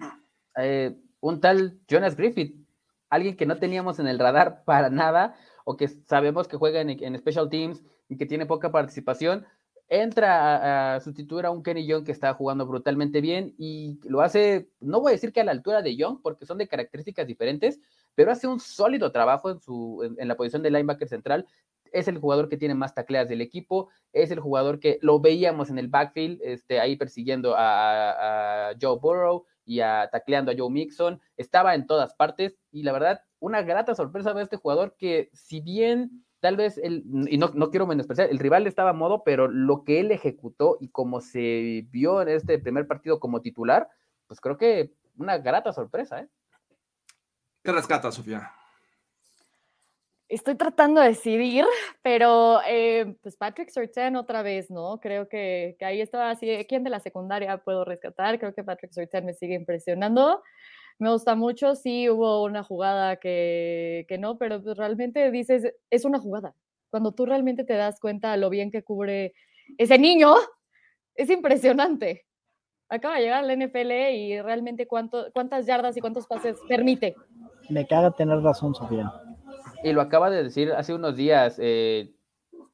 Eh, 0.57 0.97
un 1.19 1.41
tal 1.41 1.79
Jonas 1.87 2.15
Griffith, 2.15 2.55
alguien 3.09 3.35
que 3.35 3.45
no 3.45 3.57
teníamos 3.57 3.99
en 3.99 4.07
el 4.07 4.19
radar 4.19 4.63
para 4.63 4.89
nada, 4.89 5.35
o 5.65 5.75
que 5.75 5.87
sabemos 5.87 6.47
que 6.47 6.57
juega 6.57 6.81
en, 6.81 7.17
Special 7.19 7.49
Teams 7.49 7.83
y 8.07 8.17
que 8.17 8.25
tiene 8.25 8.45
poca 8.45 8.71
participación, 8.71 9.45
entra 9.89 10.95
a, 10.95 10.99
sustituir 10.99 11.45
a 11.45 11.51
un 11.51 11.63
Kenny 11.63 11.85
Young 11.85 12.03
que 12.05 12.11
está 12.11 12.33
jugando 12.33 12.65
brutalmente 12.65 13.21
bien 13.21 13.55
y 13.57 13.99
lo 14.03 14.21
hace, 14.21 14.69
no 14.79 14.99
voy 14.99 15.11
a 15.11 15.13
decir 15.13 15.31
que 15.31 15.41
a 15.41 15.43
la 15.43 15.51
altura 15.51 15.81
de 15.81 15.95
Young, 15.95 16.21
porque 16.21 16.45
son 16.45 16.57
de 16.57 16.67
características 16.67 17.25
diferentes, 17.25 17.79
pero 18.15 18.31
hace 18.31 18.47
un 18.47 18.59
sólido 18.59 19.11
trabajo 19.11 19.49
en, 19.49 19.59
su, 19.59 20.15
en, 20.17 20.27
la 20.27 20.35
posición 20.35 20.63
de 20.63 20.71
linebacker 20.71 21.07
central. 21.07 21.47
Es 21.93 22.09
el 22.09 22.17
jugador 22.17 22.49
que 22.49 22.57
tiene 22.57 22.75
más 22.75 22.93
tacleas 22.93 23.29
del 23.29 23.39
equipo, 23.39 23.89
es 24.11 24.29
el 24.31 24.41
jugador 24.41 24.79
que 24.79 24.99
lo 25.01 25.21
veíamos 25.21 25.69
en 25.69 25.77
el 25.77 25.87
backfield, 25.87 26.41
este, 26.43 26.81
ahí 26.81 26.97
persiguiendo 26.97 27.55
a, 27.55 28.71
a 28.71 28.75
Joe 28.81 28.99
Burrow 28.99 29.45
y 29.63 29.79
a, 29.79 30.09
tacleando 30.11 30.51
a 30.51 30.55
Joe 30.57 30.69
Mixon, 30.69 31.21
estaba 31.37 31.75
en 31.75 31.87
todas 31.87 32.13
partes 32.15 32.57
y 32.71 32.83
la 32.83 32.91
verdad 32.91 33.21
una 33.39 33.61
grata 33.61 33.95
sorpresa 33.95 34.33
ver 34.33 34.43
este 34.43 34.57
jugador 34.57 34.95
que 34.97 35.29
si 35.33 35.61
bien 35.61 36.25
tal 36.39 36.55
vez, 36.55 36.77
el, 36.77 37.03
y 37.29 37.37
no, 37.37 37.49
no, 37.53 37.69
quiero 37.69 37.87
menospreciar, 37.87 38.29
el 38.29 38.39
rival 38.39 38.67
estaba 38.67 38.91
a 38.91 38.93
modo, 38.93 39.23
pero 39.23 39.47
lo 39.47 39.83
que 39.83 39.99
él 39.99 40.11
ejecutó 40.11 40.77
y 40.79 40.89
como 40.89 41.21
se 41.21 41.85
vio 41.89 42.21
en 42.21 42.29
este 42.29 42.59
primer 42.59 42.87
partido 42.87 43.19
como 43.19 43.41
titular, 43.41 43.89
pues 44.27 44.39
creo 44.39 44.57
que 44.57 44.91
una 45.17 45.37
grata 45.37 45.73
sorpresa. 45.73 46.21
¿eh? 46.21 46.27
¿Qué 47.63 47.71
rescata, 47.71 48.11
Sofía? 48.11 48.51
Estoy 50.29 50.55
tratando 50.55 50.99
de 50.99 51.07
decidir, 51.07 51.65
pero 52.01 52.59
eh, 52.67 53.15
pues 53.23 53.37
Patrick 53.37 53.69
Surtain 53.69 54.17
otra 54.17 54.41
vez, 54.41 54.69
¿no? 54.69 54.99
Creo 54.99 55.29
que, 55.29 55.77
que, 55.79 55.85
ahí 55.85 56.01
estaba 56.01 56.29
así, 56.29 56.65
¿quién 56.67 56.83
de 56.83 56.89
la 56.89 56.99
secundaria 56.99 57.57
puedo 57.59 57.85
rescatar? 57.85 58.37
Creo 58.37 58.53
que 58.53 58.63
Patrick 58.63 58.91
Surtain 58.91 59.25
me 59.25 59.33
sigue 59.33 59.55
impresionando 59.55 60.43
me 60.99 61.11
gusta 61.11 61.35
mucho. 61.35 61.75
Sí, 61.75 62.09
hubo 62.09 62.43
una 62.43 62.63
jugada 62.63 63.17
que, 63.17 64.05
que 64.07 64.17
no, 64.17 64.37
pero 64.37 64.61
pues, 64.61 64.77
realmente 64.77 65.31
dices, 65.31 65.73
es 65.89 66.05
una 66.05 66.19
jugada. 66.19 66.55
Cuando 66.89 67.11
tú 67.11 67.25
realmente 67.25 67.63
te 67.63 67.73
das 67.73 67.99
cuenta 67.99 68.37
lo 68.37 68.49
bien 68.49 68.71
que 68.71 68.83
cubre 68.83 69.33
ese 69.77 69.99
niño, 69.99 70.35
es 71.15 71.29
impresionante. 71.29 72.25
Acaba 72.89 73.15
de 73.15 73.23
llegar 73.23 73.43
al 73.43 73.59
NFL 73.59 73.91
y 74.13 74.41
realmente 74.41 74.87
cuánto, 74.87 75.31
cuántas 75.33 75.65
yardas 75.65 75.97
y 75.97 76.01
cuántos 76.01 76.25
pases 76.25 76.57
permite. 76.69 77.15
Me 77.69 77.85
caga 77.85 78.11
tener 78.11 78.39
razón, 78.39 78.73
Sofía. 78.73 79.11
Y 79.83 79.91
lo 79.91 80.01
acaba 80.01 80.29
de 80.29 80.43
decir 80.43 80.71
hace 80.71 80.93
unos 80.93 81.17
días 81.17 81.57
eh, 81.59 82.13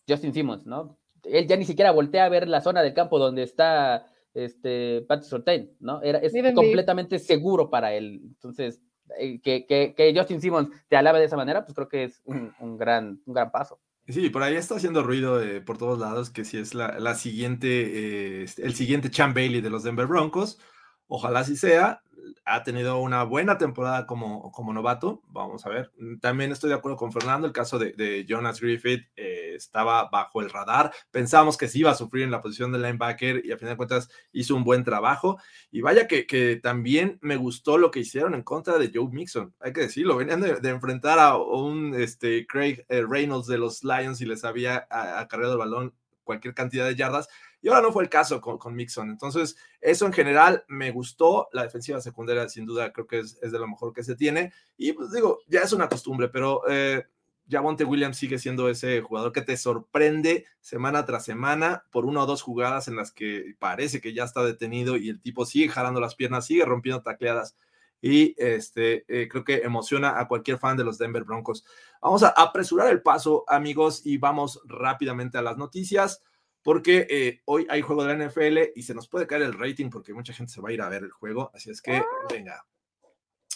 Justin 0.08 0.34
Simmons, 0.34 0.66
¿no? 0.68 0.98
Él 1.24 1.48
ya 1.48 1.58
ni 1.58 1.66
siquiera 1.66 1.92
voltea 1.92 2.26
a 2.26 2.30
ver 2.30 2.48
la 2.48 2.62
zona 2.62 2.84
del 2.84 2.94
campo 2.94 3.18
donde 3.18 3.44
está 3.44 4.08
este, 4.34 5.06
Patrick 5.08 5.30
Surtain, 5.30 5.72
¿no? 5.80 6.02
Era, 6.02 6.20
es 6.20 6.34
completamente 6.54 7.20
seguro 7.20 7.70
para 7.70 7.94
él. 7.94 8.22
Entonces, 8.24 8.82
eh, 9.20 9.40
que, 9.42 9.66
que, 9.66 9.94
que, 9.96 10.14
Justin 10.16 10.42
Simmons 10.42 10.70
te 10.88 10.96
alabe 10.96 11.20
de 11.20 11.26
esa 11.26 11.38
manera, 11.38 11.66
pues 11.66 11.76
creo 11.76 11.90
que 11.90 12.06
es 12.06 12.22
un, 12.26 12.54
un 12.60 12.78
gran, 12.78 13.22
un 13.26 13.34
gran 13.34 13.52
paso. 13.52 13.80
Sí, 14.08 14.30
por 14.30 14.44
ahí 14.44 14.56
está 14.56 14.76
haciendo 14.76 15.02
ruido 15.02 15.42
eh, 15.42 15.62
por 15.62 15.78
todos 15.78 15.98
lados 15.98 16.30
que 16.30 16.44
si 16.44 16.58
es 16.58 16.74
la, 16.74 17.00
la 17.00 17.16
siguiente, 17.16 18.42
eh, 18.44 18.46
el 18.58 18.74
siguiente 18.76 19.10
Chan 19.10 19.34
Bailey 19.34 19.62
de 19.62 19.70
los 19.70 19.84
Denver 19.84 20.08
Broncos. 20.08 20.60
Ojalá 21.08 21.40
así 21.40 21.56
sea. 21.56 22.02
Ha 22.46 22.64
tenido 22.64 23.00
una 23.00 23.24
buena 23.24 23.58
temporada 23.58 24.06
como, 24.06 24.52
como 24.52 24.74
novato. 24.74 25.22
Vamos 25.28 25.66
a 25.66 25.70
ver. 25.70 25.92
También 26.22 26.52
estoy 26.52 26.70
de 26.70 26.76
acuerdo 26.76 26.98
con 26.98 27.12
Fernando. 27.12 27.48
El 27.48 27.54
caso 27.54 27.80
de, 27.80 28.26
Jonas 28.28 28.62
Griffith 28.62 29.08
eh, 29.16 29.54
estaba 29.56 30.10
bajo 30.10 30.42
el 30.42 30.50
radar. 30.50 30.92
Pensamos 31.12 31.58
que 31.58 31.68
sí 31.68 31.80
iba 31.80 31.92
a 31.92 31.96
sufrir 31.96 32.24
en 32.24 32.32
la 32.32 32.42
posición 32.42 32.72
de 32.72 32.80
linebacker 32.80 33.46
y 33.46 33.52
a 33.52 33.58
fin 33.58 33.68
de 33.68 33.78
cuentas 33.78 34.10
hizo 34.32 34.56
un 34.56 34.64
buen 34.64 34.84
trabajo. 34.84 35.38
Y 35.72 35.82
vaya 35.82 36.08
que, 36.08 36.26
que 36.26 36.60
también 36.62 37.20
me 37.22 37.36
gustó 37.36 37.78
lo 37.78 37.92
que 37.92 38.00
hicieron 38.00 38.34
en 38.34 38.44
contra 38.44 38.78
de 38.78 38.92
Joe 38.94 39.10
Mixon. 39.12 39.54
Hay 39.60 39.74
que 39.74 39.82
decirlo. 39.82 40.18
Venían 40.18 40.42
de, 40.42 40.70
enfrentar 40.70 41.20
a 41.20 41.38
un 41.38 41.94
este, 41.96 42.48
Craig 42.48 42.86
eh, 42.90 43.04
Reynolds 43.08 43.48
de 43.48 43.58
los 43.58 43.84
Lions 43.84 44.22
y 44.22 44.26
les 44.26 44.44
había 44.44 44.88
acarreado 44.90 45.54
el 45.54 45.60
balón 45.60 45.94
cualquier 46.24 46.54
cantidad 46.54 46.88
de 46.88 46.96
yardas 46.96 47.28
y 47.64 47.70
ahora 47.70 47.82
no 47.82 47.94
fue 47.94 48.04
el 48.04 48.10
caso 48.10 48.42
con, 48.42 48.76
Mixon. 48.76 49.10
Entonces, 49.10 49.56
eso 49.80 50.06
en 50.06 50.12
general 50.12 50.66
me 50.68 50.92
gustó. 50.92 51.48
La 51.54 51.64
defensiva 51.64 52.02
secundaria, 52.02 52.50
sin 52.50 52.66
duda, 52.66 52.92
creo 52.92 53.08
que 53.08 53.20
es, 53.20 53.40
de 53.40 53.58
lo 53.58 53.70
mejor 53.70 53.94
que 53.94 54.04
se 54.04 54.18
tiene. 54.18 54.52
Y 54.76 54.92
pues 54.92 55.14
digo, 55.14 55.40
ya 55.48 55.62
es 55.62 55.72
una 55.72 55.88
costumbre, 55.88 56.28
pero 56.28 56.62
eh, 56.70 57.06
Javonte 57.50 57.86
Williams 57.86 58.18
sigue 58.18 58.38
siendo 58.38 58.68
ese 58.68 59.00
jugador 59.00 59.32
que 59.32 59.42
te 59.42 59.56
sorprende 59.56 60.46
semana 60.60 61.06
tras 61.06 61.24
semana 61.24 61.86
por 61.90 62.06
una 62.06 62.24
o 62.24 62.26
dos 62.26 62.42
jugadas 62.42 62.90
en 62.90 62.98
las 62.98 63.14
que 63.14 63.56
parece 63.60 64.02
que 64.02 64.14
ya 64.14 64.26
está 64.26 64.44
detenido 64.44 64.98
y 64.98 65.08
el 65.08 65.22
tipo 65.22 65.46
sigue 65.46 65.70
jalando 65.70 66.02
las 66.02 66.16
piernas, 66.16 66.46
sigue 66.46 66.66
rompiendo 66.66 67.02
tacleadas 67.02 67.56
y 68.02 68.36
este, 68.38 69.06
eh, 69.08 69.30
creo 69.30 69.46
que 69.46 69.62
emociona 69.62 70.20
a 70.20 70.28
cualquier 70.28 70.58
fan 70.58 70.76
de 70.76 70.84
los 70.84 70.98
Denver 70.98 71.24
Broncos. 71.24 71.64
Vamos 72.02 72.24
a 72.24 72.30
apresurar 72.30 72.90
el 72.90 73.02
paso, 73.02 73.46
amigos, 73.48 74.06
y 74.06 74.18
vamos 74.18 74.60
rápidamente 74.66 75.38
a 75.38 75.42
las 75.42 75.56
noticias 75.56 76.22
porque 76.64 77.06
eh, 77.10 77.42
hoy 77.46 77.68
hay 77.70 77.82
juego 77.82 78.06
de 78.06 78.16
la 78.16 78.26
NFL 78.26 78.72
y 78.76 78.84
se 78.84 78.96
nos 78.96 79.08
puede 79.08 79.28
caer 79.28 79.44
el 79.44 79.54
rating 79.54 79.90
porque 79.90 80.14
mucha 80.14 80.34
gente 80.34 80.52
se 80.52 80.62
va 80.62 80.70
a 80.70 80.74
ir 80.74 80.82
a 80.82 80.90
ver 80.90 81.04
el 81.04 81.12
juego, 81.12 81.52
así 81.54 81.70
es 81.70 81.82
que 81.82 82.02
venga. 82.32 82.66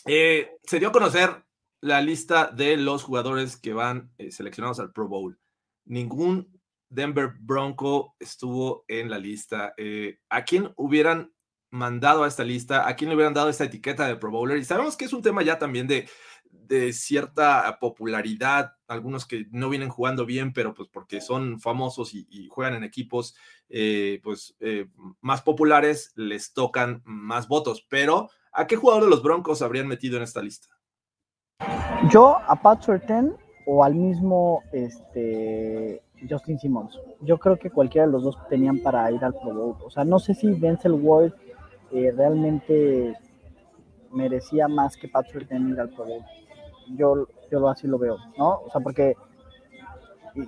Eh, 0.05 0.51
se 0.63 0.79
dio 0.79 0.89
a 0.89 0.91
conocer 0.91 1.43
la 1.81 2.01
lista 2.01 2.47
de 2.47 2.77
los 2.77 3.03
jugadores 3.03 3.57
que 3.57 3.73
van 3.73 4.11
eh, 4.17 4.31
seleccionados 4.31 4.79
al 4.79 4.91
Pro 4.91 5.07
Bowl. 5.07 5.39
Ningún 5.85 6.59
Denver 6.89 7.33
Bronco 7.39 8.15
estuvo 8.19 8.83
en 8.87 9.09
la 9.09 9.19
lista. 9.19 9.73
¿A 10.29 10.43
quién 10.43 10.71
hubieran 10.75 11.33
mandado 11.69 12.23
a 12.23 12.27
esta 12.27 12.43
lista? 12.43 12.87
¿A 12.87 12.95
quién 12.95 13.09
le 13.09 13.15
hubieran 13.15 13.33
dado 13.33 13.49
esta 13.49 13.65
etiqueta 13.65 14.07
de 14.07 14.15
Pro 14.15 14.31
Bowler? 14.31 14.57
Y 14.57 14.65
sabemos 14.65 14.95
que 14.95 15.05
es 15.05 15.13
un 15.13 15.21
tema 15.21 15.43
ya 15.43 15.59
también 15.59 15.87
de 15.87 16.09
de 16.67 16.93
cierta 16.93 17.77
popularidad, 17.79 18.73
algunos 18.87 19.25
que 19.25 19.45
no 19.51 19.69
vienen 19.69 19.89
jugando 19.89 20.25
bien, 20.25 20.53
pero 20.53 20.73
pues 20.73 20.89
porque 20.91 21.21
son 21.21 21.59
famosos 21.59 22.13
y, 22.13 22.47
juegan 22.49 22.75
en 22.75 22.83
equipos 22.83 23.35
eh, 23.69 24.19
pues 24.23 24.55
eh, 24.59 24.87
más 25.21 25.41
populares, 25.41 26.11
les 26.15 26.53
tocan 26.53 27.01
más 27.05 27.47
votos. 27.47 27.85
Pero, 27.89 28.29
¿a 28.51 28.67
qué 28.67 28.75
jugador 28.75 29.03
de 29.03 29.09
los 29.09 29.23
Broncos 29.23 29.61
habrían 29.61 29.87
metido 29.87 30.17
en 30.17 30.23
esta 30.23 30.41
lista? 30.41 30.67
Yo 32.11 32.37
a 32.47 32.61
Pat 32.61 32.83
Surtain 32.83 33.35
o 33.65 33.83
al 33.83 33.95
mismo 33.95 34.63
este, 34.71 36.01
Justin 36.29 36.59
Simmons. 36.59 36.99
Yo 37.21 37.37
creo 37.37 37.57
que 37.57 37.69
cualquiera 37.69 38.05
de 38.05 38.13
los 38.13 38.23
dos 38.23 38.37
tenían 38.49 38.79
para 38.79 39.11
ir 39.11 39.23
al 39.23 39.33
Pro 39.33 39.53
Bowl. 39.53 39.75
O 39.83 39.89
sea, 39.89 40.03
no 40.03 40.19
sé 40.19 40.33
si 40.33 40.53
Denzel 40.53 40.93
Ward 40.93 41.33
eh, 41.91 42.13
realmente 42.15 43.15
merecía 44.11 44.67
más 44.67 44.95
que 44.95 45.07
Pat 45.07 45.27
Surtain 45.27 45.69
ir 45.69 45.79
al 45.79 45.89
Pro 45.89 46.05
Bowl 46.05 46.23
yo, 46.95 47.27
yo 47.51 47.67
así 47.67 47.87
lo 47.87 47.97
veo, 47.97 48.17
¿no? 48.37 48.61
O 48.65 48.69
sea, 48.71 48.81
porque 48.81 49.15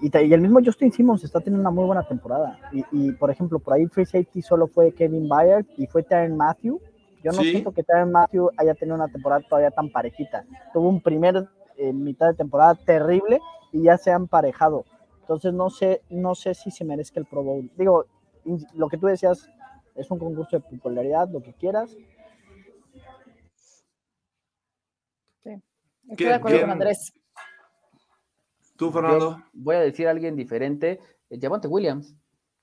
y, 0.01 0.33
el 0.33 0.41
mismo 0.41 0.59
Justin 0.63 0.91
Simmons 0.91 1.23
está 1.23 1.39
teniendo 1.39 1.61
una 1.61 1.71
muy 1.71 1.85
buena 1.85 2.03
temporada. 2.03 2.59
Y, 2.91 3.11
por 3.13 3.31
ejemplo, 3.31 3.59
por 3.59 3.73
ahí 3.73 3.87
free 3.87 4.05
safety 4.05 4.41
solo 4.41 4.67
fue 4.67 4.91
Kevin 4.91 5.27
Byard 5.27 5.65
y 5.77 5.87
fue 5.87 6.03
Tyron 6.03 6.37
Matthew. 6.37 6.79
Yo 7.23 7.31
no 7.31 7.41
siento 7.41 7.71
que 7.71 7.83
Tyron 7.83 8.11
Matthew 8.11 8.51
haya 8.57 8.75
tenido 8.75 8.95
una 8.95 9.07
temporada 9.07 9.41
todavía 9.47 9.71
tan 9.71 9.89
parejita. 9.89 10.45
Tuvo 10.73 10.87
un 10.87 11.01
primer 11.01 11.47
eh, 11.77 11.91
mitad 11.91 12.27
de 12.27 12.35
temporada 12.35 12.75
terrible 12.75 13.41
y 13.71 13.83
ya 13.83 13.97
se 13.97 14.11
han 14.11 14.27
parejado. 14.27 14.85
Entonces 15.21 15.53
no 15.53 15.69
sé, 15.69 16.01
no 16.09 16.35
sé 16.35 16.53
si 16.53 16.71
se 16.71 16.85
merezca 16.85 17.19
el 17.19 17.25
Pro 17.25 17.43
Bowl. 17.43 17.69
Digo, 17.77 18.05
lo 18.73 18.87
que 18.89 18.97
tú 18.97 19.07
decías 19.07 19.49
es 19.95 20.09
un 20.11 20.19
concurso 20.19 20.57
de 20.57 20.61
popularidad, 20.61 21.29
lo 21.29 21.41
que 21.41 21.53
quieras, 21.53 21.95
Estoy 26.09 26.25
de 26.25 26.33
acuerdo 26.33 26.61
con 26.61 26.69
Andrés. 26.71 27.13
¿Tú, 28.75 28.91
Fernando? 28.91 29.43
voy 29.53 29.75
a 29.75 29.79
decir 29.79 30.07
a 30.07 30.11
alguien 30.11 30.35
diferente. 30.35 30.99
Eh, 31.29 31.39
Javante 31.39 31.67
Williams. 31.67 32.15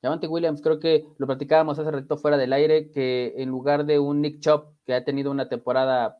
Javante 0.03 0.27
Williams, 0.27 0.61
creo 0.63 0.79
que 0.79 1.07
lo 1.19 1.27
platicábamos 1.27 1.79
hace 1.79 1.91
rato 1.91 2.17
fuera 2.17 2.37
del 2.37 2.53
aire, 2.53 2.91
que 2.91 3.35
en 3.37 3.49
lugar 3.49 3.87
de 3.87 3.99
un 3.99 4.21
Nick 4.21 4.41
Chop, 4.41 4.75
que 4.85 4.95
ha 4.95 5.05
tenido 5.05 5.31
una 5.31 5.49
temporada 5.49 6.19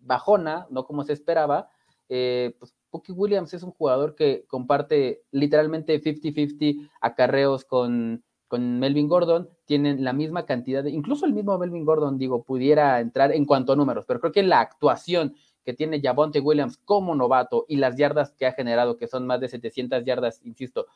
bajona, 0.00 0.66
no 0.70 0.86
como 0.86 1.04
se 1.04 1.12
esperaba, 1.12 1.68
eh, 2.08 2.56
pues 2.58 2.74
Pucky 2.90 3.12
Williams 3.12 3.54
es 3.54 3.62
un 3.62 3.72
jugador 3.72 4.14
que 4.14 4.44
comparte 4.46 5.22
literalmente 5.32 6.00
50-50 6.00 6.88
acarreos 7.00 7.64
con, 7.64 8.22
con 8.48 8.78
Melvin 8.78 9.08
Gordon, 9.08 9.48
tienen 9.64 10.04
la 10.04 10.12
misma 10.12 10.46
cantidad 10.46 10.84
de, 10.84 10.90
incluso 10.90 11.26
el 11.26 11.32
mismo 11.32 11.58
Melvin 11.58 11.84
Gordon, 11.84 12.18
digo, 12.18 12.44
pudiera 12.44 13.00
entrar 13.00 13.32
en 13.32 13.46
cuanto 13.46 13.72
a 13.72 13.76
números, 13.76 14.04
pero 14.06 14.20
creo 14.20 14.32
que 14.32 14.42
la 14.42 14.60
actuación 14.60 15.34
que 15.64 15.74
tiene 15.74 16.00
Javonte 16.00 16.40
Williams 16.40 16.78
como 16.84 17.14
novato 17.14 17.64
y 17.68 17.76
las 17.76 17.96
yardas 17.96 18.32
que 18.32 18.46
ha 18.46 18.52
generado, 18.52 18.96
que 18.96 19.06
son 19.06 19.26
más 19.26 19.40
de 19.40 19.48
700 19.48 20.04
yardas, 20.04 20.40
insisto, 20.44 20.86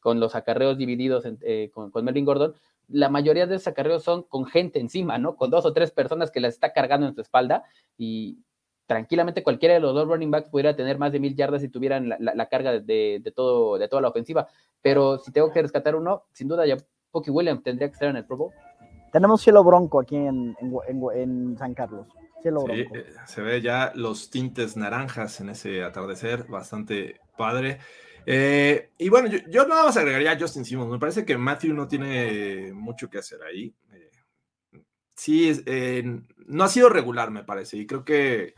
con 0.00 0.20
los 0.20 0.34
acarreos 0.34 0.76
divididos 0.76 1.24
eh, 1.40 1.70
con, 1.72 1.90
Melvin 2.04 2.26
Gordon, 2.26 2.54
la 2.88 3.08
mayoría 3.08 3.46
de 3.46 3.56
esos 3.56 3.68
acarreos 3.68 4.02
son 4.02 4.22
con 4.22 4.44
gente 4.44 4.78
encima, 4.78 5.16
¿no? 5.16 5.36
Con 5.36 5.50
dos 5.50 5.64
o 5.64 5.72
tres 5.72 5.90
personas 5.90 6.30
que 6.30 6.40
las 6.40 6.54
está 6.54 6.74
cargando 6.74 7.06
en 7.06 7.14
su 7.14 7.22
espalda 7.22 7.64
y 7.96 8.38
tranquilamente 8.86 9.42
cualquiera 9.42 9.74
de 9.74 9.80
los 9.80 9.94
dos 9.94 10.06
running 10.06 10.30
backs 10.30 10.50
pudiera 10.50 10.76
tener 10.76 10.98
más 10.98 11.10
de 11.10 11.20
mil 11.20 11.34
yardas 11.34 11.62
si 11.62 11.68
tuvieran 11.68 12.14
la, 12.18 12.48
carga 12.50 12.78
de, 12.78 13.32
todo, 13.34 13.78
de 13.78 13.88
toda 13.88 14.02
la 14.02 14.08
ofensiva. 14.08 14.46
Pero 14.82 15.18
si 15.18 15.32
tengo 15.32 15.50
que 15.50 15.62
rescatar 15.62 15.96
uno, 15.96 16.24
sin 16.32 16.48
duda 16.48 16.66
ya 16.66 16.76
Pokey 17.10 17.32
Williams 17.32 17.62
tendría 17.62 17.88
que 17.88 17.94
estar 17.94 18.08
en 18.10 18.16
el 18.16 18.26
Pro 18.26 18.36
Bowl. 18.36 18.52
tenemos 19.12 19.40
cielo 19.40 19.64
bronco 19.64 20.00
aquí 20.00 20.16
en, 20.16 21.56
San 21.56 21.72
Carlos. 21.72 22.06
Cielo 22.44 22.62
bronco. 22.62 22.94
Eh, 22.94 23.06
se 23.26 23.40
ve 23.40 23.62
ya 23.62 23.90
los 23.94 24.28
tintes 24.28 24.76
naranjas 24.76 25.40
en 25.40 25.48
ese 25.48 25.82
atardecer, 25.82 26.44
bastante 26.44 27.18
padre. 27.38 27.78
Eh, 28.26 28.90
y 28.98 29.08
bueno, 29.08 29.30
yo, 29.48 29.66
nada 29.66 29.84
más 29.84 29.96
agregaría 29.96 30.32
a 30.32 30.38
Justin 30.38 30.66
Simmons. 30.66 30.90
Me 30.90 30.98
parece 30.98 31.24
que 31.24 31.38
Matthew 31.38 31.72
no 31.72 31.88
tiene 31.88 32.70
mucho 32.74 33.08
que 33.08 33.16
hacer 33.16 33.42
ahí. 33.42 33.74
Eh, 33.94 34.82
sí, 35.16 35.64
no 36.46 36.64
ha 36.64 36.68
sido 36.68 36.90
regular, 36.90 37.30
me 37.30 37.44
parece. 37.44 37.78
Y 37.78 37.86
creo 37.86 38.04
que 38.04 38.54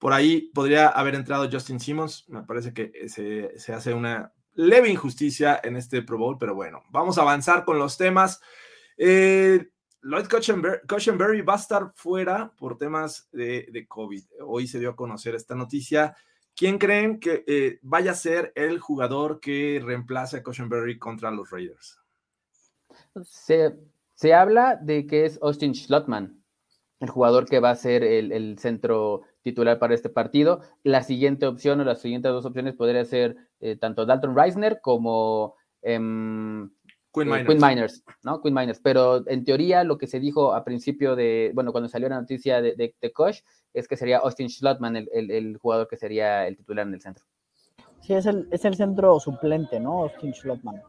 por 0.00 0.12
ahí 0.12 0.50
podría 0.52 0.88
haber 0.88 1.14
entrado 1.14 1.48
Justin 1.48 1.78
Simmons. 1.78 2.28
Me 2.28 2.42
parece 2.42 2.74
que 2.74 3.08
se, 3.08 3.56
se 3.60 3.72
hace 3.72 3.94
una 3.94 4.32
leve 4.54 4.90
injusticia 4.90 5.60
en 5.62 5.76
este 5.76 6.02
Pro 6.02 6.18
Bowl, 6.18 6.36
pero 6.36 6.56
bueno, 6.56 6.82
vamos 6.90 7.16
a 7.16 7.22
avanzar 7.22 7.64
con 7.64 7.78
los 7.78 7.96
temas. 7.96 8.40
Eh, 8.98 9.68
Lloyd 10.02 10.26
Cushenberry 10.88 11.42
va 11.42 11.54
a 11.54 11.56
estar 11.56 11.92
fuera 11.94 12.52
por 12.56 12.78
temas 12.78 13.28
de, 13.32 13.86
COVID. 13.88 14.22
Hoy 14.46 14.66
se 14.66 14.78
dio 14.78 14.90
a 14.90 14.96
conocer 14.96 15.34
esta 15.34 15.54
noticia. 15.54 16.16
¿Quién 16.56 16.78
creen 16.78 17.20
que 17.20 17.44
eh, 17.46 17.78
vaya 17.82 18.12
a 18.12 18.14
ser 18.14 18.52
el 18.54 18.78
jugador 18.80 19.40
que 19.40 19.80
reemplace 19.84 20.38
a 20.38 20.42
Cushenberry 20.42 20.98
contra 20.98 21.30
los 21.30 21.50
Raiders? 21.50 21.98
Se, 23.24 23.76
se 24.14 24.34
habla 24.34 24.76
de 24.76 25.06
que 25.06 25.26
es 25.26 25.38
Austin 25.42 25.74
Schlottman, 25.74 26.42
el 27.00 27.10
jugador 27.10 27.46
que 27.46 27.60
va 27.60 27.70
a 27.70 27.76
ser 27.76 28.02
el, 28.02 28.32
el 28.32 28.58
centro 28.58 29.22
titular 29.42 29.78
para 29.78 29.94
este 29.94 30.08
partido. 30.08 30.60
La 30.82 31.02
siguiente 31.02 31.46
opción 31.46 31.80
o 31.80 31.84
las 31.84 32.00
siguientes 32.00 32.30
dos 32.30 32.44
opciones 32.44 32.74
podría 32.74 33.04
ser 33.04 33.36
eh, 33.60 33.76
tanto 33.76 34.06
Dalton 34.06 34.36
Reisner 34.36 34.80
como 34.80 35.56
em, 37.14 37.32
eh, 37.32 37.46
Quinn, 37.46 37.58
Miners. 37.60 38.04
¿no? 38.22 38.40
Quinn 38.40 38.54
Miners. 38.54 38.80
Pero 38.80 39.28
en 39.28 39.44
teoría 39.44 39.84
lo 39.84 39.98
que 39.98 40.06
se 40.06 40.20
dijo 40.20 40.54
a 40.54 40.64
principio 40.64 41.16
de, 41.16 41.52
bueno, 41.54 41.72
cuando 41.72 41.88
salió 41.88 42.08
la 42.08 42.20
noticia 42.20 42.60
de, 42.62 42.74
de, 42.76 43.12
Koch, 43.12 43.36
es 43.74 43.88
que 43.88 43.96
sería 43.96 44.18
Austin 44.18 44.48
Schlottman 44.48 44.96
el, 44.96 45.08
el, 45.12 45.56
jugador 45.58 45.88
que 45.88 45.96
sería 45.96 46.46
el 46.46 46.56
titular 46.56 46.86
en 46.86 46.94
el 46.94 47.00
centro. 47.00 47.24
Sí, 48.00 48.14
es 48.14 48.26
el, 48.26 48.48
es 48.50 48.64
el 48.64 48.74
centro 48.74 49.18
suplente, 49.20 49.78
¿no? 49.78 50.02
Austin 50.04 50.34
Schlottman. 50.34 50.82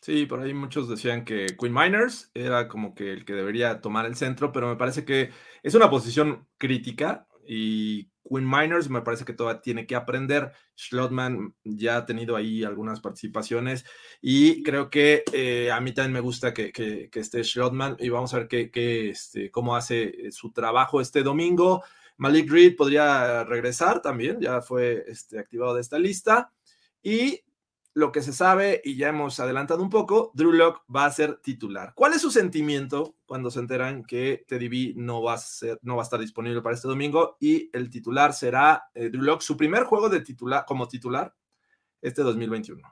Sí, 0.00 0.26
por 0.26 0.40
ahí 0.40 0.54
muchos 0.54 0.88
decían 0.88 1.24
que 1.24 1.46
Quinn 1.58 1.72
Miners 1.72 2.30
era 2.34 2.68
como 2.68 2.94
que 2.94 3.12
el 3.12 3.24
que 3.24 3.32
debería 3.32 3.80
tomar 3.80 4.06
el 4.06 4.14
centro, 4.14 4.52
pero 4.52 4.68
me 4.68 4.76
parece 4.76 5.04
que 5.04 5.30
es 5.62 5.74
una 5.74 5.90
posición 5.90 6.46
crítica 6.58 7.26
y 7.46 8.10
Quinn 8.28 8.48
Miners 8.48 8.88
me 8.88 9.02
parece 9.02 9.24
que 9.24 9.32
todavía 9.32 9.60
tiene 9.60 9.86
que 9.86 9.96
aprender. 9.96 10.52
Schlotman 10.76 11.54
ya 11.64 11.98
ha 11.98 12.06
tenido 12.06 12.36
ahí 12.36 12.64
algunas 12.64 13.00
participaciones 13.00 13.84
y 14.20 14.62
creo 14.62 14.90
que 14.90 15.24
eh, 15.32 15.70
a 15.70 15.80
mí 15.80 15.92
también 15.92 16.12
me 16.12 16.20
gusta 16.20 16.52
que, 16.52 16.72
que, 16.72 17.08
esté 17.12 17.44
Schlotman 17.44 17.96
y 17.98 18.08
vamos 18.08 18.34
a 18.34 18.38
ver 18.38 18.48
qué, 18.48 19.10
este, 19.10 19.50
cómo 19.50 19.76
hace 19.76 20.30
su 20.30 20.52
trabajo 20.52 21.00
este 21.00 21.22
domingo. 21.22 21.82
Malik 22.18 22.50
Reed 22.50 22.76
podría 22.76 23.44
regresar 23.44 24.00
también, 24.00 24.40
ya 24.40 24.62
fue 24.62 25.04
este, 25.06 25.38
activado 25.38 25.74
de 25.74 25.82
esta 25.82 25.98
lista. 25.98 26.50
Y 27.02 27.44
lo 27.96 28.12
que 28.12 28.20
se 28.20 28.34
sabe, 28.34 28.82
y 28.84 28.98
ya 28.98 29.08
hemos 29.08 29.40
adelantado 29.40 29.82
un 29.82 29.88
poco, 29.88 30.30
Drew 30.34 30.52
Locke 30.52 30.82
va 30.94 31.06
a 31.06 31.10
ser 31.10 31.38
titular. 31.38 31.94
¿Cuál 31.94 32.12
es 32.12 32.20
su 32.20 32.30
sentimiento 32.30 33.14
cuando 33.24 33.50
se 33.50 33.58
enteran 33.58 34.04
que 34.04 34.44
Teddy 34.46 34.68
B 34.68 34.92
no 34.96 35.22
va 35.22 35.32
a, 35.32 35.38
ser, 35.38 35.80
no 35.80 35.96
va 35.96 36.02
a 36.02 36.04
estar 36.04 36.20
disponible 36.20 36.60
para 36.60 36.74
este 36.74 36.88
domingo 36.88 37.38
y 37.40 37.70
el 37.72 37.88
titular 37.88 38.34
será 38.34 38.90
eh, 38.92 39.08
Drew 39.08 39.22
Locke, 39.22 39.40
su 39.40 39.56
primer 39.56 39.84
juego 39.84 40.10
de 40.10 40.20
titular, 40.20 40.66
como 40.66 40.86
titular 40.86 41.32
este 42.02 42.20
2021? 42.20 42.86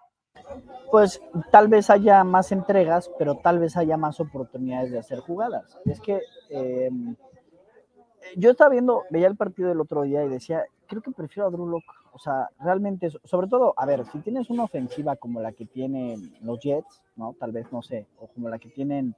Pues 0.91 1.21
tal 1.53 1.69
vez 1.69 1.91
haya 1.91 2.25
más 2.25 2.51
entregas, 2.51 3.11
pero 3.19 3.37
tal 3.37 3.59
vez 3.59 3.77
haya 3.77 3.99
más 3.99 4.21
oportunidades 4.21 4.91
de 4.91 5.01
hacer 5.01 5.21
jugadas. 5.21 5.79
Es 5.85 6.01
que 6.01 6.23
em, 6.49 7.15
yo 8.37 8.53
estaba 8.53 8.71
viendo, 8.71 9.03
veía 9.11 9.27
el 9.27 9.37
partido 9.37 9.69
del 9.69 9.83
otro 9.83 10.05
día 10.05 10.25
y 10.25 10.31
decía, 10.31 10.65
creo 10.87 11.03
que 11.03 11.11
prefiero 11.11 11.49
a 11.49 11.51
Drew 11.51 11.69
Locke 11.69 12.04
o 12.15 12.19
sea, 12.19 12.49
realmente, 12.61 13.11
sobre 13.25 13.49
todo, 13.49 13.75
a 13.77 13.85
ver, 13.87 14.05
si 14.07 14.21
tienes 14.21 14.49
una 14.49 14.63
ofensiva 14.63 15.17
como 15.17 15.41
la 15.41 15.51
que 15.51 15.67
tienen 15.67 16.33
los 16.43 16.61
Jets, 16.61 17.03
¿no? 17.17 17.35
Tal 17.41 17.51
vez, 17.51 17.67
no 17.73 17.83
sé, 17.83 18.07
o 18.21 18.29
como 18.29 18.49
la 18.49 18.61
que 18.61 18.69
tienen 18.69 19.17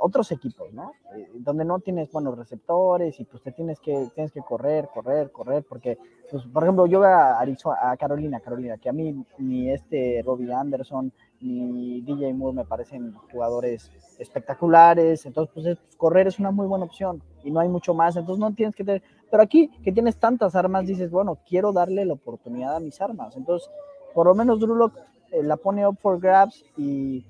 otros 0.00 0.30
equipos, 0.30 0.72
¿no? 0.72 0.92
Eh, 1.16 1.28
donde 1.34 1.64
no 1.64 1.80
tienes 1.80 2.12
buenos 2.12 2.38
receptores 2.38 3.18
y 3.18 3.24
pues 3.24 3.42
te 3.42 3.50
tienes 3.50 3.80
que, 3.80 4.08
tienes 4.14 4.30
que 4.30 4.42
correr, 4.42 4.88
correr, 4.94 5.32
correr, 5.32 5.64
porque, 5.68 5.98
pues, 6.30 6.44
por 6.46 6.62
ejemplo, 6.62 6.86
yo 6.86 7.02
a, 7.02 7.40
a 7.40 7.96
Carolina, 7.96 8.38
Carolina, 8.38 8.78
que 8.78 8.88
a 8.88 8.92
mí 8.92 9.24
ni 9.38 9.70
este 9.70 10.22
Robbie 10.24 10.52
Anderson 10.52 11.12
ni 11.40 12.00
DJ 12.00 12.34
Moore 12.34 12.56
me 12.56 12.64
parecen 12.64 13.14
jugadores 13.32 13.90
espectaculares, 14.18 15.24
entonces, 15.26 15.52
pues, 15.54 15.78
correr 15.96 16.26
es 16.26 16.38
una 16.38 16.50
muy 16.50 16.66
buena 16.66 16.84
opción 16.84 17.22
y 17.44 17.50
no 17.50 17.60
hay 17.60 17.68
mucho 17.68 17.94
más, 17.94 18.16
entonces 18.16 18.40
no 18.40 18.52
tienes 18.54 18.74
que 18.74 18.84
tener, 18.84 19.02
pero 19.30 19.42
aquí 19.42 19.68
que 19.84 19.92
tienes 19.92 20.16
tantas 20.16 20.54
armas, 20.54 20.86
dices, 20.86 21.10
bueno, 21.10 21.38
quiero 21.48 21.72
darle 21.72 22.04
la 22.04 22.14
oportunidad 22.14 22.76
a 22.76 22.80
mis 22.80 23.00
armas, 23.00 23.36
entonces, 23.36 23.70
por 24.14 24.26
lo 24.26 24.34
menos 24.34 24.58
Drew 24.58 24.90
eh, 25.30 25.42
la 25.42 25.56
pone 25.56 25.86
up 25.86 25.98
for 25.98 26.18
grabs 26.20 26.64
y 26.76 27.24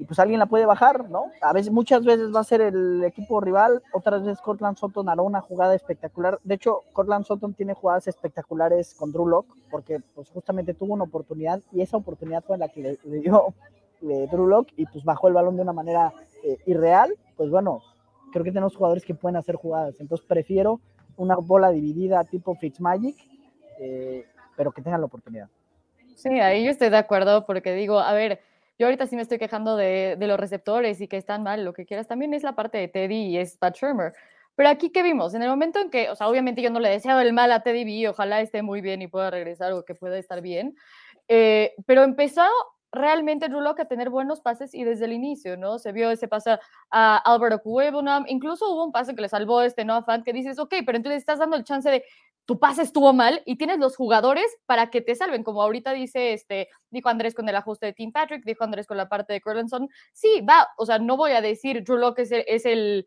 y 0.00 0.04
pues 0.06 0.18
alguien 0.18 0.38
la 0.38 0.46
puede 0.46 0.64
bajar, 0.64 1.10
¿no? 1.10 1.26
A 1.42 1.52
veces, 1.52 1.70
muchas 1.70 2.02
veces 2.06 2.34
va 2.34 2.40
a 2.40 2.44
ser 2.44 2.62
el 2.62 3.04
equipo 3.04 3.38
rival, 3.38 3.82
otras 3.92 4.22
veces 4.22 4.40
Cortland 4.40 4.78
Sutton 4.78 5.10
hará 5.10 5.20
una 5.20 5.42
jugada 5.42 5.74
espectacular. 5.74 6.38
De 6.42 6.54
hecho, 6.54 6.84
Cortland 6.94 7.26
Sutton 7.26 7.52
tiene 7.52 7.74
jugadas 7.74 8.08
espectaculares 8.08 8.94
con 8.94 9.12
Drew 9.12 9.28
Lock, 9.28 9.46
porque 9.70 10.00
pues 10.14 10.30
justamente 10.30 10.72
tuvo 10.72 10.94
una 10.94 11.04
oportunidad 11.04 11.60
y 11.70 11.82
esa 11.82 11.98
oportunidad 11.98 12.42
fue 12.42 12.56
la 12.56 12.68
que 12.70 12.98
le, 13.04 13.20
dio 13.20 13.52
eh, 14.00 14.26
Drew 14.32 14.46
Lock 14.46 14.68
y 14.74 14.86
pues 14.86 15.04
bajó 15.04 15.28
el 15.28 15.34
balón 15.34 15.56
de 15.56 15.62
una 15.62 15.74
manera 15.74 16.14
eh, 16.44 16.56
irreal. 16.64 17.14
Pues 17.36 17.50
bueno, 17.50 17.82
creo 18.32 18.42
que 18.42 18.52
tenemos 18.52 18.74
jugadores 18.74 19.04
que 19.04 19.14
pueden 19.14 19.36
hacer 19.36 19.56
jugadas, 19.56 19.96
entonces 20.00 20.26
prefiero 20.26 20.80
una 21.18 21.36
bola 21.36 21.68
dividida 21.68 22.24
tipo 22.24 22.54
Fitzmagic, 22.54 23.16
eh, 23.78 24.24
pero 24.56 24.72
que 24.72 24.80
tengan 24.80 25.02
la 25.02 25.08
oportunidad. 25.08 25.50
Sí, 26.14 26.40
ahí 26.40 26.64
yo 26.64 26.70
estoy 26.70 26.88
de 26.88 26.96
acuerdo 26.96 27.44
porque 27.44 27.74
digo, 27.74 28.00
a 28.00 28.14
ver, 28.14 28.40
yo 28.80 28.86
ahorita 28.86 29.06
sí 29.06 29.14
me 29.14 29.20
estoy 29.20 29.36
quejando 29.36 29.76
de, 29.76 30.16
los 30.18 30.40
receptores 30.40 31.02
y 31.02 31.06
que 31.06 31.18
están 31.18 31.42
mal, 31.42 31.66
lo 31.66 31.74
que 31.74 31.84
quieras. 31.84 32.08
También 32.08 32.32
es 32.32 32.42
la 32.42 32.56
parte 32.56 32.78
de 32.78 32.88
Teddy 32.88 33.26
y 33.26 33.36
es 33.36 33.58
Pat 33.58 33.76
Shermer. 33.76 34.14
Pero 34.54 34.70
aquí, 34.70 34.88
¿qué 34.88 35.02
vimos? 35.02 35.34
En 35.34 35.42
el 35.42 35.50
momento 35.50 35.80
en 35.80 35.90
que, 35.90 36.08
o 36.08 36.16
sea, 36.16 36.28
obviamente 36.28 36.62
yo 36.62 36.70
no 36.70 36.80
le 36.80 36.88
deseo 36.88 37.20
el 37.20 37.34
mal 37.34 37.52
a 37.52 37.62
Teddy 37.62 37.84
B, 37.84 38.08
ojalá 38.08 38.40
esté 38.40 38.62
muy 38.62 38.80
bien 38.80 39.02
y 39.02 39.06
pueda 39.06 39.30
regresar 39.30 39.74
o 39.74 39.84
que 39.84 39.94
pueda 39.94 40.16
estar 40.16 40.40
bien. 40.40 40.76
Eh, 41.28 41.74
pero 41.84 42.04
empezó 42.04 42.42
realmente 42.90 43.50
Drew 43.50 43.60
Locke 43.60 43.80
a 43.80 43.84
tener 43.84 44.08
buenos 44.08 44.40
pases 44.40 44.74
y 44.74 44.82
desde 44.82 45.04
el 45.04 45.12
inicio, 45.12 45.58
¿no? 45.58 45.78
Se 45.78 45.92
vio 45.92 46.10
ese 46.10 46.26
pase 46.26 46.58
a 46.90 47.16
Alberto 47.18 47.60
Cuevonam, 47.60 48.24
incluso 48.28 48.72
hubo 48.72 48.86
un 48.86 48.92
pase 48.92 49.14
que 49.14 49.20
le 49.20 49.28
salvó 49.28 49.60
este 49.60 49.84
Noah 49.84 50.04
Fant 50.04 50.24
que 50.24 50.32
dices, 50.32 50.58
ok, 50.58 50.76
pero 50.86 50.96
entonces 50.96 51.18
estás 51.18 51.38
dando 51.38 51.56
el 51.56 51.64
chance 51.64 51.90
de 51.90 52.02
tu 52.50 52.58
pase 52.58 52.82
estuvo 52.82 53.12
mal 53.12 53.44
y 53.46 53.54
tienes 53.54 53.78
los 53.78 53.94
jugadores 53.94 54.44
para 54.66 54.90
que 54.90 55.00
te 55.00 55.14
salven, 55.14 55.44
como 55.44 55.62
ahorita 55.62 55.92
dice, 55.92 56.32
este, 56.32 56.68
dijo 56.90 57.08
Andrés 57.08 57.32
con 57.32 57.48
el 57.48 57.54
ajuste 57.54 57.86
de 57.86 57.92
Tim 57.92 58.10
Patrick, 58.10 58.44
dijo 58.44 58.64
Andrés 58.64 58.88
con 58.88 58.96
la 58.96 59.08
parte 59.08 59.32
de 59.32 59.40
Curlinson, 59.40 59.88
sí, 60.12 60.40
va, 60.40 60.66
o 60.76 60.84
sea, 60.84 60.98
no 60.98 61.16
voy 61.16 61.30
a 61.30 61.42
decir 61.42 61.84
Drew 61.84 61.98
Locke 61.98 62.22
es 62.22 62.32
el, 62.32 62.44
es 62.48 62.66
el 62.66 63.06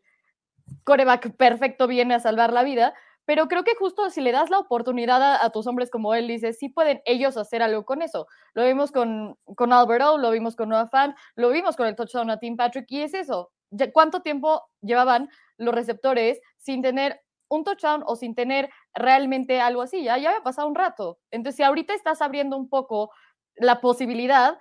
coreback 0.84 1.36
perfecto, 1.36 1.86
viene 1.86 2.14
a 2.14 2.20
salvar 2.20 2.54
la 2.54 2.62
vida, 2.62 2.94
pero 3.26 3.46
creo 3.46 3.64
que 3.64 3.74
justo 3.74 4.08
si 4.08 4.22
le 4.22 4.32
das 4.32 4.48
la 4.48 4.60
oportunidad 4.60 5.34
a, 5.44 5.50
tus 5.50 5.66
hombres 5.66 5.90
como 5.90 6.14
él, 6.14 6.26
dice, 6.26 6.54
sí 6.54 6.70
pueden 6.70 7.02
ellos 7.04 7.36
hacer 7.36 7.62
algo 7.62 7.84
con 7.84 8.00
eso. 8.00 8.26
Lo 8.54 8.64
vimos 8.64 8.92
con, 8.92 9.36
con 9.56 9.74
Alberto, 9.74 10.16
lo 10.16 10.30
vimos 10.30 10.56
con 10.56 10.70
Noah 10.70 10.88
Fan, 10.88 11.14
lo 11.34 11.50
vimos 11.50 11.76
con 11.76 11.86
el 11.86 11.96
touchdown 11.96 12.30
a 12.30 12.38
Tim 12.38 12.56
Patrick, 12.56 12.86
y 12.88 13.02
es 13.02 13.12
eso. 13.12 13.50
¿Cuánto 13.92 14.22
tiempo 14.22 14.62
llevaban 14.80 15.28
los 15.58 15.74
receptores 15.74 16.40
sin 16.56 16.80
tener 16.80 17.20
un 17.48 17.64
touchdown 17.64 18.02
o 18.06 18.16
sin 18.16 18.34
tener 18.34 18.70
realmente 18.94 19.60
algo 19.60 19.82
así. 19.82 20.04
Ya, 20.04 20.18
ya 20.18 20.30
había 20.30 20.42
pasado 20.42 20.68
un 20.68 20.74
rato. 20.74 21.18
Entonces, 21.30 21.56
si 21.56 21.62
ahorita 21.62 21.94
estás 21.94 22.22
abriendo 22.22 22.56
un 22.56 22.68
poco 22.68 23.10
la 23.56 23.80
posibilidad, 23.80 24.58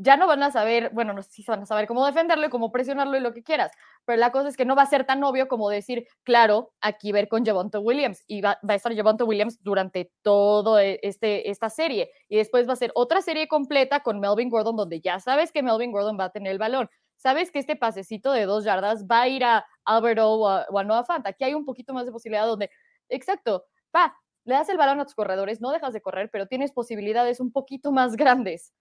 ya 0.00 0.16
no 0.16 0.28
van 0.28 0.42
a 0.44 0.52
saber, 0.52 0.90
bueno, 0.92 1.12
no 1.12 1.22
sé 1.22 1.30
si 1.30 1.44
van 1.44 1.62
a 1.62 1.66
saber 1.66 1.88
cómo 1.88 2.06
defenderlo 2.06 2.46
y 2.46 2.50
cómo 2.50 2.70
presionarlo 2.70 3.16
y 3.16 3.20
lo 3.20 3.34
que 3.34 3.42
quieras, 3.42 3.72
pero 4.04 4.18
la 4.18 4.30
cosa 4.30 4.48
es 4.48 4.56
que 4.56 4.64
no 4.64 4.76
va 4.76 4.82
a 4.82 4.86
ser 4.86 5.04
tan 5.04 5.24
obvio 5.24 5.48
como 5.48 5.68
decir, 5.70 6.06
claro, 6.22 6.70
aquí 6.80 7.10
ver 7.10 7.26
con 7.26 7.44
Javonte 7.44 7.78
Williams 7.78 8.22
y 8.28 8.40
va, 8.40 8.58
a 8.66 8.74
estar 8.74 8.94
Javonte 8.94 9.24
Williams 9.24 9.60
durante 9.62 10.12
todo 10.22 10.78
e, 10.78 11.00
este, 11.02 11.50
esta 11.50 11.68
serie 11.68 12.10
y 12.28 12.36
después 12.36 12.68
va 12.68 12.74
a 12.74 12.76
ser 12.76 12.92
otra 12.94 13.22
serie 13.22 13.48
completa 13.48 14.00
con 14.00 14.20
Melvin 14.20 14.50
Gordon 14.50 14.76
donde 14.76 15.00
ya 15.00 15.18
sabes 15.18 15.50
que 15.50 15.64
Melvin 15.64 15.90
Gordon 15.90 16.16
va 16.18 16.26
a 16.26 16.30
tener 16.30 16.52
el 16.52 16.58
balón 16.58 16.88
sabes 17.18 17.50
que 17.50 17.58
este 17.58 17.76
pasecito 17.76 18.32
de 18.32 18.44
dos 18.46 18.64
yardas 18.64 19.04
va 19.04 19.22
a 19.22 19.28
ir 19.28 19.44
a 19.44 19.66
Alberto 19.84 20.30
o 20.30 20.48
a, 20.48 20.84
Noah 20.84 21.04
Fant. 21.04 21.26
Aquí 21.26 21.44
hay 21.44 21.54
un 21.54 21.64
poquito 21.64 21.92
más 21.92 22.06
de 22.06 22.12
posibilidad 22.12 22.46
donde, 22.46 22.70
exacto, 23.08 23.66
va, 23.94 24.16
le 24.44 24.54
das 24.54 24.68
el 24.68 24.78
balón 24.78 25.00
a 25.00 25.04
tus 25.04 25.14
corredores, 25.14 25.60
no 25.60 25.70
dejas 25.70 25.92
de 25.92 26.00
correr, 26.00 26.30
pero 26.32 26.46
tienes 26.46 26.72
posibilidades 26.72 27.40
un 27.40 27.52
poquito 27.52 27.92
más 27.92 28.16
grandes. 28.16 28.72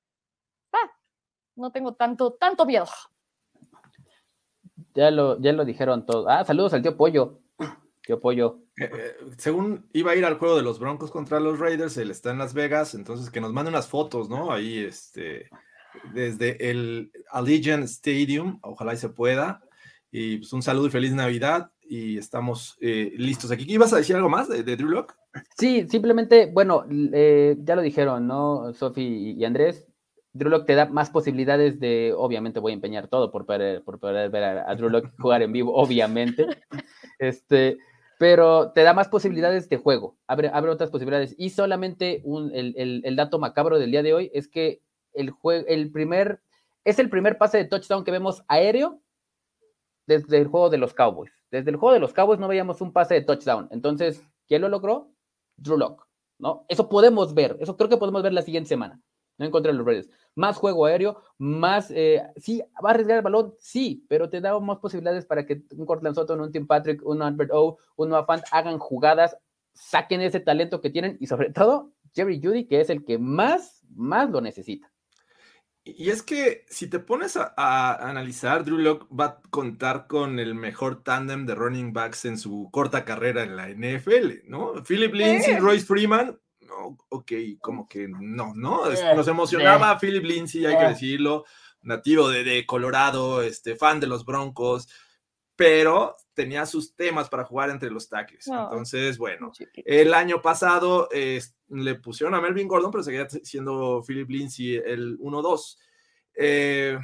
Va, 0.74 0.80
no 1.56 1.72
tengo 1.72 1.96
tanto, 1.96 2.34
tanto 2.34 2.66
miedo. 2.66 2.88
Ya 4.94 5.12
lo, 5.12 5.40
ya 5.40 5.52
lo 5.54 5.66
dijeron 5.66 6.06
todos. 6.06 6.26
Ah, 6.30 6.46
saludos 6.46 6.74
al 6.74 6.82
tío 6.82 6.96
Pollo. 6.96 7.42
Tío 8.02 8.20
Pollo. 8.20 8.62
Eh, 8.80 8.90
eh, 8.92 9.16
según 9.38 9.90
iba 9.92 10.12
a 10.12 10.16
ir 10.16 10.24
al 10.24 10.38
juego 10.38 10.56
de 10.56 10.64
los 10.64 10.80
Broncos 10.80 11.12
contra 11.12 11.40
los 11.40 11.60
Raiders, 11.60 11.98
él 11.98 12.12
está 12.12 12.32
en 12.32 12.38
Las 12.38 12.54
Vegas, 12.54 12.94
entonces 12.94 13.30
que 13.30 13.42
nos 13.42 13.52
mande 13.52 13.70
unas 13.70 13.88
fotos, 13.88 14.30
¿no? 14.30 14.52
Ahí, 14.52 14.80
este, 14.80 15.50
desde 16.14 16.70
el 16.70 17.12
Allegiant 17.32 17.84
Stadium, 17.84 18.60
ojalá 18.62 18.94
y 18.94 18.98
se 18.98 19.10
pueda. 19.10 19.62
Y 20.12 20.38
pues 20.38 20.54
un 20.54 20.62
saludo 20.62 20.88
y 20.88 20.92
feliz 20.92 21.14
Navidad 21.14 21.72
y 21.82 22.18
estamos 22.18 22.78
eh, 22.82 23.14
listos 23.18 23.52
aquí. 23.52 23.66
¿Ibas 23.68 23.94
a 23.94 23.98
decir 23.98 24.16
algo 24.16 24.30
más 24.30 24.50
de, 24.50 24.64
Drew 24.64 24.90
Lock? 24.90 25.16
Sí, 25.58 25.88
simplemente, 25.88 26.50
bueno, 26.52 26.86
eh, 27.14 27.56
ya 27.60 27.76
lo 27.76 27.82
dijeron, 27.82 28.28
¿no? 28.28 28.74
Sofi 28.74 29.36
y 29.38 29.46
Andrés, 29.46 29.88
Drew 30.34 30.50
Lock 30.50 30.66
te 30.66 30.76
da 30.76 30.86
más 30.86 31.10
posibilidades 31.10 31.80
de, 31.80 32.14
obviamente 32.16 32.60
voy 32.60 32.72
a 32.72 32.76
empeñar 32.76 33.08
todo 33.08 33.32
por 33.32 33.46
poder, 33.46 33.84
por 33.84 34.00
poder 34.00 34.30
ver 34.30 34.44
a, 34.44 34.76
Drew 34.76 34.90
Lock 34.90 35.12
jugar 35.20 35.42
en 35.42 35.52
vivo, 35.52 35.74
obviamente, 35.76 36.46
este, 37.20 37.78
pero 38.20 38.72
te 38.72 38.84
da 38.84 38.94
más 38.94 39.10
posibilidades 39.10 39.70
de 39.70 39.78
juego, 39.78 40.18
abre, 40.28 40.50
abre 40.54 40.72
otras 40.72 40.90
posibilidades. 40.90 41.36
Y 41.38 41.50
solamente 41.50 42.22
un, 42.24 42.52
el, 42.54 42.74
el, 42.78 43.02
el, 43.04 43.16
dato 43.16 43.40
macabro 43.40 43.80
del 43.80 43.92
día 43.92 44.04
de 44.04 44.14
hoy 44.14 44.32
es 44.34 44.48
que 44.48 44.82
el, 45.14 45.34
el 45.68 45.92
primer, 45.92 46.42
es 46.84 47.00
el 47.00 47.10
primer 47.10 47.38
pase 47.38 47.58
de 47.58 47.66
touchdown 47.66 48.04
que 48.04 48.12
vemos 48.12 48.44
aéreo 48.48 49.02
desde 50.08 50.38
el 50.38 50.48
juego 50.48 50.70
de 50.70 50.78
los 50.78 50.94
Cowboys. 50.94 51.32
Desde 51.52 51.70
el 51.70 51.76
juego 51.76 51.94
de 51.94 52.00
los 52.00 52.14
Cowboys 52.14 52.40
no 52.40 52.48
veíamos 52.48 52.82
un 52.82 52.92
pase 52.92 53.14
de 53.14 53.22
touchdown. 53.22 53.68
Entonces, 53.72 54.24
¿quién 54.48 54.62
lo 54.62 54.70
logró? 54.70 55.12
Drew 55.58 55.78
Lock, 55.78 56.08
¿no? 56.40 56.66
Eso 56.70 56.90
podemos 56.90 57.34
ver, 57.34 57.58
eso 57.60 57.78
creo 57.78 57.90
que 57.90 57.98
podemos 57.98 58.24
ver 58.24 58.34
la 58.34 58.42
siguiente 58.42 58.70
semana. 58.70 59.00
No 59.38 59.46
encontré 59.46 59.72
los 59.72 59.86
Raiders. 59.86 60.10
Más 60.34 60.58
juego 60.58 60.86
aéreo, 60.86 61.22
más. 61.38 61.92
Eh, 61.92 62.24
sí, 62.38 62.64
va 62.84 62.90
a 62.90 62.94
arriesgar 62.94 63.18
el 63.18 63.24
balón, 63.24 63.54
sí, 63.60 64.04
pero 64.10 64.30
te 64.30 64.42
da 64.42 64.60
más 64.60 64.80
posibilidades 64.80 65.26
para 65.26 65.46
que 65.46 65.64
un 65.76 65.86
Cortland 65.86 66.16
Sutton, 66.16 66.42
un 66.42 66.52
Tim 66.52 66.66
Patrick, 66.66 67.06
un 67.06 67.22
Albert 67.22 67.52
O, 67.54 67.78
un 67.98 68.10
Noah 68.10 68.26
Fant 68.26 68.44
hagan 68.52 68.80
jugadas, 68.80 69.38
saquen 69.74 70.22
ese 70.22 70.40
talento 70.40 70.82
que 70.82 70.90
tienen 70.90 71.18
y 71.20 71.28
sobre 71.28 71.52
todo 71.52 71.92
Jerry 72.14 72.42
Judy, 72.44 72.66
que 72.66 72.82
es 72.82 72.90
el 72.90 73.06
que 73.06 73.20
más, 73.20 73.86
más 73.96 74.30
lo 74.30 74.42
necesita. 74.42 74.92
Y 75.98 76.10
es 76.10 76.24
que 76.24 76.66
si 76.70 76.88
te 76.88 77.00
pones 77.00 77.38
a, 77.38 78.10
analizar, 78.10 78.66
Drew 78.66 78.78
Locke 78.78 79.08
va 79.14 79.26
a 79.26 79.42
contar 79.50 80.08
con 80.08 80.40
el 80.40 80.56
mejor 80.56 81.04
tándem 81.04 81.46
de 81.46 81.56
running 81.56 81.94
backs 81.94 82.26
en 82.26 82.38
su 82.38 82.70
corta 82.72 83.06
carrera 83.06 83.44
en 83.44 83.56
la 83.56 83.70
NFL, 83.70 84.50
¿no? 84.50 84.84
Philip 84.84 85.14
Lindsay, 85.14 85.54
y 85.54 85.60
Royce 85.60 85.86
Freeman, 85.86 86.40
no, 86.62 86.98
ok, 87.10 87.32
como 87.62 87.88
que 87.88 88.08
no, 88.08 88.54
¿no? 88.56 88.92
Eh, 88.92 89.16
nos 89.16 89.28
emocionaba 89.28 89.98
Philip 90.00 90.24
Lindsay, 90.24 90.66
hay 90.66 90.78
que 90.78 90.86
eh. 90.86 90.90
decirlo, 90.90 91.46
nativo 91.82 92.30
de, 92.30 92.44
de, 92.44 92.66
Colorado, 92.66 93.42
este, 93.42 93.76
fan 93.76 94.00
de 94.00 94.08
los 94.08 94.26
Broncos, 94.26 94.88
pero 95.56 96.16
tenía 96.34 96.66
sus 96.66 96.96
temas 96.96 97.30
para 97.30 97.44
jugar 97.44 97.72
entre 97.72 97.90
los 97.90 98.08
tackles. 98.08 98.48
Entonces, 98.48 99.18
bueno, 99.18 99.52
el 99.74 100.14
año 100.14 100.42
pasado 100.42 101.10
le 101.70 101.96
pusieron 101.96 102.36
a 102.36 102.42
Melvin 102.42 102.68
Gordon, 102.68 102.92
pero 102.92 103.04
seguía 103.04 103.28
siendo 103.30 104.04
Philip 104.06 104.30
Lindsay 104.30 104.76
el 104.76 105.18
1-2. 105.20 105.78
Eh, 106.36 106.98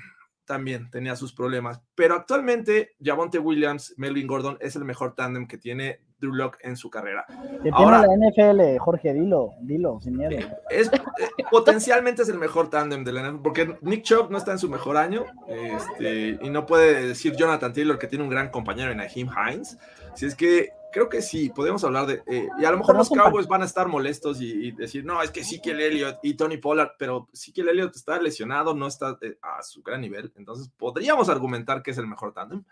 también 0.46 0.90
tenía 0.92 1.16
sus 1.16 1.34
problemas. 1.34 1.82
Pero 1.96 2.16
actualmente, 2.16 2.96
Javonte 3.02 3.40
Williams, 3.40 3.94
Melvin 3.98 4.28
Gordon 4.28 4.58
es 4.60 4.76
el 4.76 4.86
mejor 4.86 5.16
tándem 5.16 5.48
que 5.48 5.58
tiene 5.58 6.02
Drew 6.20 6.34
Lock 6.34 6.58
en 6.62 6.76
su 6.76 6.90
carrera. 6.90 7.26
Que 7.62 7.70
Ahora, 7.72 8.04
tiene 8.04 8.18
la 8.18 8.30
NFL, 8.30 8.78
Jorge, 8.80 9.14
dilo, 9.14 9.54
dilo, 9.62 10.00
sin 10.02 10.18
miedo. 10.18 10.38
Es, 10.70 10.88
eh, 10.88 11.44
potencialmente 11.50 12.24
es 12.24 12.30
el 12.30 12.38
mejor 12.38 12.70
tándem 12.70 13.04
de 13.04 13.12
la 13.12 13.22
NFL, 13.22 13.42
porque 13.42 13.78
Nick 13.82 14.04
Chubb 14.04 14.32
no 14.32 14.38
está 14.38 14.52
en 14.52 14.60
su 14.60 14.70
mejor 14.70 14.98
año, 14.98 15.26
este, 15.48 16.40
y 16.42 16.50
no 16.50 16.66
puede 16.66 17.08
decir 17.08 17.36
Jonathan 17.36 17.74
Taylor 17.74 18.00
que 18.00 18.08
tiene 18.08 18.24
un 18.24 18.30
gran 18.30 18.50
compañero 18.50 18.92
en 18.92 19.00
Ahim 19.00 19.30
Hines. 19.30 19.78
Si 20.16 20.26
es 20.26 20.36
que 20.36 20.70
creo 20.94 21.10
que 21.10 21.22
sí, 21.22 21.50
podemos 21.50 21.84
hablar 21.84 22.06
de. 22.06 22.24
Eh, 22.28 22.48
y 22.58 22.64
a 22.64 22.72
lo 22.72 22.78
mejor 22.78 22.96
los 22.96 23.10
Cowboys 23.10 23.48
van 23.48 23.64
a 23.64 23.66
estar 23.66 23.88
molestos 23.88 24.40
y, 24.40 24.72
decir, 24.72 25.04
no, 25.04 25.22
es 25.22 25.32
que 25.32 25.44
sí 25.44 25.62
que 25.62 25.72
el 25.72 25.82
Elliott 25.82 26.20
y 26.24 26.36
Tony 26.36 26.58
Pollard, 26.58 26.92
pero 26.98 27.28
sí 27.34 27.52
que 27.52 27.62
el 27.62 27.70
Elliott 27.70 27.96
está 27.96 28.22
lesionado, 28.22 28.74
no 28.74 28.88
está 28.88 29.18
eh, 29.22 29.38
a 29.42 29.62
su 29.64 29.82
gran 29.84 30.00
nivel. 30.00 30.32
Entonces 30.38 30.72
podríamos 30.78 31.28
argumentar 31.28 31.84
que 31.84 31.92
es 31.92 31.98
el 31.98 32.08
mejor 32.08 32.34
tándem. 32.34 32.64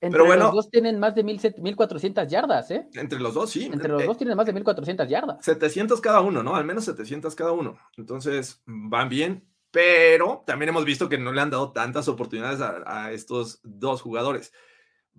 Entre 0.00 0.16
Pero 0.16 0.26
bueno, 0.26 0.44
los 0.44 0.54
dos 0.54 0.70
tienen 0.70 1.00
más 1.00 1.14
de 1.16 1.24
1400 1.24 2.28
yardas, 2.28 2.70
¿eh? 2.70 2.88
Entre 2.94 3.18
los 3.18 3.34
dos, 3.34 3.50
sí. 3.50 3.64
Entre 3.64 3.88
los 3.88 4.02
eh, 4.02 4.06
dos 4.06 4.16
tienen 4.16 4.36
más 4.36 4.46
de 4.46 4.52
1400 4.52 5.08
yardas. 5.08 5.44
700 5.44 6.00
cada 6.00 6.20
uno, 6.20 6.44
¿no? 6.44 6.54
Al 6.54 6.64
menos 6.64 6.84
700 6.84 7.34
cada 7.34 7.50
uno. 7.50 7.76
Entonces, 7.96 8.62
van 8.64 9.08
bien, 9.08 9.44
pero 9.72 10.44
también 10.46 10.70
hemos 10.70 10.84
visto 10.84 11.08
que 11.08 11.18
no 11.18 11.32
le 11.32 11.40
han 11.40 11.50
dado 11.50 11.72
tantas 11.72 12.08
oportunidades 12.08 12.60
a, 12.60 13.12
estos 13.12 13.60
dos 13.64 14.00
jugadores. 14.00 14.52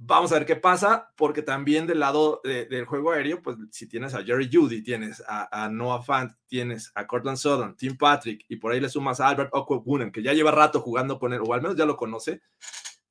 Vamos 0.02 0.32
a 0.32 0.36
ver 0.36 0.46
qué 0.46 0.56
pasa, 0.56 1.12
porque 1.18 1.42
también 1.42 1.86
del 1.86 2.00
lado 2.00 2.40
del 2.44 2.86
juego 2.86 3.12
aéreo, 3.12 3.42
pues 3.42 3.58
si 3.70 3.86
tienes 3.86 4.14
a 4.14 4.24
Jerry 4.24 4.50
Judy, 4.52 4.82
tienes 4.82 5.22
a, 5.28 5.68
Noah 5.70 6.02
Fant, 6.02 6.32
tienes 6.48 6.90
a 6.96 7.06
Cortland 7.06 7.38
Sutton, 7.38 7.76
Tim 7.76 7.98
Patrick, 7.98 8.46
y 8.48 8.56
por 8.56 8.72
ahí 8.72 8.80
le 8.80 8.88
sumas 8.88 9.20
a 9.20 9.28
Albert 9.28 9.50
Okwuegbunam, 9.52 10.14
que 10.14 10.24
ya 10.24 10.32
lleva 10.32 10.52
rato 10.52 10.80
jugando 10.80 11.20
con 11.20 11.34
él, 11.34 11.42
o 11.46 11.54
al 11.54 11.62
menos 11.62 11.76
ya 11.76 11.86
lo 11.86 11.98
conoce, 11.98 12.42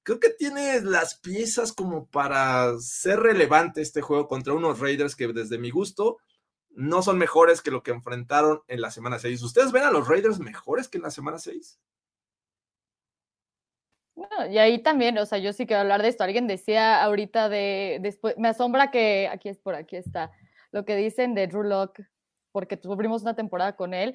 creo 0.02 0.18
que 0.18 0.30
tiene 0.30 0.80
las 0.80 1.18
piezas 1.18 1.74
como 1.74 2.06
para 2.06 2.78
ser 2.78 3.20
relevante 3.20 3.82
este 3.82 4.00
juego 4.00 4.26
contra 4.26 4.54
unos 4.54 4.80
Raiders 4.80 5.14
que 5.14 5.28
desde 5.28 5.58
mi 5.58 5.68
gusto 5.68 6.16
no 6.70 7.02
son 7.02 7.18
mejores 7.18 7.60
que 7.60 7.70
lo 7.70 7.82
que 7.82 7.90
enfrentaron 7.90 8.62
en 8.66 8.80
la 8.80 8.90
semana 8.90 9.18
6. 9.18 9.42
¿Ustedes 9.42 9.72
ven 9.72 9.82
a 9.82 9.90
los 9.90 10.08
Raiders 10.08 10.38
mejores 10.38 10.88
que 10.88 10.96
en 10.96 11.02
la 11.02 11.10
semana 11.10 11.38
6? 11.38 11.78
Y 14.50 14.58
ahí 14.58 14.82
también, 14.82 15.18
o 15.18 15.26
sea, 15.26 15.38
yo 15.38 15.52
sí 15.52 15.66
quiero 15.66 15.80
hablar 15.80 16.02
de 16.02 16.08
esto. 16.08 16.24
Alguien 16.24 16.46
decía 16.46 17.02
ahorita 17.02 17.48
de, 17.48 17.98
después, 18.00 18.36
me 18.38 18.48
asombra 18.48 18.90
que, 18.90 19.28
aquí 19.30 19.48
es 19.48 19.58
por 19.58 19.74
aquí 19.74 19.96
está, 19.96 20.30
lo 20.72 20.84
que 20.84 20.96
dicen 20.96 21.34
de 21.34 21.46
Drew 21.46 21.62
Locke, 21.62 22.06
porque 22.52 22.76
tuvimos 22.76 23.22
una 23.22 23.34
temporada 23.34 23.76
con 23.76 23.94
él. 23.94 24.14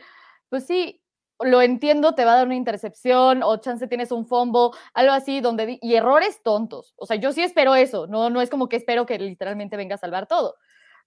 Pues 0.50 0.66
sí, 0.66 1.02
lo 1.40 1.62
entiendo, 1.62 2.16
te 2.16 2.26
va 2.26 2.34
a 2.34 2.38
dar 2.38 2.46
una 2.46 2.56
intercepción 2.56 3.44
o 3.44 3.58
chance 3.58 3.88
tienes 3.88 4.12
un 4.12 4.26
fumble, 4.26 4.70
algo 4.94 5.14
así, 5.14 5.42
donde 5.42 5.80
y 5.82 5.96
errores 5.96 6.42
tontos. 6.44 6.94
O 6.98 7.06
sea, 7.06 7.18
yo 7.18 7.32
sí 7.32 7.42
espero 7.42 7.76
eso, 7.76 8.08
no, 8.08 8.30
no 8.30 8.42
es 8.42 8.50
como 8.50 8.70
que 8.70 8.78
espero 8.78 9.06
que 9.06 9.18
literalmente 9.20 9.78
venga 9.78 9.96
a 9.96 10.00
salvar 10.00 10.28
todo. 10.28 10.56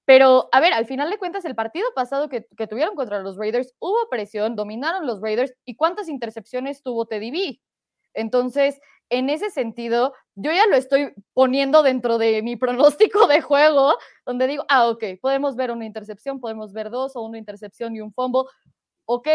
Pero, 0.04 0.48
a 0.52 0.60
ver, 0.60 0.72
al 0.72 0.86
final 0.86 1.10
de 1.10 1.18
cuentas, 1.18 1.44
el 1.44 1.56
partido 1.56 1.86
pasado 1.94 2.28
que, 2.28 2.46
que 2.56 2.66
tuvieron 2.68 2.94
contra 2.94 3.20
los 3.20 3.36
Raiders, 3.36 3.74
hubo 3.80 4.08
presión, 4.08 4.54
dominaron 4.54 5.06
los 5.06 5.20
Raiders 5.20 5.52
y 5.64 5.74
cuántas 5.74 6.08
intercepciones 6.08 6.82
tuvo 6.82 7.06
Teddy 7.06 7.60
Entonces, 8.16 8.80
en 9.10 9.30
ese 9.30 9.50
sentido, 9.50 10.14
yo 10.34 10.50
ya 10.50 10.66
lo 10.66 10.74
estoy 10.74 11.12
poniendo 11.32 11.82
dentro 11.82 12.18
de 12.18 12.42
mi 12.42 12.56
pronóstico 12.56 13.28
de 13.28 13.40
juego, 13.40 13.94
donde 14.24 14.48
digo, 14.48 14.64
ah, 14.68 14.88
ok, 14.88 15.04
podemos 15.20 15.54
ver 15.54 15.70
una 15.70 15.86
intercepción, 15.86 16.40
podemos 16.40 16.72
ver 16.72 16.90
dos 16.90 17.14
o 17.14 17.22
una 17.22 17.38
intercepción 17.38 17.94
y 17.94 18.00
un 18.00 18.12
fumble. 18.12 18.42
Ok, 19.04 19.28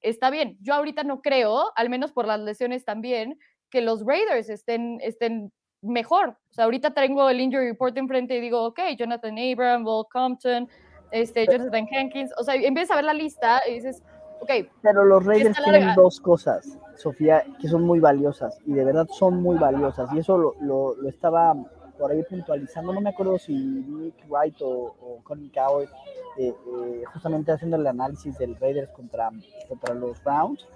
está 0.00 0.30
bien. 0.30 0.56
Yo 0.60 0.74
ahorita 0.74 1.02
no 1.02 1.20
creo, 1.22 1.72
al 1.74 1.90
menos 1.90 2.12
por 2.12 2.26
las 2.26 2.40
lesiones 2.40 2.84
también, 2.84 3.38
que 3.70 3.80
los 3.80 4.04
Raiders 4.04 4.48
estén, 4.48 5.00
estén 5.00 5.52
mejor. 5.82 6.36
O 6.50 6.54
sea, 6.54 6.64
ahorita 6.64 6.92
tengo 6.92 7.28
el 7.28 7.40
injury 7.40 7.68
report 7.68 7.96
enfrente 7.96 8.36
y 8.36 8.40
digo, 8.40 8.64
ok, 8.64 8.80
Jonathan 8.98 9.36
Abram, 9.38 9.86
Walt 9.86 10.08
Compton, 10.12 10.68
este, 11.10 11.46
Jonathan 11.46 11.86
Hankins. 11.92 12.32
O 12.38 12.44
sea, 12.44 12.54
empiezas 12.54 12.92
a 12.92 12.96
ver 12.96 13.04
la 13.04 13.14
lista 13.14 13.62
y 13.68 13.74
dices, 13.74 14.02
ok. 14.40 14.50
Pero 14.82 15.04
los 15.04 15.24
Raiders 15.24 15.56
tienen 15.62 15.94
dos 15.94 16.20
cosas, 16.20 16.78
Sofía, 16.96 17.44
que 17.60 17.68
son 17.68 17.82
muy 17.82 18.00
valiosas 18.00 18.58
y 18.66 18.72
de 18.72 18.84
verdad 18.84 19.06
son 19.10 19.42
muy 19.42 19.58
valiosas. 19.58 20.12
Y 20.12 20.18
eso 20.18 20.36
lo, 20.38 20.54
lo, 20.60 20.94
lo 20.96 21.08
estaba 21.08 21.54
por 22.00 22.10
ahí 22.10 22.22
puntualizando, 22.22 22.94
no 22.94 23.00
me 23.02 23.10
acuerdo 23.10 23.38
si 23.38 23.54
Nick 23.54 24.14
Wright 24.28 24.60
o, 24.62 24.96
o 25.00 25.20
Connie 25.22 25.50
Coward, 25.50 25.90
eh, 26.38 26.48
eh, 26.48 27.04
justamente 27.12 27.52
haciendo 27.52 27.76
el 27.76 27.86
análisis 27.86 28.38
del 28.38 28.56
Raiders 28.56 28.90
contra, 28.90 29.30
contra 29.68 29.94
los 29.94 30.22
Browns. 30.24 30.66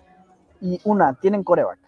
Y 0.61 0.79
una, 0.85 1.15
tienen 1.15 1.43
coreback. 1.43 1.79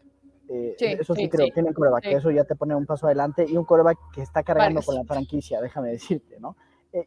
Eh, 0.48 0.74
eso 0.78 1.14
sí, 1.14 1.28
creo, 1.28 1.48
tienen 1.52 1.74
coreback, 1.74 2.06
eso 2.06 2.30
ya 2.30 2.44
te 2.44 2.54
pone 2.54 2.74
un 2.74 2.86
paso 2.86 3.06
adelante 3.06 3.44
y 3.46 3.56
un 3.56 3.64
coreback 3.64 3.98
que 4.14 4.22
está 4.22 4.42
cargando 4.42 4.80
con 4.80 4.94
la 4.94 5.04
franquicia, 5.04 5.60
déjame 5.60 5.90
decirte, 5.90 6.40
¿no? 6.40 6.56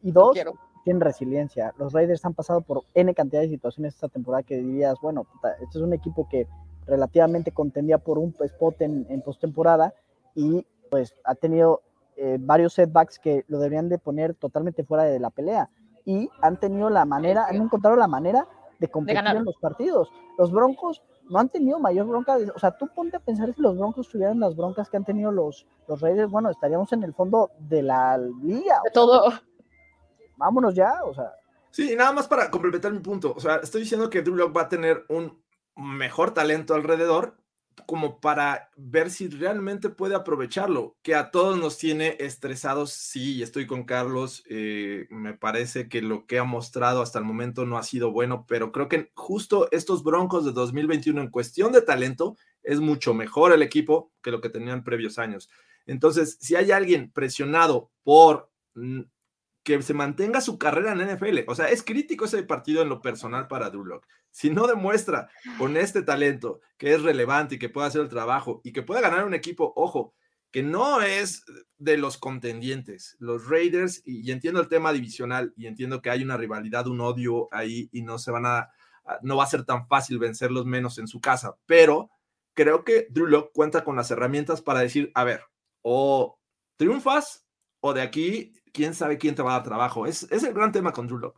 y 0.04 0.12
dos, 0.12 0.38
tienen 0.84 1.02
resiliencia. 1.02 1.74
Los 1.78 1.94
Raiders 1.94 2.26
han 2.26 2.34
pasado 2.34 2.62
por 2.62 2.84
N 2.94 3.14
cantidad 3.14 3.42
de 3.42 3.50
situaciones 3.50 3.96
esta 3.96 4.08
temporada 4.08 4.44
que 4.44 4.58
dirías, 4.58 4.98
bueno, 5.02 5.28
este 5.62 5.78
es 5.78 5.84
un 5.84 5.94
equipo 5.94 6.28
que 6.30 6.48
relativamente 6.88 7.52
contendía 7.52 7.98
por 7.98 8.18
un 8.18 8.34
spot 8.40 8.82
en, 8.82 9.06
en 9.10 9.22
postemporada 9.22 9.94
y 10.36 10.66
pues 10.90 11.16
ha 11.24 11.36
tenido 11.36 11.82
eh, 12.18 12.38
varios 12.40 12.74
setbacks 12.74 13.20
que 13.20 13.46
lo 13.48 13.60
deberían 13.60 13.88
de 13.88 13.98
poner 13.98 14.34
totalmente 14.34 14.84
fuera 14.84 15.04
de 15.04 15.20
la 15.20 15.30
pelea. 15.30 15.70
Y 16.06 16.30
han 16.42 16.60
tenido 16.60 16.90
la 16.90 17.06
manera, 17.06 17.46
han 17.48 17.56
encontrado 17.58 17.96
la 17.96 18.08
manera 18.08 18.48
de 18.80 18.90
competir 18.90 19.24
en 19.26 19.46
los 19.46 19.58
partidos. 19.58 20.12
Los 20.38 20.52
Broncos 20.52 21.02
no 21.30 21.40
han 21.40 21.50
tenido 21.50 21.80
mayor 21.80 22.08
bronca. 22.08 22.38
O 22.56 22.60
sea, 22.60 22.72
tú 22.72 22.88
ponte 22.94 23.18
a 23.18 23.20
pensar 23.20 23.54
si 23.54 23.62
los 23.62 23.78
Broncos 23.78 24.10
tuvieran 24.10 24.40
las 24.40 24.56
broncas 24.56 24.90
que 24.90 24.98
han 24.98 25.06
tenido 25.06 25.32
los, 25.32 25.68
los 25.88 26.02
Raiders, 26.02 26.32
bueno, 26.32 26.50
estaríamos 26.50 26.92
en 26.94 27.04
el 27.04 27.14
fondo 27.14 27.52
de 27.60 27.84
la 27.84 28.18
liga. 28.18 28.82
De 28.84 28.92
todo. 28.92 29.32
Vámonos 30.40 30.74
ya, 30.74 31.04
o 31.04 31.14
sea. 31.14 31.32
Sí, 31.70 31.96
nada 31.96 32.12
más 32.12 32.28
para 32.28 32.50
complementar 32.50 32.92
mi 32.92 33.00
punto. 33.00 33.34
O 33.36 33.40
sea, 33.40 33.58
estoy 33.58 33.82
diciendo 33.82 34.10
que 34.10 34.24
Drew 34.24 34.36
Lock 34.36 34.58
va 34.58 34.64
a 34.64 34.70
tener 34.70 35.06
un 35.10 35.40
mejor 35.76 36.34
talento 36.34 36.74
alrededor, 36.74 37.38
como 37.86 38.20
para 38.20 38.70
ver 38.76 39.10
si 39.10 39.28
realmente 39.28 39.90
puede 39.90 40.16
aprovecharlo, 40.16 40.98
que 41.02 41.16
a 41.16 41.32
todos 41.32 41.58
nos 41.58 41.78
tiene 41.78 42.18
estresados, 42.20 42.92
sí, 42.92 43.42
estoy 43.42 43.68
con 43.68 43.86
Carlos, 43.86 44.44
eh, 44.50 45.08
me 45.10 45.34
parece 45.34 45.88
que 45.88 46.02
lo 46.02 46.26
que 46.26 46.40
ha 46.40 46.44
mostrado 46.44 47.02
hasta 47.02 47.20
el 47.20 47.26
momento 47.26 47.66
no 47.66 47.78
ha 47.78 47.84
sido 47.84 48.12
bueno, 48.12 48.46
pero 48.48 48.72
creo 48.72 48.90
que 48.90 49.12
justo 49.16 49.70
estos 49.72 50.04
Broncos 50.04 50.44
de 50.44 50.52
2021 50.52 51.22
en 51.22 51.30
cuestión 51.30 51.72
de 51.72 51.82
talento 51.82 52.36
es 52.64 52.82
mucho 52.82 53.14
mejor 53.14 53.54
el 53.54 53.62
equipo 53.62 54.12
que 54.22 54.32
lo 54.32 54.42
que 54.42 54.50
tenían 54.50 54.84
previos 54.84 55.18
años. 55.18 55.50
Entonces, 55.86 56.38
si 56.42 56.56
hay 56.56 56.72
alguien 56.72 57.12
presionado 57.12 57.92
por 58.04 58.52
que 59.78 59.84
se 59.84 59.94
mantenga 59.94 60.42
su 60.42 60.58
carrera 60.58 60.94
en 60.94 61.16
NFL, 61.16 61.40
o 61.48 61.56
sea, 61.56 61.70
es 61.70 61.84
crítico 61.84 62.26
ese 62.26 62.44
partido 62.44 62.82
en 62.82 62.90
lo 62.90 63.02
personal 63.02 63.48
para 63.48 63.70
Drew 63.70 63.86
Lock. 63.86 64.06
Si 64.32 64.50
no 64.50 64.68
demuestra 64.68 65.30
con 65.58 65.78
este 65.78 66.02
talento 66.02 66.62
que 66.78 66.94
es 66.94 67.02
relevante 67.02 67.56
y 67.56 67.60
que 67.60 67.70
puede 67.70 67.88
hacer 67.88 68.02
el 68.02 68.10
trabajo 68.10 68.62
y 68.64 68.72
que 68.72 68.84
puede 68.84 69.02
ganar 69.02 69.26
un 69.26 69.34
equipo, 69.34 69.74
ojo, 69.76 70.14
que 70.52 70.64
no 70.64 71.02
es 71.02 71.44
de 71.78 71.98
los 71.98 72.18
contendientes, 72.18 73.16
los 73.20 73.48
Raiders, 73.48 74.02
y, 74.06 74.32
entiendo 74.32 74.60
el 74.60 74.68
tema 74.68 74.92
divisional 74.92 75.54
y 75.56 75.68
entiendo 75.68 76.02
que 76.02 76.10
hay 76.10 76.24
una 76.24 76.38
rivalidad, 76.38 76.88
un 76.88 77.02
odio 77.02 77.48
ahí 77.52 77.90
y 77.92 78.02
no 78.02 78.18
se 78.18 78.32
van 78.32 78.46
a, 78.46 78.70
no 79.22 79.38
va 79.38 79.44
a 79.44 79.48
ser 79.48 79.64
tan 79.64 79.88
fácil 79.88 80.18
vencerlos 80.20 80.66
menos 80.66 80.98
en 80.98 81.08
su 81.08 81.22
casa, 81.22 81.56
pero 81.66 82.10
creo 82.54 82.84
que 82.84 83.08
Drew 83.10 83.28
Lock 83.28 83.52
cuenta 83.54 83.84
con 83.84 83.96
las 83.96 84.12
herramientas 84.12 84.62
para 84.62 84.80
decir, 84.80 85.12
a 85.14 85.24
ver, 85.24 85.42
o 85.82 86.40
triunfas 86.78 87.46
o 87.80 87.94
de 87.94 88.02
aquí, 88.02 88.54
quién 88.72 88.94
sabe 88.94 89.18
quién 89.18 89.36
te 89.36 89.42
va 89.42 89.52
a 89.52 89.58
dar 89.60 89.64
trabajo. 89.64 90.06
Es, 90.06 90.24
es 90.32 90.44
el 90.44 90.54
gran 90.54 90.72
tema 90.72 90.92
con 90.92 91.08
Drew 91.08 91.20
Lock. 91.20 91.38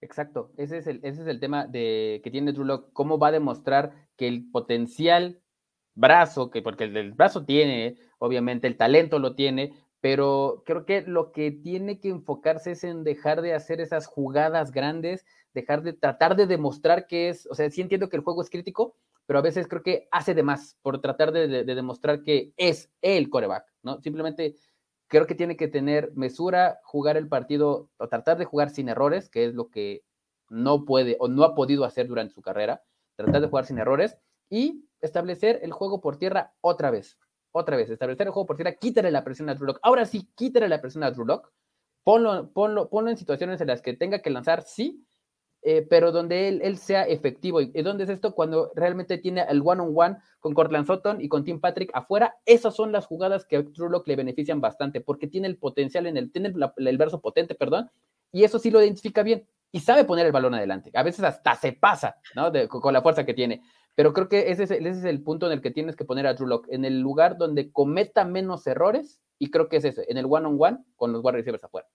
Exacto, 0.00 0.52
ese 0.58 0.78
es 0.78 0.86
el, 0.86 1.00
ese 1.02 1.22
es 1.22 1.28
el 1.28 1.40
tema 1.40 1.66
de, 1.66 2.20
que 2.22 2.30
tiene 2.30 2.52
Drew 2.52 2.66
Lock, 2.66 2.92
cómo 2.92 3.18
va 3.18 3.28
a 3.28 3.32
demostrar 3.32 3.94
que 4.16 4.28
el 4.28 4.50
potencial 4.50 5.40
brazo, 5.94 6.50
que 6.50 6.60
porque 6.60 6.84
el, 6.84 7.12
brazo 7.12 7.46
tiene, 7.46 7.96
obviamente 8.18 8.66
el 8.66 8.76
talento 8.76 9.18
lo 9.18 9.34
tiene, 9.34 9.72
pero 10.00 10.62
creo 10.66 10.84
que 10.84 11.00
lo 11.02 11.32
que 11.32 11.50
tiene 11.50 12.00
que 12.00 12.10
enfocarse 12.10 12.72
es 12.72 12.84
en 12.84 13.02
dejar 13.02 13.40
de 13.40 13.54
hacer 13.54 13.80
esas 13.80 14.06
jugadas 14.06 14.72
grandes, 14.72 15.24
dejar 15.54 15.82
de 15.82 15.94
tratar 15.94 16.36
de 16.36 16.46
demostrar 16.46 17.06
que 17.06 17.30
es, 17.30 17.46
o 17.50 17.54
sea, 17.54 17.70
sí 17.70 17.80
entiendo 17.80 18.10
que 18.10 18.16
el 18.16 18.22
juego 18.22 18.42
es 18.42 18.50
crítico, 18.50 18.96
pero 19.24 19.38
a 19.38 19.42
veces 19.42 19.66
creo 19.66 19.82
que 19.82 20.06
hace 20.10 20.34
de 20.34 20.42
más 20.42 20.76
por 20.82 21.00
tratar 21.00 21.32
de, 21.32 21.64
demostrar 21.64 22.22
que 22.22 22.52
es 22.58 22.90
el 23.00 23.30
coreback, 23.30 23.64
¿no? 23.82 24.02
Simplemente 24.02 24.56
creo 25.08 25.26
que 25.26 25.34
tiene 25.34 25.56
que 25.56 25.68
tener 25.68 26.12
mesura, 26.14 26.80
jugar 26.84 27.16
el 27.16 27.28
partido 27.28 27.90
o 27.98 28.08
tratar 28.08 28.38
de 28.38 28.44
jugar 28.44 28.70
sin 28.70 28.88
errores, 28.88 29.28
que 29.28 29.44
es 29.44 29.54
lo 29.54 29.68
que 29.68 30.02
no 30.48 30.84
puede 30.84 31.16
o 31.20 31.28
no 31.28 31.44
ha 31.44 31.54
podido 31.54 31.84
hacer 31.84 32.06
durante 32.06 32.34
su 32.34 32.42
carrera, 32.42 32.82
tratar 33.16 33.40
de 33.40 33.48
jugar 33.48 33.66
sin 33.66 33.78
errores 33.78 34.16
y 34.50 34.84
establecer 35.00 35.60
el 35.62 35.72
juego 35.72 36.00
por 36.00 36.16
tierra 36.16 36.54
otra 36.60 36.90
vez. 36.90 37.18
Otra 37.52 37.76
vez, 37.76 37.88
establecer 37.88 38.26
el 38.26 38.32
juego 38.32 38.46
por 38.46 38.56
tierra, 38.56 38.74
quítale 38.74 39.10
la 39.12 39.22
presión 39.22 39.48
a 39.48 39.54
Drew 39.54 39.66
Lock. 39.66 39.78
Ahora 39.82 40.06
sí, 40.06 40.28
quítale 40.34 40.68
la 40.68 40.80
presión 40.80 41.04
a 41.04 41.12
Drew 41.12 41.24
Lock. 41.24 41.52
Ponlo, 42.02 42.50
ponlo, 42.52 42.90
ponlo 42.90 43.10
en 43.10 43.16
situaciones 43.16 43.60
en 43.60 43.68
las 43.68 43.80
que 43.80 43.94
tenga 43.94 44.20
que 44.20 44.30
lanzar, 44.30 44.62
sí, 44.62 45.06
eh, 45.66 45.86
pero 45.88 46.12
donde 46.12 46.48
él, 46.48 46.60
él, 46.62 46.76
sea 46.76 47.04
efectivo. 47.04 47.60
¿Y 47.62 47.70
dónde 47.82 48.04
es 48.04 48.10
esto? 48.10 48.34
Cuando 48.34 48.70
realmente 48.74 49.16
tiene 49.16 49.46
el 49.48 49.62
one-on-one 49.64 50.18
con 50.44 50.52
Cortland 50.52 50.86
Sutton 50.86 51.22
y 51.22 51.28
con 51.30 51.42
Tim 51.42 51.58
Patrick 51.58 51.90
afuera. 51.94 52.36
Esas 52.44 52.76
son 52.76 52.92
las 52.92 53.06
jugadas 53.06 53.46
que 53.46 53.56
a 53.56 53.62
Drew 53.62 53.88
Lock 53.88 54.06
le 54.06 54.14
benefician 54.14 54.60
bastante, 54.60 55.00
porque 55.00 55.26
tiene 55.26 55.46
el 55.46 55.56
potencial 55.56 56.06
en 56.06 56.18
el, 56.18 56.30
tiene 56.30 56.52
el, 56.76 56.98
verso 56.98 57.22
potente, 57.22 57.54
perdón, 57.54 57.90
y 58.30 58.44
eso 58.44 58.58
sí 58.58 58.70
lo 58.70 58.82
identifica 58.82 59.22
bien 59.22 59.48
y 59.72 59.80
sabe 59.80 60.04
poner 60.04 60.26
el 60.26 60.32
balón 60.32 60.52
adelante. 60.52 60.90
A 60.92 61.02
veces 61.02 61.24
hasta 61.24 61.54
se 61.54 61.72
pasa, 61.72 62.16
¿no? 62.36 62.52
con 62.68 62.92
la 62.92 63.00
fuerza 63.00 63.24
que 63.24 63.32
tiene. 63.32 63.62
Pero 63.94 64.12
creo 64.12 64.28
que 64.28 64.50
ese 64.50 64.64
es, 64.64 64.70
ese 64.70 64.90
es 64.90 65.04
el 65.04 65.22
punto 65.22 65.46
en 65.46 65.52
el 65.52 65.62
que 65.62 65.70
tienes 65.70 65.96
que 65.96 66.04
poner 66.04 66.26
a 66.26 66.34
Drew 66.34 66.46
Lock, 66.46 66.66
en 66.68 66.84
el 66.84 67.00
lugar 67.00 67.38
donde 67.38 67.72
cometa 67.72 68.26
menos 68.26 68.66
errores, 68.66 69.22
y 69.38 69.50
creo 69.50 69.70
que 69.70 69.78
es 69.78 69.86
ese, 69.86 70.04
en 70.08 70.18
el 70.18 70.26
one-on-one 70.28 70.84
con 70.96 71.10
los 71.10 71.24
wide 71.24 71.38
receivers 71.38 71.64
afuera. 71.64 71.88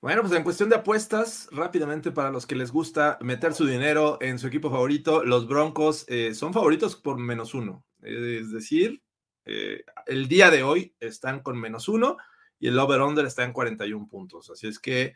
Bueno, 0.00 0.22
pues 0.22 0.32
en 0.32 0.44
cuestión 0.44 0.70
de 0.70 0.76
apuestas, 0.76 1.46
rápidamente 1.52 2.10
para 2.10 2.30
los 2.30 2.46
que 2.46 2.54
les 2.54 2.72
gusta 2.72 3.18
meter 3.20 3.52
su 3.52 3.66
dinero 3.66 4.16
en 4.22 4.38
su 4.38 4.46
equipo 4.46 4.70
favorito, 4.70 5.22
los 5.24 5.46
Broncos 5.46 6.06
eh, 6.08 6.34
son 6.34 6.54
favoritos 6.54 6.96
por 6.96 7.18
menos 7.18 7.52
uno. 7.52 7.84
Es 8.02 8.50
decir, 8.50 9.02
eh, 9.44 9.84
el 10.06 10.26
día 10.26 10.50
de 10.50 10.62
hoy 10.62 10.94
están 11.00 11.40
con 11.40 11.60
menos 11.60 11.86
uno 11.86 12.16
y 12.58 12.68
el 12.68 12.78
over-under 12.78 13.26
está 13.26 13.44
en 13.44 13.52
41 13.52 14.08
puntos. 14.08 14.48
Así 14.48 14.68
es 14.68 14.78
que 14.78 15.14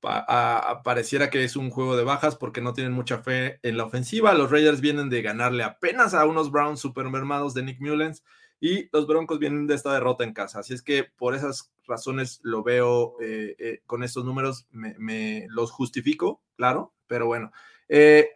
pareciera 0.00 1.28
que 1.28 1.42
es 1.42 1.56
un 1.56 1.70
juego 1.70 1.96
de 1.96 2.04
bajas 2.04 2.36
porque 2.36 2.60
no 2.60 2.72
tienen 2.72 2.92
mucha 2.92 3.18
fe 3.18 3.58
en 3.64 3.76
la 3.76 3.84
ofensiva. 3.84 4.32
Los 4.34 4.52
Raiders 4.52 4.80
vienen 4.80 5.10
de 5.10 5.22
ganarle 5.22 5.64
apenas 5.64 6.14
a 6.14 6.24
unos 6.24 6.52
Browns 6.52 6.78
supermermados 6.78 7.52
de 7.52 7.64
Nick 7.64 7.80
Mullens 7.80 8.22
y 8.60 8.90
los 8.92 9.06
Broncos 9.06 9.38
vienen 9.38 9.66
de 9.66 9.74
esta 9.74 9.94
derrota 9.94 10.22
en 10.22 10.34
casa. 10.34 10.60
Así 10.60 10.74
es 10.74 10.82
que 10.82 11.04
por 11.04 11.34
esas 11.34 11.72
razones 11.86 12.40
lo 12.42 12.62
veo 12.62 13.16
eh, 13.20 13.56
eh, 13.58 13.82
con 13.86 14.04
estos 14.04 14.24
números, 14.24 14.66
me, 14.70 15.46
los 15.48 15.72
justifico, 15.72 16.42
claro, 16.56 16.94
pero 17.06 17.26
bueno. 17.26 17.50
Eh, 17.88 18.28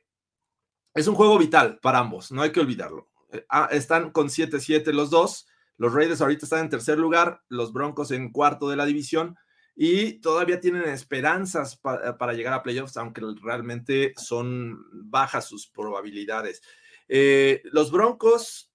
es 0.95 1.07
un 1.07 1.15
juego 1.15 1.39
vital 1.39 1.79
para 1.83 1.99
ambos, 1.99 2.33
no 2.33 2.43
hay 2.43 2.53
que 2.53 2.61
olvidarlo. 2.61 3.09
Ah, 3.49 3.69
están 3.71 4.11
con 4.11 4.29
7-7 4.29 4.93
los 4.93 5.11
dos. 5.11 5.47
Los 5.77 5.93
Raiders 5.93 6.21
ahorita 6.21 6.47
están 6.47 6.61
en 6.61 6.71
tercer 6.71 6.99
lugar, 6.99 7.43
los 7.49 7.73
Broncos 7.73 8.13
en 8.13 8.31
cuarto 8.31 8.69
de 8.69 8.77
la 8.77 8.87
división 8.87 9.37
y 9.75 10.21
todavía 10.21 10.61
tienen 10.61 10.85
esperanzas 10.85 11.77
para 11.77 12.33
llegar 12.33 12.55
a 12.55 12.63
playoffs, 12.63 12.97
aunque 12.97 13.23
realmente 13.43 14.15
son 14.17 14.87
bajas 15.11 15.49
sus 15.49 15.67
probabilidades. 15.67 16.63
Los 17.65 17.91
Broncos, 17.91 18.73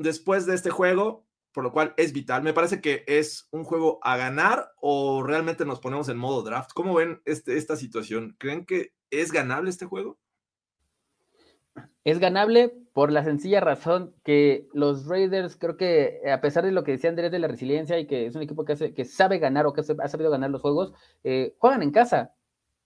después 0.00 0.46
de 0.46 0.54
este 0.54 0.70
juego, 0.70 1.26
por 1.52 1.64
lo 1.64 1.72
cual 1.72 1.94
es 1.96 2.12
vital, 2.12 2.42
me 2.42 2.52
parece 2.52 2.80
que 2.80 3.04
es 3.06 3.48
un 3.50 3.64
juego 3.64 4.00
a 4.02 4.16
ganar 4.16 4.72
o 4.80 5.22
realmente 5.22 5.64
nos 5.64 5.80
ponemos 5.80 6.08
en 6.08 6.16
modo 6.16 6.42
draft. 6.42 6.70
¿Cómo 6.74 6.94
ven 6.94 7.20
este, 7.24 7.56
esta 7.56 7.76
situación? 7.76 8.34
¿Creen 8.38 8.64
que 8.64 8.92
es 9.10 9.32
ganable 9.32 9.70
este 9.70 9.86
juego? 9.86 10.18
Es 12.02 12.18
ganable 12.18 12.72
por 12.94 13.12
la 13.12 13.24
sencilla 13.24 13.60
razón 13.60 14.14
que 14.24 14.66
los 14.72 15.06
Raiders, 15.06 15.56
creo 15.56 15.76
que 15.76 16.20
a 16.32 16.40
pesar 16.40 16.64
de 16.64 16.72
lo 16.72 16.82
que 16.82 16.92
decía 16.92 17.10
Andrés 17.10 17.30
de 17.30 17.38
la 17.38 17.48
resiliencia 17.48 17.98
y 17.98 18.06
que 18.06 18.26
es 18.26 18.34
un 18.34 18.42
equipo 18.42 18.64
que, 18.64 19.04
sabe 19.04 19.38
ganar 19.38 19.66
o 19.66 19.72
que 19.72 19.82
ha 19.82 20.08
sabido 20.08 20.30
ganar 20.30 20.50
los 20.50 20.62
juegos, 20.62 20.92
eh, 21.24 21.54
juegan 21.58 21.82
en 21.82 21.90
casa. 21.90 22.34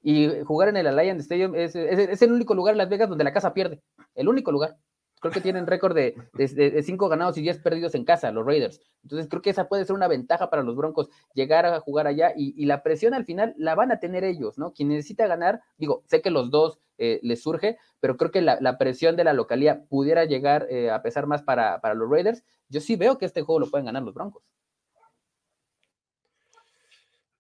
Y 0.03 0.29
jugar 0.45 0.69
en 0.69 0.77
el 0.77 0.87
Allianz 0.87 1.23
Stadium 1.23 1.55
es, 1.55 1.75
el 1.75 2.33
único 2.33 2.55
lugar 2.55 2.75
en 2.75 2.79
Las 2.79 2.91
Vegas 2.91 3.09
donde 3.09 3.25
la 3.25 3.33
casa 3.33 3.55
pierde. 3.55 3.81
El 4.15 4.29
único 4.29 4.53
lugar. 4.53 4.77
Creo 5.21 5.33
que 5.33 5.41
tienen 5.41 5.67
récord 5.67 5.95
de, 5.95 6.15
de, 6.35 6.83
cinco 6.83 7.09
ganados 7.09 7.39
y 7.39 7.43
diez 7.43 7.59
perdidos 7.59 7.95
en 7.95 8.05
casa, 8.05 8.31
los 8.31 8.45
Raiders. 8.45 8.81
Entonces 9.03 9.27
creo 9.29 9.41
que 9.41 9.51
esa 9.51 9.69
puede 9.69 9.85
ser 9.85 9.97
una 9.97 10.09
ventaja 10.09 10.51
para 10.51 10.63
los 10.63 10.77
Broncos, 10.77 11.09
llegar 11.33 11.65
a 11.65 11.81
jugar 11.81 12.07
allá 12.07 12.33
y, 12.37 12.65
la 12.67 12.83
presión 12.83 13.15
al 13.15 13.25
final 13.25 13.55
la 13.57 13.75
van 13.75 13.91
a 13.91 14.01
tener 14.01 14.23
ellos, 14.25 14.59
¿no? 14.59 14.73
Quien 14.73 14.89
necesita 14.89 15.27
ganar, 15.27 15.63
digo, 15.79 16.03
sé 16.07 16.21
que 16.21 16.31
los 16.31 16.51
dos 16.51 16.79
eh, 16.99 17.21
les 17.23 17.43
surge, 17.43 17.79
pero 18.01 18.17
creo 18.17 18.31
que 18.31 18.43
la, 18.43 18.79
presión 18.79 19.17
de 19.17 19.25
la 19.25 19.33
localía 19.33 19.85
pudiera 19.89 20.25
llegar 20.25 20.67
eh, 20.69 20.91
a 20.91 21.03
pesar 21.03 21.27
más 21.27 21.43
para, 21.43 21.81
para 21.81 21.95
los 21.95 22.11
Raiders. 22.11 22.45
Yo 22.69 22.81
sí 22.81 22.97
veo 22.97 23.17
que 23.17 23.27
este 23.27 23.43
juego 23.43 23.61
lo 23.61 23.71
pueden 23.71 23.87
ganar 23.87 24.03
los 24.03 24.15
Broncos. 24.15 24.43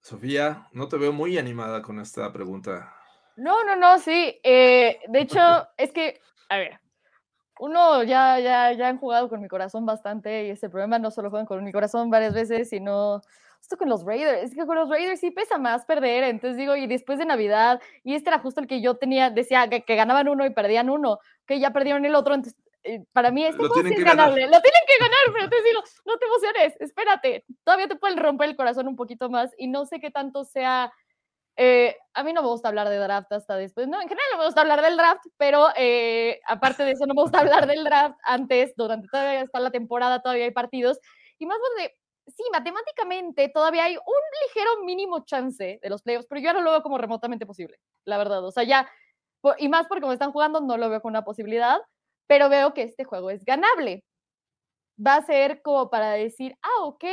Sofía, 0.04 0.68
no 0.72 0.86
te 0.86 0.98
veo 0.98 1.14
muy 1.14 1.38
animada 1.38 1.80
con 1.80 1.98
esta 1.98 2.30
pregunta. 2.30 2.94
No, 3.36 3.64
no, 3.64 3.74
no, 3.74 3.98
sí. 3.98 4.38
Eh, 4.44 5.00
de 5.08 5.20
hecho, 5.20 5.40
es 5.78 5.92
que, 5.92 6.20
a 6.50 6.58
ver, 6.58 6.80
uno 7.58 8.02
ya, 8.02 8.38
ya, 8.40 8.72
ya 8.72 8.88
han 8.88 8.98
jugado 8.98 9.28
con 9.28 9.40
mi 9.40 9.48
corazón 9.48 9.86
bastante 9.86 10.46
y 10.46 10.50
ese 10.50 10.68
problema 10.68 10.98
no 10.98 11.10
solo 11.10 11.30
juegan 11.30 11.46
con 11.46 11.62
mi 11.62 11.72
corazón 11.72 12.10
varias 12.10 12.34
veces, 12.34 12.68
sino 12.68 13.20
esto 13.60 13.78
con 13.78 13.88
los 13.88 14.04
Raiders, 14.04 14.42
es 14.42 14.54
que 14.54 14.66
con 14.66 14.76
los 14.76 14.90
Raiders 14.90 15.20
sí 15.20 15.30
pesa 15.30 15.56
más 15.56 15.86
perder, 15.86 16.24
entonces 16.24 16.58
digo, 16.58 16.76
y 16.76 16.86
después 16.86 17.18
de 17.18 17.24
Navidad, 17.24 17.80
y 18.02 18.14
este 18.14 18.28
era 18.28 18.38
justo 18.38 18.60
el 18.60 18.66
que 18.66 18.82
yo 18.82 18.96
tenía, 18.96 19.30
decía 19.30 19.68
que, 19.68 19.96
ganaban 19.96 20.28
uno 20.28 20.44
y 20.44 20.50
perdían 20.50 20.90
uno, 20.90 21.18
que 21.46 21.58
ya 21.58 21.72
perdieron 21.72 22.04
el 22.04 22.14
otro, 22.14 22.34
entonces 22.34 22.60
eh, 22.82 23.02
para 23.12 23.30
mí 23.30 23.42
este 23.42 23.56
juego 23.56 23.76
es 23.76 24.04
ganable, 24.04 24.42
lo 24.42 24.60
tienen 24.60 24.82
que 24.86 24.98
ganar, 25.00 25.18
pero 25.32 25.44
entonces 25.44 25.64
digo, 25.64 25.82
no 26.04 26.18
te 26.18 26.26
emociones, 26.26 26.76
espérate, 26.80 27.44
todavía 27.64 27.88
te 27.88 27.96
pueden 27.96 28.18
romper 28.18 28.50
el 28.50 28.56
corazón 28.56 28.86
un 28.86 28.96
poquito 28.96 29.30
más 29.30 29.50
y 29.56 29.68
no 29.68 29.86
sé 29.86 29.98
qué 29.98 30.10
tanto 30.10 30.44
sea 30.44 30.92
eh, 31.56 31.96
a 32.14 32.24
mí 32.24 32.32
no 32.32 32.42
me 32.42 32.48
gusta 32.48 32.68
hablar 32.68 32.88
de 32.88 32.96
draft 32.98 33.32
hasta 33.32 33.56
después. 33.56 33.86
No, 33.88 34.00
en 34.00 34.08
general 34.08 34.26
no 34.32 34.38
me 34.38 34.46
gusta 34.46 34.62
hablar 34.62 34.82
del 34.82 34.96
draft, 34.96 35.24
pero 35.36 35.68
eh, 35.76 36.40
aparte 36.46 36.84
de 36.84 36.92
eso, 36.92 37.06
no 37.06 37.14
me 37.14 37.22
gusta 37.22 37.40
hablar 37.40 37.66
del 37.66 37.84
draft 37.84 38.18
antes, 38.24 38.74
durante 38.76 39.08
todavía 39.08 39.42
está 39.42 39.60
la 39.60 39.70
temporada, 39.70 40.20
todavía 40.20 40.44
hay 40.44 40.50
partidos. 40.50 40.98
Y 41.38 41.46
más 41.46 41.58
donde, 41.60 41.92
sí, 42.26 42.42
matemáticamente 42.52 43.48
todavía 43.48 43.84
hay 43.84 43.96
un 43.96 44.22
ligero 44.46 44.84
mínimo 44.84 45.24
chance 45.24 45.78
de 45.82 45.90
los 45.90 46.02
playoffs, 46.02 46.26
pero 46.28 46.40
yo 46.40 46.52
no 46.52 46.60
lo 46.60 46.70
veo 46.72 46.82
como 46.82 46.98
remotamente 46.98 47.46
posible, 47.46 47.78
la 48.04 48.18
verdad. 48.18 48.44
O 48.44 48.50
sea, 48.50 48.64
ya, 48.64 48.88
y 49.58 49.68
más 49.68 49.86
porque 49.86 50.02
como 50.02 50.12
están 50.12 50.32
jugando, 50.32 50.60
no 50.60 50.76
lo 50.76 50.88
veo 50.90 51.00
con 51.02 51.10
una 51.10 51.24
posibilidad, 51.24 51.78
pero 52.26 52.48
veo 52.48 52.74
que 52.74 52.82
este 52.82 53.04
juego 53.04 53.30
es 53.30 53.44
ganable. 53.44 54.04
Va 55.04 55.16
a 55.16 55.26
ser 55.26 55.60
como 55.62 55.90
para 55.90 56.12
decir, 56.12 56.56
ah, 56.62 56.84
ok, 56.84 57.04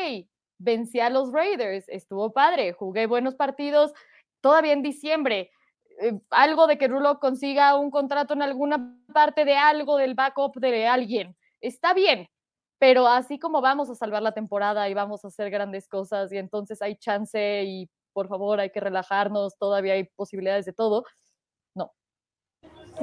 vencí 0.59 0.99
a 0.99 1.09
los 1.09 1.31
Raiders, 1.31 1.85
estuvo 1.89 2.31
padre, 2.31 2.73
jugué 2.73 3.07
buenos 3.07 3.35
partidos, 3.35 3.93
todavía 4.41 4.73
en 4.73 4.81
diciembre, 4.81 5.51
eh, 6.01 6.19
algo 6.29 6.67
de 6.67 6.77
que 6.77 6.87
Rulo 6.87 7.19
consiga 7.19 7.75
un 7.75 7.91
contrato 7.91 8.33
en 8.33 8.41
alguna 8.41 8.97
parte 9.13 9.45
de 9.45 9.55
algo 9.55 9.97
del 9.97 10.15
backup 10.15 10.55
de 10.59 10.87
alguien. 10.87 11.35
Está 11.61 11.93
bien, 11.93 12.27
pero 12.79 13.07
así 13.07 13.37
como 13.39 13.61
vamos 13.61 13.89
a 13.89 13.95
salvar 13.95 14.21
la 14.21 14.31
temporada 14.31 14.89
y 14.89 14.93
vamos 14.93 15.23
a 15.23 15.27
hacer 15.27 15.49
grandes 15.49 15.87
cosas 15.87 16.31
y 16.31 16.37
entonces 16.37 16.81
hay 16.81 16.95
chance 16.95 17.63
y 17.63 17.89
por 18.13 18.27
favor 18.27 18.59
hay 18.59 18.71
que 18.71 18.79
relajarnos, 18.79 19.57
todavía 19.57 19.93
hay 19.93 20.05
posibilidades 20.15 20.65
de 20.65 20.73
todo. 20.73 21.05
No. 21.75 21.91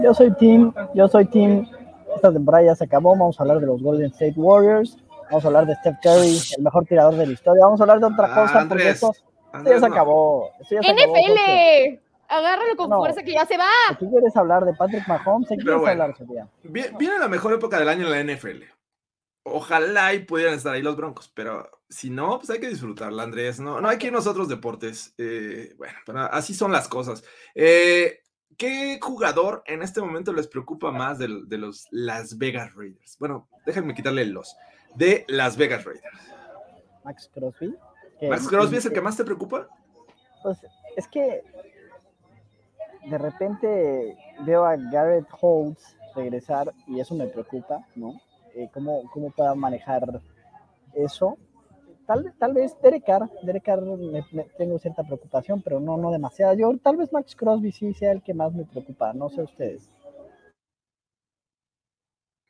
Yo 0.03 0.13
soy 0.13 0.35
team, 0.35 0.75
yo 0.95 1.09
soy 1.09 1.27
team, 1.27 1.67
esta 2.15 2.33
temporada 2.33 2.65
ya 2.67 2.75
se 2.75 2.85
acabó, 2.85 3.11
vamos 3.11 3.39
a 3.39 3.43
hablar 3.43 3.61
de 3.61 3.67
los 3.67 3.83
Golden 3.83 4.11
State 4.11 4.35
Warriors. 4.37 4.99
Vamos 5.31 5.45
a 5.45 5.49
hablar 5.49 5.67
de 5.67 5.75
Steph 5.77 5.97
Curry, 6.03 6.39
el 6.57 6.63
mejor 6.65 6.87
tirador 6.87 7.15
de 7.15 7.27
la 7.27 7.33
historia. 7.33 7.63
Vamos 7.65 7.81
a 7.81 7.85
hablar 7.85 8.01
de 8.01 8.07
otra 8.07 8.25
Ah, 8.31 8.35
cosa, 8.35 8.53
porque 8.67 8.89
Andrés, 8.89 8.95
esto, 8.95 9.11
esto 9.13 9.29
Andrés, 9.59 9.81
ya 9.81 9.87
se 9.87 9.93
acabó. 9.93 10.51
Esto 10.61 10.75
ya 10.77 10.83
se 10.83 10.91
acabó. 10.91 11.17
NFL, 11.17 12.01
agárralo 12.29 12.77
con 12.77 12.91
No. 12.91 12.97
fuerza 12.99 13.23
que 13.23 13.33
ya 13.33 13.47
se 13.47 13.57
va. 13.57 13.69
¿De 13.91 13.97
qué 13.99 14.07
quieres 14.11 14.37
hablar? 14.37 14.65
¿De 14.65 14.75
Patrick 14.75 15.07
Mahomes? 15.09 15.49
¿De 15.49 15.57
qué 15.57 15.65
Pero 15.65 15.79
quieres 15.81 15.97
bueno. 15.97 16.03
hablar, 16.03 16.17
Sofía? 16.19 16.49
Vie- 16.65 16.97
Viene 16.99 17.19
la 17.19 17.29
mejor 17.29 17.53
época 17.55 17.79
del 17.79 17.89
año 17.89 18.07
en 18.07 18.11
la 18.11 18.21
NFL. 18.35 18.65
Ojalá 19.45 20.13
y 20.13 20.25
pudieran 20.25 20.55
estar 20.55 20.75
ahí 20.75 20.83
los 20.83 20.97
Broncos, 20.97 21.31
pero 21.35 21.71
si 21.89 22.11
no, 22.11 22.39
pues 22.39 22.51
hay 22.51 22.61
que 22.61 22.69
disfrutarla, 22.69 23.23
Andrés. 23.23 23.61
No, 23.61 23.81
no 23.81 23.89
hay 23.89 23.97
que 23.97 24.09
irnos 24.09 24.27
a 24.27 24.31
otros 24.31 24.49
deportes. 24.49 25.15
Eh, 25.17 25.75
bueno, 25.79 25.95
pero 26.05 26.19
así 26.21 26.53
son 26.53 26.71
las 26.71 26.87
cosas. 26.89 27.25
Eh, 27.55 28.21
¿Qué 28.59 28.99
jugador 29.01 29.63
en 29.67 29.83
este 29.83 30.01
momento 30.01 30.33
les 30.33 30.49
preocupa 30.49 30.91
más 30.91 31.19
del- 31.19 31.49
de, 31.49 31.59
los 31.59 31.87
Las 31.93 32.37
Vegas 32.37 32.75
Raiders? 32.75 33.17
Bueno, 33.19 33.49
déjenme 33.65 33.95
quitarle 33.95 34.23
el 34.23 34.31
los. 34.33 34.55
De 34.97 35.25
Las 35.29 35.57
Vegas 35.57 35.85
Raiders. 35.85 36.19
Max 37.05 37.31
Crosby. 37.33 37.75
Que- 38.19 38.29
¿Max 38.29 38.49
Crosby 38.49 38.77
es 38.77 38.87
el 38.87 38.93
que 38.93 39.01
más 39.01 39.17
te 39.17 39.25
preocupa? 39.25 39.69
Pues 40.43 40.59
es 40.97 41.09
que 41.09 41.43
de 43.09 43.19
repente 43.19 44.17
veo 44.45 44.65
a 44.65 44.77
Garrett 44.77 45.27
Holtz 45.41 45.97
regresar 46.15 46.73
y 46.87 47.01
eso 47.01 47.15
me 47.15 47.27
preocupa, 47.27 47.87
¿no? 47.95 48.15
Eh, 48.55 48.69
¿cómo, 48.73 49.09
¿Cómo 49.13 49.31
pueda 49.31 49.55
manejar 49.55 50.21
eso? 50.95 51.39
Tal, 52.07 52.35
tal 52.39 52.55
vez 52.55 52.75
Derek 52.81 53.05
Carr, 53.05 53.31
Derek 53.43 53.63
Carr 53.65 53.83
me- 53.83 54.25
me- 54.33 54.45
tengo 54.57 54.79
cierta 54.79 55.03
preocupación, 55.05 55.61
pero 55.63 55.79
no, 55.79 55.97
no 55.99 56.11
demasiada. 56.11 56.55
Yo 56.55 56.73
tal 56.79 56.97
vez 56.97 57.13
Max 57.13 57.37
Crosby 57.37 57.71
sí 57.71 57.93
sea 57.93 58.13
el 58.13 58.23
que 58.23 58.33
más 58.35 58.53
me 58.55 58.65
preocupa, 58.65 59.13
no 59.13 59.29
sé 59.29 59.43
ustedes. 59.43 59.91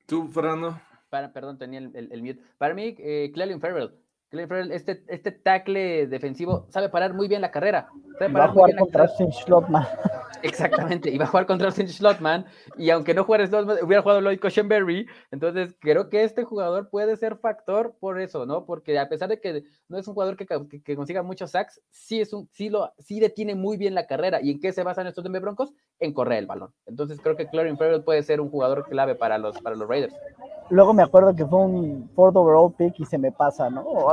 ¿Tú, 0.06 0.28
Fernando? 0.28 0.80
Para, 1.10 1.32
perdón, 1.32 1.58
tenía 1.58 1.80
el, 1.80 1.94
el- 1.96 2.12
el 2.12 2.22
mute. 2.22 2.40
Para 2.56 2.74
mí, 2.74 2.94
eh, 2.98 3.30
Clelin 3.34 3.60
Ferrell. 3.60 3.92
Este, 4.30 5.02
este 5.08 5.32
tackle 5.32 6.06
defensivo 6.06 6.66
sabe 6.68 6.90
parar 6.90 7.14
muy 7.14 7.28
bien 7.28 7.40
la 7.40 7.50
carrera. 7.50 7.88
Sabe 8.18 8.32
Va 8.32 8.44
a 8.44 8.48
jugar 8.48 8.76
contra. 8.76 9.02
Austin 9.04 9.32
Schlottman. 9.32 9.86
Exactamente, 10.42 11.10
iba 11.10 11.24
a 11.24 11.28
jugar 11.28 11.46
contra 11.46 11.66
Austin 11.66 11.88
Schlottman 11.88 12.44
y 12.76 12.90
aunque 12.90 13.12
no 13.14 13.24
jugara 13.24 13.46
Schlottman, 13.46 13.78
hubiera 13.82 14.02
jugado 14.02 14.20
Lloyd 14.20 14.38
Cushenberry, 14.38 15.06
entonces 15.32 15.74
creo 15.80 16.08
que 16.10 16.22
este 16.22 16.44
jugador 16.44 16.90
puede 16.90 17.16
ser 17.16 17.36
factor 17.38 17.96
por 17.98 18.20
eso, 18.20 18.46
¿no? 18.46 18.64
Porque 18.64 18.98
a 19.00 19.08
pesar 19.08 19.28
de 19.30 19.40
que 19.40 19.64
no 19.88 19.98
es 19.98 20.06
un 20.06 20.14
jugador 20.14 20.36
que, 20.36 20.46
ca- 20.46 20.64
que- 20.70 20.80
que 20.80 20.94
consiga 20.94 21.22
muchos 21.24 21.50
sacks, 21.52 21.80
sí, 21.90 22.20
es 22.20 22.32
un, 22.32 22.48
sí, 22.52 22.68
lo, 22.68 22.92
sí 22.98 23.18
detiene 23.18 23.54
muy 23.56 23.76
bien 23.78 23.94
la 23.96 24.06
carrera. 24.06 24.40
¿Y 24.40 24.52
en 24.52 24.60
qué 24.60 24.72
se 24.72 24.84
basan 24.84 25.06
estos 25.08 25.24
Denver 25.24 25.42
Broncos? 25.42 25.72
En 25.98 26.12
correr 26.12 26.38
el 26.38 26.46
balón. 26.46 26.72
Entonces 26.86 27.18
creo 27.20 27.34
que 27.34 27.46
Clelin 27.48 27.76
Ferrell 27.78 28.04
puede 28.04 28.22
ser 28.22 28.40
un 28.40 28.50
jugador 28.50 28.86
clave 28.88 29.16
para 29.16 29.38
los, 29.38 29.58
para 29.60 29.74
los 29.74 29.88
Raiders. 29.88 30.14
Luego 30.70 30.92
me 30.92 31.02
acuerdo 31.02 31.34
que 31.34 31.46
fue 31.46 31.58
un 31.60 32.10
fourth 32.14 32.36
overall 32.36 32.72
pick 32.76 33.00
y 33.00 33.06
se 33.06 33.16
me 33.18 33.32
pasa, 33.32 33.70
¿no? 33.70 33.80
O 33.80 34.10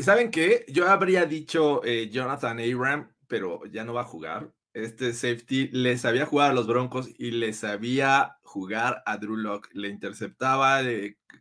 ¿saben 0.00 0.30
qué? 0.30 0.64
Yo 0.68 0.88
habría 0.88 1.26
dicho 1.26 1.82
eh, 1.84 2.08
Jonathan 2.10 2.58
Abram, 2.60 3.12
pero 3.26 3.64
ya 3.66 3.84
no 3.84 3.94
va 3.94 4.02
a 4.02 4.04
jugar. 4.04 4.52
Este 4.72 5.12
safety 5.14 5.68
le 5.68 5.96
sabía 5.96 6.26
jugar 6.26 6.50
a 6.50 6.54
los 6.54 6.66
Broncos 6.66 7.08
y 7.18 7.30
le 7.30 7.52
sabía 7.54 8.36
jugar 8.42 9.02
a 9.06 9.16
Drew 9.16 9.36
Lock. 9.36 9.68
Le 9.72 9.88
interceptaba, 9.88 10.80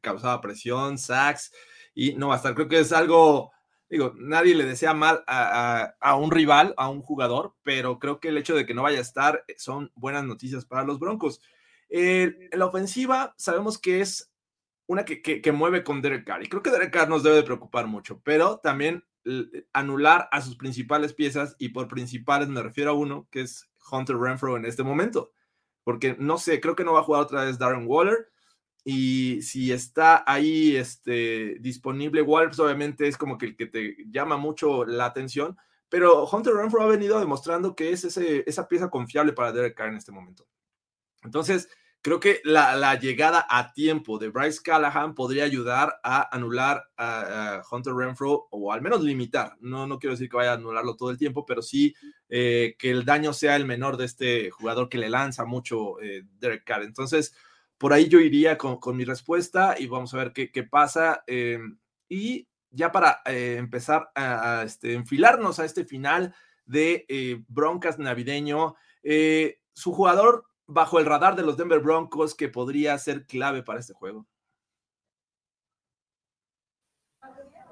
causaba 0.02 0.42
presión, 0.42 0.98
sacks 0.98 1.52
y 1.94 2.14
no 2.14 2.30
va 2.30 2.36
a 2.36 2.38
estar. 2.38 2.56
Creo 2.56 2.70
que 2.70 2.80
es 2.80 2.94
algo, 2.94 3.52
digo, 3.90 4.14
nadie 4.18 4.56
le 4.56 4.64
desea 4.66 4.94
mal 4.94 5.24
a, 5.28 5.94
a- 6.00 6.16
un 6.16 6.32
rival, 6.32 6.74
a 6.78 6.90
un 6.90 7.02
jugador, 7.02 7.56
pero 7.64 8.00
creo 8.00 8.20
que 8.22 8.30
el 8.30 8.38
hecho 8.38 8.56
de 8.56 8.66
que 8.66 8.74
no 8.74 8.84
vaya 8.84 9.00
a 9.00 9.02
estar 9.02 9.44
eh, 9.48 9.56
son 9.58 9.92
buenas 9.96 10.24
noticias 10.24 10.66
para 10.66 10.84
los 10.86 11.00
Broncos. 11.00 11.42
Eh, 11.90 12.50
la 12.54 12.66
ofensiva 12.66 13.34
sabemos 13.38 13.78
que 13.78 14.00
es 14.02 14.32
una 14.88 15.06
que, 15.06 15.22
que- 15.22 15.42
que 15.42 15.52
mueve 15.52 15.84
con 15.84 16.02
Derek 16.02 16.26
Carr. 16.26 16.44
Y 16.44 16.48
creo 16.50 16.62
que 16.62 16.72
Derek 16.72 16.92
Carr 16.94 17.10
nos 17.10 17.24
debe 17.24 17.38
de 17.38 17.44
preocupar 17.44 17.88
mucho, 17.88 18.22
pero 18.24 18.60
también 18.60 19.04
l- 19.24 19.66
anular 19.74 20.28
a 20.32 20.42
sus 20.42 20.56
principales 20.56 21.14
piezas, 21.14 21.56
y 21.60 21.70
por 21.70 21.88
principales 21.88 22.48
me 22.50 22.62
refiero 22.62 22.92
a 22.92 22.94
uno, 22.94 23.28
que 23.32 23.42
es 23.42 23.70
Hunter 23.92 24.18
Renfro 24.18 24.58
en 24.58 24.66
este 24.66 24.84
momento. 24.84 25.32
Porque 25.84 26.16
no 26.20 26.38
sé, 26.38 26.60
creo 26.60 26.76
que 26.76 26.84
no 26.84 26.94
va 26.94 27.02
a 27.02 27.04
jugar 27.04 27.22
otra 27.22 27.46
vez 27.46 27.58
Darren 27.60 27.86
Waller. 27.88 28.30
Y 28.84 29.42
si 29.42 29.72
está 29.72 30.24
ahí 30.28 30.76
este, 30.76 31.58
disponible, 31.60 32.22
Waller, 32.22 32.50
pues 32.50 32.60
obviamente 32.60 33.08
es 33.08 33.18
como 33.18 33.38
que 33.38 33.48
el 33.48 33.56
que 33.56 33.66
te 33.66 33.96
llama 34.10 34.38
mucho 34.38 34.86
la 34.86 35.06
atención. 35.06 35.58
Pero 35.90 36.26
Hunter 36.26 36.54
Renfro 36.54 36.82
ha 36.82 36.88
venido 36.88 37.20
demostrando 37.20 37.76
que 37.76 37.92
es 37.92 38.04
ese, 38.04 38.44
esa 38.48 38.68
pieza 38.68 38.90
confiable 38.90 39.34
para 39.34 39.52
Derek 39.52 39.76
Carr 39.76 39.90
en 39.90 39.98
este 39.98 40.12
momento. 40.12 40.48
Entonces, 41.24 41.70
creo 42.06 42.20
que 42.20 42.40
la, 42.44 42.94
llegada 43.00 43.48
a 43.50 43.74
tiempo 43.74 44.20
de 44.20 44.30
Bryce 44.30 44.62
Callahan 44.62 45.16
podría 45.16 45.44
ayudar 45.44 46.00
a 46.04 46.30
anular 46.36 46.84
a, 46.98 47.64
Hunter 47.72 47.96
Renfro 47.96 48.48
o 48.52 48.72
al 48.72 48.84
menos 48.84 49.02
limitar. 49.02 49.58
No, 49.60 49.88
no 49.88 49.98
quiero 49.98 50.14
decir 50.14 50.30
que 50.30 50.38
vaya 50.38 50.52
a 50.52 50.54
anularlo 50.54 50.96
todo 50.96 51.10
el 51.10 51.18
tiempo, 51.18 51.48
pero 51.48 51.64
sí 51.64 51.96
eh, 52.30 52.76
que 52.78 52.92
el 52.92 53.06
daño 53.06 53.34
sea 53.34 53.56
el 53.56 53.66
menor 53.66 53.98
de 53.98 54.06
este 54.06 54.52
jugador 54.52 54.88
que 54.88 55.00
le 55.00 55.10
lanza 55.10 55.46
mucho 55.46 56.00
eh, 56.00 56.22
Derek 56.38 56.64
Carr. 56.64 56.84
Entonces, 56.84 57.34
por 57.80 57.92
ahí 57.92 58.08
yo 58.08 58.20
iría 58.20 58.56
con, 58.56 58.78
con 58.78 58.96
mi 58.96 59.04
respuesta 59.04 59.74
y 59.76 59.88
vamos 59.88 60.14
a 60.14 60.18
ver 60.18 60.32
qué, 60.32 60.52
qué 60.52 60.62
pasa. 60.62 61.24
eh, 61.26 61.58
y 62.08 62.48
ya 62.70 62.92
para 62.92 63.22
empezar 63.26 64.12
a, 64.14 64.62
este, 64.64 64.94
enfilarnos 64.94 65.58
a 65.58 65.66
este 65.66 65.86
final 65.86 66.36
de 66.66 67.44
Broncas 67.48 67.98
navideño, 67.98 68.76
su 69.74 69.92
jugador 69.94 70.46
bajo 70.68 71.00
el 71.00 71.06
radar 71.06 71.36
de 71.36 71.44
los 71.44 71.58
Denver 71.58 71.80
Broncos 71.80 72.36
que 72.36 72.50
podría 72.50 72.98
ser 72.98 73.26
clave 73.26 73.64
para 73.64 73.80
este 73.80 73.94
juego. 73.94 74.26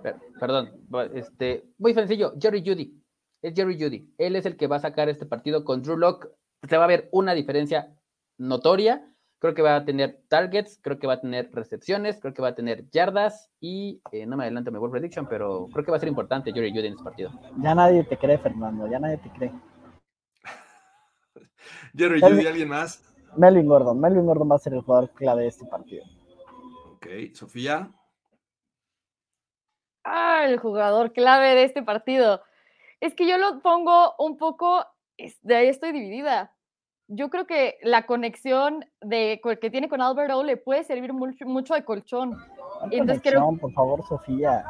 Per- 0.01 0.17
Perdón, 0.39 0.71
este, 1.13 1.65
muy 1.77 1.93
sencillo, 1.93 2.33
Jerry 2.39 2.61
Judy. 2.65 2.99
Es 3.41 3.53
Jerry 3.55 3.81
Judy. 3.81 4.13
Él 4.17 4.35
es 4.35 4.45
el 4.45 4.57
que 4.57 4.67
va 4.67 4.77
a 4.77 4.79
sacar 4.79 5.09
este 5.09 5.25
partido 5.25 5.63
con 5.63 5.81
Drew 5.81 5.97
Lock. 5.97 6.27
Se 6.67 6.77
va 6.77 6.85
a 6.85 6.87
ver 6.87 7.09
una 7.11 7.33
diferencia 7.33 7.93
notoria. 8.37 9.09
Creo 9.39 9.53
que 9.53 9.61
va 9.61 9.75
a 9.75 9.83
tener 9.83 10.21
targets, 10.29 10.79
creo 10.81 10.99
que 10.99 11.07
va 11.07 11.13
a 11.15 11.19
tener 11.19 11.51
recepciones, 11.51 12.17
creo 12.21 12.33
que 12.33 12.41
va 12.41 12.49
a 12.49 12.55
tener 12.55 12.89
yardas 12.91 13.49
y 13.59 14.01
eh, 14.13 14.25
no 14.25 14.37
me 14.37 14.43
adelanto 14.43 14.71
mi 14.71 14.77
World 14.77 14.93
Prediction, 14.93 15.27
pero 15.27 15.67
creo 15.73 15.83
que 15.83 15.91
va 15.91 15.97
a 15.97 15.99
ser 15.99 16.07
importante 16.07 16.53
Jerry 16.53 16.69
Judy 16.71 16.87
en 16.87 16.93
este 16.93 17.03
partido. 17.03 17.29
Ya 17.61 17.75
nadie 17.75 18.05
te 18.05 18.17
cree, 18.17 18.37
Fernando, 18.37 18.87
ya 18.89 18.99
nadie 18.99 19.17
te 19.17 19.29
cree. 19.31 19.51
Jerry. 21.95 22.21
Judy, 22.21 22.45
¿alguien 22.47 22.69
más? 22.69 23.03
Melvin 23.35 23.67
Gordon, 23.67 23.99
Melvin 23.99 24.25
Gordon 24.25 24.51
va 24.51 24.55
a 24.55 24.59
ser 24.59 24.73
el 24.73 24.81
jugador 24.81 25.09
clave 25.11 25.43
de 25.43 25.47
este 25.47 25.65
partido. 25.65 26.05
Ok, 26.95 27.07
Sofía. 27.33 27.91
Ah, 30.03 30.45
el 30.45 30.59
jugador 30.59 31.13
clave 31.13 31.55
de 31.55 31.63
este 31.63 31.81
partido. 31.83 32.41
Es 32.99 33.15
que 33.15 33.27
yo 33.27 33.37
lo 33.37 33.61
pongo 33.61 34.13
un 34.19 34.37
poco, 34.37 34.85
de 35.41 35.55
ahí 35.55 35.67
estoy 35.67 35.91
dividida. 35.91 36.53
Yo 37.07 37.29
creo 37.29 37.45
que 37.45 37.77
la 37.81 38.05
conexión 38.05 38.85
de, 39.01 39.41
que 39.61 39.69
tiene 39.69 39.89
con 39.89 40.01
Albert 40.01 40.31
O 40.33 40.43
le 40.43 40.57
puede 40.57 40.83
servir 40.83 41.13
mucho, 41.13 41.45
mucho 41.45 41.73
de 41.73 41.83
colchón. 41.83 42.37
Entonces 42.91 43.21
creo- 43.21 43.57
por 43.59 43.71
favor, 43.73 44.05
Sofía. 44.07 44.63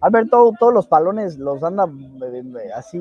Alberto, 0.00 0.52
todos 0.58 0.74
los 0.74 0.86
palones 0.86 1.38
los 1.38 1.62
anda 1.62 1.86
eh, 1.86 2.42
eh, 2.64 2.72
así 2.74 2.98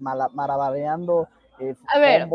mala- 0.00 0.28
marabareando. 0.32 1.22
eh, 1.24 1.45
A 1.94 1.98
ver. 1.98 2.28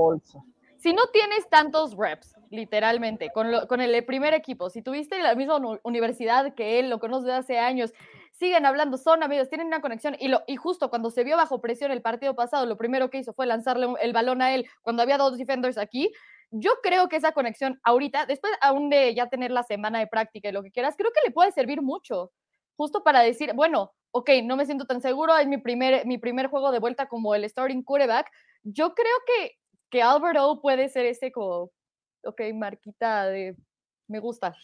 Si 0.77 0.93
no 0.93 1.03
tienes 1.13 1.47
tantos 1.49 1.95
reps, 1.95 2.35
literalmente, 2.49 3.29
con, 3.29 3.51
lo- 3.51 3.67
con 3.67 3.81
el 3.81 4.03
primer 4.05 4.33
equipo, 4.33 4.69
si 4.69 4.81
tuviste 4.81 5.21
la 5.21 5.35
misma 5.35 5.57
universidad 5.83 6.55
que 6.55 6.79
él, 6.79 6.89
lo 6.89 6.99
conoces 6.99 7.25
de 7.27 7.33
hace 7.33 7.59
años, 7.59 7.93
siguen 8.31 8.65
hablando, 8.65 8.97
son 8.97 9.21
amigos, 9.21 9.47
tienen 9.47 9.67
una 9.67 9.81
conexión, 9.81 10.15
y, 10.19 10.27
lo, 10.27 10.41
y 10.47 10.55
justo 10.55 10.89
cuando 10.89 11.11
se 11.11 11.23
vio 11.23 11.37
bajo 11.37 11.61
presión 11.61 11.91
el 11.91 12.01
partido 12.01 12.35
pasado, 12.35 12.65
lo 12.65 12.77
primero 12.77 13.11
que 13.11 13.19
hizo 13.19 13.33
fue 13.33 13.45
lanzarle 13.45 13.87
el 14.01 14.11
balón 14.13 14.41
a 14.41 14.55
él 14.55 14.67
cuando 14.81 15.03
había 15.03 15.17
dos 15.19 15.37
defenders 15.37 15.77
aquí. 15.77 16.11
Yo 16.49 16.71
creo 16.81 17.07
que 17.07 17.17
esa 17.17 17.31
conexión 17.31 17.79
ahorita, 17.83 18.25
después 18.25 18.51
aún 18.61 18.89
de 18.89 19.13
ya 19.13 19.27
tener 19.29 19.51
la 19.51 19.61
semana 19.63 19.99
de 19.99 20.07
práctica 20.07 20.49
y 20.49 20.51
lo 20.51 20.63
que 20.63 20.71
quieras, 20.71 20.95
creo 20.97 21.11
que 21.11 21.21
le 21.27 21.31
puede 21.31 21.51
servir 21.51 21.83
mucho, 21.83 22.31
justo 22.75 23.03
para 23.03 23.19
decir, 23.21 23.53
bueno, 23.53 23.93
ok, 24.09 24.31
no 24.43 24.55
me 24.57 24.65
siento 24.65 24.85
tan 24.85 24.99
seguro, 24.99 25.37
es 25.37 25.47
mi 25.47 25.59
primer, 25.59 26.07
mi 26.07 26.17
primer 26.17 26.47
juego 26.47 26.71
de 26.71 26.79
vuelta 26.79 27.05
como 27.07 27.35
el 27.35 27.47
starting 27.47 27.83
quarterback. 27.83 28.31
Yo 28.63 28.93
creo 28.93 29.17
que 29.25 29.57
que 29.91 30.01
Albert 30.01 30.39
O 30.39 30.61
puede 30.61 30.89
ser 30.89 31.05
ese 31.05 31.31
como, 31.31 31.71
marquita 32.55 33.25
de 33.25 33.55
me 34.07 34.19
gusta. 34.19 34.55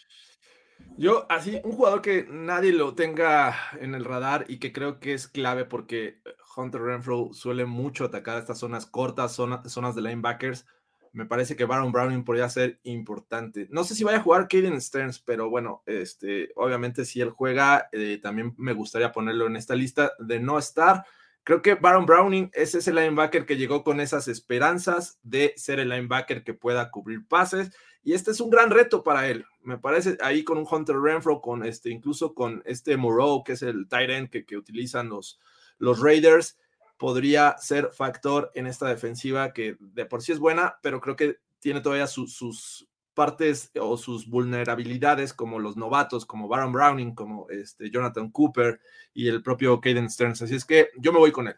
Yo, 0.98 1.26
así, 1.30 1.60
un 1.64 1.74
jugador 1.74 2.02
que 2.02 2.26
nadie 2.30 2.72
lo 2.72 2.96
tenga 2.96 3.56
en 3.80 3.94
el 3.94 4.06
radar 4.06 4.46
y 4.48 4.60
que 4.60 4.72
creo 4.72 5.00
que 5.00 5.14
es 5.14 5.28
clave 5.28 5.66
porque 5.66 6.22
Hunter 6.56 6.82
Renfro 6.82 7.34
suele 7.34 7.66
mucho 7.66 8.06
atacar 8.06 8.38
estas 8.38 8.60
zonas 8.60 8.86
cortas, 8.86 9.34
zona- 9.34 9.64
zonas 9.68 9.96
de 9.96 10.02
linebackers. 10.02 10.66
Me 11.14 11.26
parece 11.26 11.56
que 11.56 11.66
Baron 11.66 11.92
Browning 11.92 12.24
podría 12.24 12.50
ser 12.50 12.80
importante. 12.84 13.68
No 13.70 13.84
sé 13.84 13.96
si 13.96 14.04
vaya 14.04 14.20
a 14.20 14.24
jugar 14.24 14.48
Kaden 14.48 14.80
Stearns, 14.80 15.20
pero 15.20 15.50
bueno, 15.50 15.84
este, 15.86 16.52
obviamente 16.56 17.06
si 17.06 17.22
él 17.22 17.32
juega, 17.32 17.90
eh, 17.92 18.20
también 18.22 18.54
me 18.58 18.74
gustaría 18.74 19.12
ponerlo 19.12 19.48
en 19.48 19.56
esta 19.56 19.76
lista 19.76 20.14
de 20.20 20.40
no 20.40 20.58
estar. 20.58 21.06
Creo 21.48 21.62
que 21.62 21.76
Baron 21.76 22.06
Browning 22.06 22.52
es 22.52 22.76
ese 22.76 22.92
linebacker 22.92 23.46
que 23.46 23.56
llegó 23.56 23.86
con 23.86 24.02
esas 24.02 24.28
esperanzas 24.28 25.18
de 25.24 25.54
ser 25.56 25.80
el 25.80 25.88
linebacker 25.88 26.44
que 26.44 26.54
pueda 26.54 26.92
cubrir 26.92 27.26
pases 27.26 27.72
y 28.04 28.12
este 28.12 28.32
es 28.32 28.42
un 28.42 28.50
gran 28.50 28.70
reto 28.70 29.02
para 29.02 29.30
él. 29.30 29.46
Me 29.62 29.78
parece 29.78 30.18
ahí 30.20 30.44
con 30.44 30.58
un 30.58 30.68
Hunter 30.70 30.98
Renfro, 31.00 31.40
con 31.40 31.64
este, 31.64 31.90
incluso 31.90 32.34
con 32.34 32.62
este 32.66 32.98
Moreau, 32.98 33.46
que 33.46 33.54
es 33.54 33.62
el 33.62 33.88
tight 33.88 34.10
end 34.10 34.30
que, 34.30 34.58
utilizan 34.58 35.08
los, 35.08 35.40
los 35.78 36.02
Raiders, 36.02 36.58
podría 36.98 37.56
ser 37.60 37.92
factor 37.94 38.52
en 38.54 38.68
esta 38.68 38.90
defensiva 38.90 39.54
que 39.54 39.78
de 39.80 40.06
por 40.06 40.22
sí 40.22 40.34
es 40.34 40.40
buena, 40.40 40.76
pero 40.84 41.00
creo 41.00 41.16
que 41.16 41.38
tiene 41.60 41.80
todavía 41.80 42.08
sus 42.08 42.90
partes 43.18 43.72
o 43.82 43.98
sus 43.98 44.30
vulnerabilidades 44.30 45.34
como 45.34 45.58
los 45.58 45.76
novatos, 45.76 46.24
como 46.28 46.48
Baron 46.48 46.72
Browning, 46.72 47.16
como 47.16 47.50
este 47.50 47.90
Jonathan 47.90 48.30
Cooper 48.30 48.80
y 49.12 49.28
el 49.28 49.42
propio 49.42 49.82
Caden 49.82 50.08
Stearns. 50.08 50.44
Así 50.44 50.54
es 50.54 50.64
que 50.64 50.90
yo 51.00 51.12
me 51.12 51.18
voy 51.18 51.32
con 51.32 51.48
él. 51.48 51.56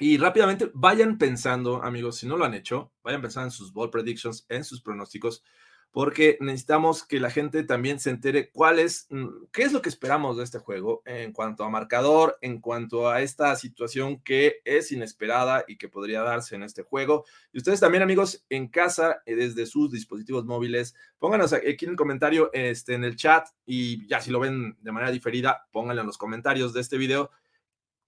Y 0.00 0.18
rápidamente 0.18 0.68
vayan 0.74 1.16
pensando, 1.16 1.80
amigos, 1.84 2.16
si 2.16 2.26
no 2.26 2.36
lo 2.36 2.44
han 2.44 2.54
hecho, 2.54 2.90
vayan 3.04 3.22
pensando 3.22 3.46
en 3.46 3.50
sus 3.52 3.72
ball 3.72 3.88
predictions, 3.88 4.46
en 4.48 4.64
sus 4.64 4.82
pronósticos 4.82 5.44
porque 5.90 6.36
necesitamos 6.40 7.04
que 7.04 7.18
la 7.18 7.30
gente 7.30 7.64
también 7.64 7.98
se 7.98 8.10
entere 8.10 8.50
cuál 8.50 8.78
es, 8.78 9.06
mm, 9.10 9.46
qué 9.52 9.62
es 9.62 9.72
lo 9.72 9.82
que 9.82 9.88
esperamos 9.88 10.36
de 10.36 10.44
este 10.44 10.58
juego 10.58 11.02
en 11.06 11.32
cuanto 11.32 11.64
a 11.64 11.70
marcador, 11.70 12.38
en 12.40 12.60
cuanto 12.60 13.08
a 13.08 13.22
esta 13.22 13.56
situación 13.56 14.20
que 14.22 14.60
es 14.64 14.92
inesperada 14.92 15.64
y 15.66 15.78
que 15.78 15.88
podría 15.88 16.22
darse 16.22 16.56
en 16.56 16.62
este 16.62 16.82
juego. 16.82 17.24
Y 17.52 17.58
ustedes 17.58 17.80
también, 17.80 18.02
amigos, 18.02 18.44
en 18.50 18.68
casa, 18.68 19.22
eh, 19.24 19.34
desde 19.34 19.66
sus 19.66 19.90
dispositivos 19.90 20.44
móviles, 20.44 20.94
pónganos 21.18 21.52
aquí 21.52 21.84
en 21.84 21.92
el 21.92 21.96
comentario, 21.96 22.50
este, 22.52 22.94
en 22.94 23.04
el 23.04 23.16
chat, 23.16 23.48
y 23.64 24.06
ya 24.06 24.20
si 24.20 24.30
lo 24.30 24.40
ven 24.40 24.76
de 24.80 24.92
manera 24.92 25.10
diferida, 25.10 25.66
pónganlo 25.72 26.02
en 26.02 26.06
los 26.06 26.18
comentarios 26.18 26.72
de 26.74 26.80
este 26.80 26.98
video. 26.98 27.30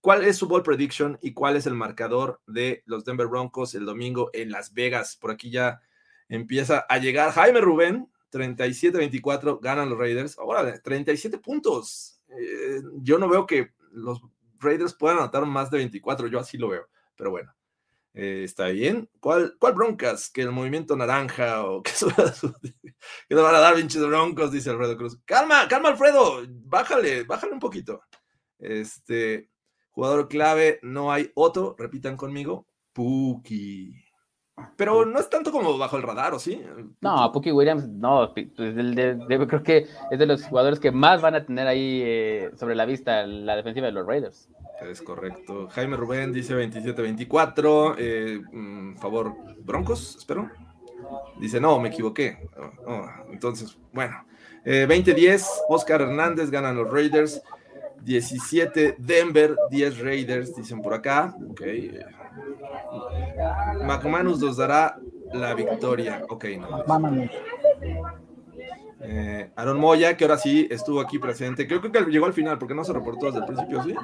¿Cuál 0.01 0.24
es 0.24 0.37
su 0.39 0.49
ball 0.49 0.62
prediction 0.62 1.18
y 1.20 1.33
cuál 1.33 1.57
es 1.57 1.66
el 1.66 1.74
marcador 1.74 2.41
de 2.47 2.83
los 2.87 3.05
Denver 3.05 3.26
Broncos 3.26 3.74
el 3.74 3.85
domingo 3.85 4.31
en 4.33 4.51
Las 4.51 4.72
Vegas? 4.72 5.16
Por 5.16 5.31
aquí 5.31 5.51
ya 5.51 5.83
empieza 6.31 6.87
a 6.89 6.97
llegar 6.99 7.33
Jaime 7.33 7.61
Rubén, 7.61 8.11
37-24, 8.33 9.61
ganan 9.61 9.91
los 9.91 9.99
Raiders. 9.99 10.39
Ahora, 10.39 10.81
37 10.81 11.39
puntos. 11.39 12.22
Eh, 12.28 12.81
yo 13.03 13.18
no 13.18 13.28
veo 13.28 13.45
que 13.47 13.72
los 13.91 14.22
Raiders 14.59 14.95
puedan 14.95 15.18
anotar 15.18 15.45
más 15.45 15.70
de 15.70 15.78
24, 15.78 16.28
yo 16.28 16.39
así 16.39 16.57
lo 16.57 16.68
veo, 16.68 16.89
pero 17.16 17.31
bueno. 17.31 17.53
Eh, 18.12 18.43
está 18.45 18.68
bien. 18.68 19.09
¿Cuál, 19.20 19.57
¿Cuál 19.59 19.74
broncas? 19.74 20.31
Que 20.31 20.43
el 20.43 20.51
movimiento 20.51 20.97
naranja 20.97 21.64
o 21.64 21.83
que, 21.83 21.93
que 23.28 23.35
van 23.35 23.55
a 23.55 23.61
dar 23.61 23.74
pinches 23.76 24.05
broncos, 24.05 24.51
dice 24.53 24.70
Alfredo 24.70 24.97
Cruz. 24.97 25.18
Calma, 25.24 25.68
calma, 25.68 25.91
Alfredo. 25.91 26.43
Bájale, 26.49 27.24
bájale 27.24 27.53
un 27.53 27.61
poquito. 27.61 28.03
Este 28.59 29.49
jugador 29.91 30.28
clave, 30.28 30.81
no 30.83 31.12
hay 31.12 31.31
otro. 31.35 31.76
Repitan 31.78 32.16
conmigo. 32.16 32.66
Puki. 32.93 34.10
Pero 34.77 35.05
no 35.05 35.19
es 35.19 35.29
tanto 35.29 35.53
como 35.53 35.77
bajo 35.77 35.97
el 35.97 36.03
radar, 36.03 36.35
¿o 36.35 36.39
sí? 36.39 36.63
No, 37.01 37.31
Puki 37.33 37.53
Williams, 37.53 37.89
no, 37.89 38.33
pues, 38.35 38.49
creo 38.57 39.63
que 39.63 39.87
es 40.11 40.19
de 40.19 40.27
los 40.27 40.45
jugadores 40.45 40.81
que 40.81 40.91
más 40.91 41.21
van 41.21 41.35
a 41.35 41.45
tener 41.45 41.67
ahí 41.67 42.03
eh, 42.05 42.51
sobre 42.57 42.75
la 42.75 42.87
vista 42.87 43.27
la 43.27 43.57
defensiva 43.57 43.87
de 43.87 43.93
los 43.93 44.07
Raiders. 44.07 44.49
Es 44.81 45.03
correcto. 45.03 45.69
Jaime 45.73 45.97
Rubén 45.97 46.33
dice 46.33 46.55
27-24, 46.55 47.95
eh, 47.99 48.41
mm, 48.53 48.97
favor, 48.97 49.35
Broncos, 49.65 50.17
espero. 50.17 50.51
Dice, 51.39 51.61
no, 51.61 51.79
me 51.79 51.89
equivoqué. 51.89 52.49
Oh, 52.57 52.93
oh, 52.93 53.07
entonces, 53.31 53.77
bueno. 53.93 54.25
20-10, 54.65 55.17
eh, 55.17 55.41
Oscar 55.69 56.03
Hernández 56.03 56.51
ganan 56.51 56.77
los 56.77 56.91
Raiders. 56.91 57.43
17 58.03 58.97
Denver, 58.99 59.57
10 59.71 59.99
Raiders, 60.01 60.55
dicen 60.55 60.83
por 60.83 60.95
acá. 60.95 61.35
Ok. 61.49 61.63
McManus 63.85 64.41
nos 64.41 64.57
dará 64.57 64.99
la 65.33 65.55
victoria. 65.55 66.23
Ok, 66.29 66.45
no. 66.59 66.85
Eh, 69.03 69.51
Aaron 69.57 69.81
Moya, 69.81 70.15
que 70.17 70.25
ahora 70.25 70.37
sí 70.37 70.69
estuvo 70.71 71.01
aquí 71.01 71.19
presente. 71.19 71.67
Creo, 71.67 71.81
que 71.81 71.89
llegó 72.11 72.27
al 72.27 72.35
final, 72.35 72.59
porque 72.59 72.75
no 72.75 72.85
se 72.85 72.93
reportó 72.93 73.27
desde 73.27 73.39
el 73.39 73.47
principio, 73.47 73.83
¿sí? 73.83 73.95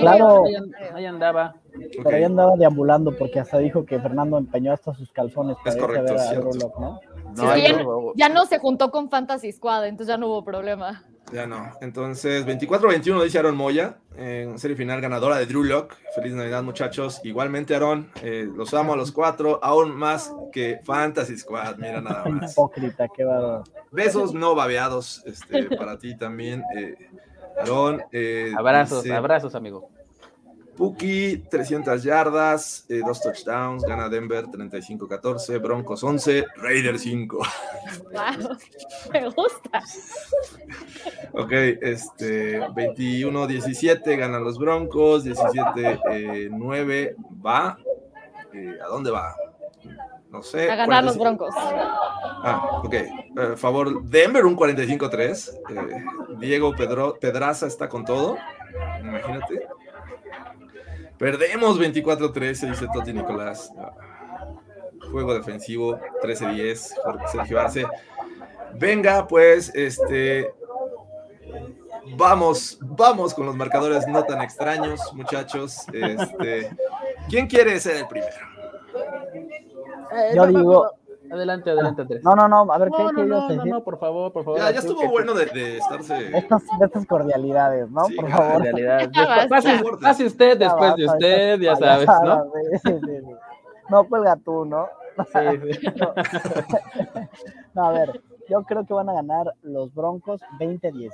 claro. 0.00 0.44
Ahí, 0.94 1.04
andaba. 1.04 1.56
Pero 2.02 2.16
ahí 2.16 2.24
andaba 2.24 2.56
deambulando, 2.56 3.16
porque 3.16 3.40
hasta 3.40 3.58
dijo 3.58 3.84
que 3.84 3.98
Fernando 4.00 4.38
empeñó 4.38 4.72
hasta 4.72 4.94
sus 4.94 5.10
calzones. 5.12 5.56
Es 5.64 5.76
correcto, 5.76 6.14
¿no? 6.78 7.00
ya, 8.14 8.28
no 8.28 8.46
se 8.46 8.58
juntó 8.58 8.90
con 8.90 9.10
Fantasy 9.10 9.52
Squad, 9.52 9.86
entonces 9.86 10.08
ya 10.14 10.18
no 10.18 10.28
hubo 10.28 10.44
problema. 10.44 11.04
Ya 11.32 11.46
no. 11.46 11.70
Entonces, 11.82 12.46
24-21 12.46 13.22
dice 13.22 13.38
Aaron 13.38 13.56
Moya, 13.56 13.98
en 14.16 14.58
serie 14.58 14.76
final 14.76 15.00
ganadora 15.00 15.36
de 15.36 15.46
Drew 15.46 15.62
Lock. 15.62 15.94
Feliz 16.14 16.32
Navidad, 16.32 16.62
muchachos. 16.62 17.20
Igualmente, 17.22 17.74
Aaron, 17.74 18.10
eh, 18.22 18.48
los 18.54 18.72
amo 18.72 18.94
a 18.94 18.96
los 18.96 19.12
cuatro, 19.12 19.60
aún 19.62 19.94
más 19.94 20.32
que 20.52 20.80
Fantasy 20.84 21.36
Squad. 21.36 21.76
Mira 21.76 22.00
nada 22.00 22.24
más. 22.24 22.52
Hipócrita, 22.52 23.08
qué 23.14 23.26
Besos 23.90 24.32
no 24.32 24.54
babeados 24.54 25.22
este, 25.26 25.76
para 25.76 25.98
ti 25.98 26.16
también, 26.16 26.64
eh, 26.76 26.96
Aaron. 27.60 28.02
Eh, 28.10 28.52
abrazos, 28.56 29.08
abrazos, 29.10 29.54
amigo. 29.54 29.90
Puki, 30.78 31.38
300 31.50 32.04
yardas, 32.04 32.86
eh, 32.88 33.00
dos 33.04 33.20
touchdowns, 33.20 33.82
gana 33.82 34.08
Denver 34.08 34.46
35-14, 34.46 35.60
Broncos 35.60 36.04
11, 36.04 36.46
Raiders 36.54 37.02
5. 37.02 37.38
me 39.12 39.28
gusta. 39.30 39.82
Ok, 41.32 41.50
este, 41.50 42.60
21-17, 42.60 44.16
ganan 44.16 44.44
los 44.44 44.56
Broncos, 44.56 45.24
17-9, 45.24 46.92
eh, 46.92 47.16
va. 47.44 47.76
Eh, 48.54 48.78
¿A 48.80 48.86
dónde 48.86 49.10
va? 49.10 49.34
No 50.30 50.44
sé. 50.44 50.70
A 50.70 50.76
ganar 50.76 51.02
los 51.02 51.18
Broncos. 51.18 51.52
Ah, 51.56 52.82
ok. 52.84 53.56
favor, 53.56 54.04
Denver 54.04 54.46
un 54.46 54.56
45-3. 54.56 56.38
Diego 56.38 56.72
Pedro, 56.76 57.18
Pedraza 57.20 57.66
está 57.66 57.88
con 57.88 58.04
todo. 58.04 58.38
Imagínate. 59.00 59.66
Perdemos 61.18 61.80
24-13, 61.80 62.70
dice 62.70 62.86
Toti 62.92 63.12
Nicolás. 63.12 63.72
Juego 65.10 65.34
defensivo 65.34 65.98
13-10 66.22 67.28
Sergio 67.30 67.60
Arce. 67.60 67.86
Venga, 68.74 69.26
pues, 69.26 69.72
este. 69.74 70.52
Vamos, 72.16 72.78
vamos 72.80 73.34
con 73.34 73.46
los 73.46 73.56
marcadores 73.56 74.06
no 74.06 74.24
tan 74.24 74.40
extraños, 74.40 75.00
muchachos. 75.12 75.84
Este, 75.92 76.70
¿Quién 77.28 77.46
quiere 77.46 77.78
ser 77.80 77.96
el 77.96 78.06
primero? 78.06 78.36
Yo 80.34 80.46
digo, 80.46 80.97
Adelante, 81.30 81.70
adelante, 81.70 82.02
Andrés. 82.02 82.24
No, 82.24 82.34
no, 82.34 82.48
no, 82.48 82.72
a 82.72 82.78
ver, 82.78 82.88
¿qué 82.90 83.02
no, 83.02 83.12
no, 83.12 83.24
no, 83.24 83.48
no, 83.48 83.64
no, 83.64 83.84
por 83.84 83.98
favor, 83.98 84.32
por 84.32 84.44
favor. 84.44 84.60
Ya, 84.60 84.70
ya 84.70 84.78
estuvo 84.78 85.08
bueno 85.08 85.34
de, 85.34 85.46
de, 85.46 85.78
estarse... 85.78 86.36
Estas, 86.36 86.62
de 86.78 86.86
estas 86.86 87.06
cordialidades, 87.06 87.90
¿no? 87.90 88.04
Sí, 88.04 88.14
por 88.16 88.30
favor. 88.30 88.52
Cordialidades. 88.54 89.08
Pase, 89.48 89.80
pase, 90.00 90.26
usted 90.26 90.58
después 90.58 90.96
de 90.96 91.06
usted, 91.06 91.60
ya 91.60 91.76
sabes, 91.76 92.06
¿no? 92.06 92.44
Sí, 92.82 92.92
sí, 92.92 93.20
sí. 93.20 93.34
No, 93.90 94.04
cuelga 94.04 94.36
tú, 94.36 94.64
¿no? 94.64 94.88
Sí, 95.32 95.72
sí. 95.72 95.88
No, 97.74 97.84
a 97.84 97.92
ver, 97.92 98.20
yo 98.48 98.62
creo 98.64 98.84
que 98.86 98.94
van 98.94 99.08
a 99.08 99.12
ganar 99.12 99.54
los 99.62 99.94
Broncos 99.94 100.40
20-17. 100.58 101.10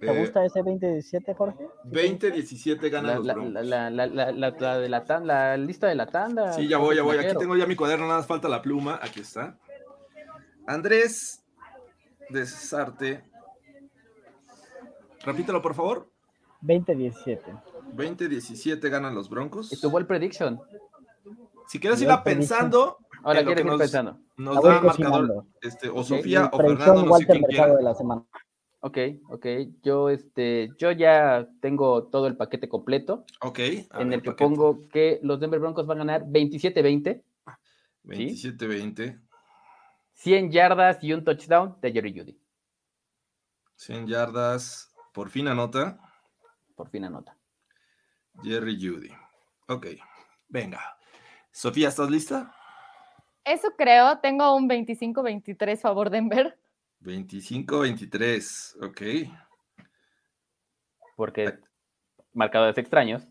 ¿Te 0.00 0.10
eh, 0.10 0.18
gusta 0.18 0.44
ese 0.44 0.60
20-17, 0.60 1.36
Jorge? 1.36 1.68
20-17 1.84 2.90
gana 2.90 3.16
los 3.16 3.26
la, 3.26 3.34
la, 3.34 3.90
la, 3.90 4.06
la, 4.32 4.78
de 4.78 4.88
la, 4.88 5.04
tanda, 5.04 5.26
la 5.26 5.56
lista 5.58 5.88
de 5.88 5.94
la 5.94 6.06
tanda. 6.06 6.54
Sí, 6.54 6.66
ya 6.66 6.78
voy, 6.78 6.96
ya 6.96 7.02
voy. 7.02 7.18
Aquí 7.18 7.36
tengo 7.38 7.54
ya 7.56 7.66
mi 7.66 7.76
cuaderno, 7.76 8.06
nada 8.06 8.18
más 8.18 8.26
falta 8.26 8.48
la 8.48 8.62
pluma. 8.62 8.98
Aquí 9.02 9.20
está. 9.20 9.58
Andrés 10.66 11.40
Desarte. 12.30 13.24
Repítelo, 15.24 15.60
por 15.60 15.74
favor. 15.74 16.08
20-17. 16.62 17.40
20-17 17.94 18.88
ganan 18.88 19.14
los 19.14 19.28
Broncos. 19.28 19.72
¿Y 19.72 19.80
tu 19.80 19.90
ball 19.90 20.06
prediction? 20.06 20.60
Si 21.66 21.78
quieres 21.78 22.00
irla 22.00 22.22
pensando. 22.22 22.98
Ahora 23.22 23.44
quieres 23.44 23.64
ir 23.64 23.76
pensando. 23.76 24.18
Nos 24.36 24.62
da 24.62 24.80
marcador. 24.80 25.44
Este, 25.60 25.88
o 25.88 26.02
Sofía 26.04 26.48
o 26.52 26.56
Fernando, 26.56 27.04
no 27.04 27.16
sé 27.16 27.26
quién 27.26 27.42
quiera. 27.42 27.74
De 27.74 27.82
la 27.82 27.94
semana. 27.94 28.24
Ok, 28.80 28.98
ok. 29.28 29.46
Yo, 29.82 30.08
este, 30.08 30.70
yo 30.78 30.90
ya 30.90 31.46
tengo 31.60 32.04
todo 32.04 32.26
el 32.26 32.36
paquete 32.36 32.68
completo. 32.68 33.24
Ok. 33.40 33.58
En 33.98 34.12
el 34.12 34.22
que 34.22 34.32
pongo 34.32 34.88
que 34.88 35.20
los 35.22 35.38
Denver 35.38 35.60
Broncos 35.60 35.86
van 35.86 35.98
a 35.98 36.04
ganar 36.04 36.24
27-20. 36.24 37.22
27-20. 38.04 39.20
100 40.14 40.50
yardas 40.50 41.02
y 41.02 41.12
un 41.12 41.24
touchdown 41.24 41.76
de 41.80 41.92
Jerry 41.92 42.18
Judy. 42.18 42.38
100 43.76 44.06
yardas. 44.06 44.94
Por 45.12 45.28
fin 45.28 45.48
anota. 45.48 45.98
Por 46.74 46.88
fin 46.88 47.04
anota. 47.04 47.36
Jerry 48.42 48.76
Judy. 48.76 49.10
Ok. 49.68 49.86
Venga. 50.48 50.80
Sofía, 51.50 51.88
¿estás 51.88 52.10
lista? 52.10 52.54
Eso 53.44 53.68
creo. 53.76 54.18
Tengo 54.20 54.54
un 54.54 54.68
25-23 54.68 55.78
favor 55.78 56.10
Denver. 56.10 56.59
25-23, 57.02 58.76
ok. 58.82 59.02
Porque 61.16 61.58
marcadores 62.32 62.78
extraños. 62.78 63.26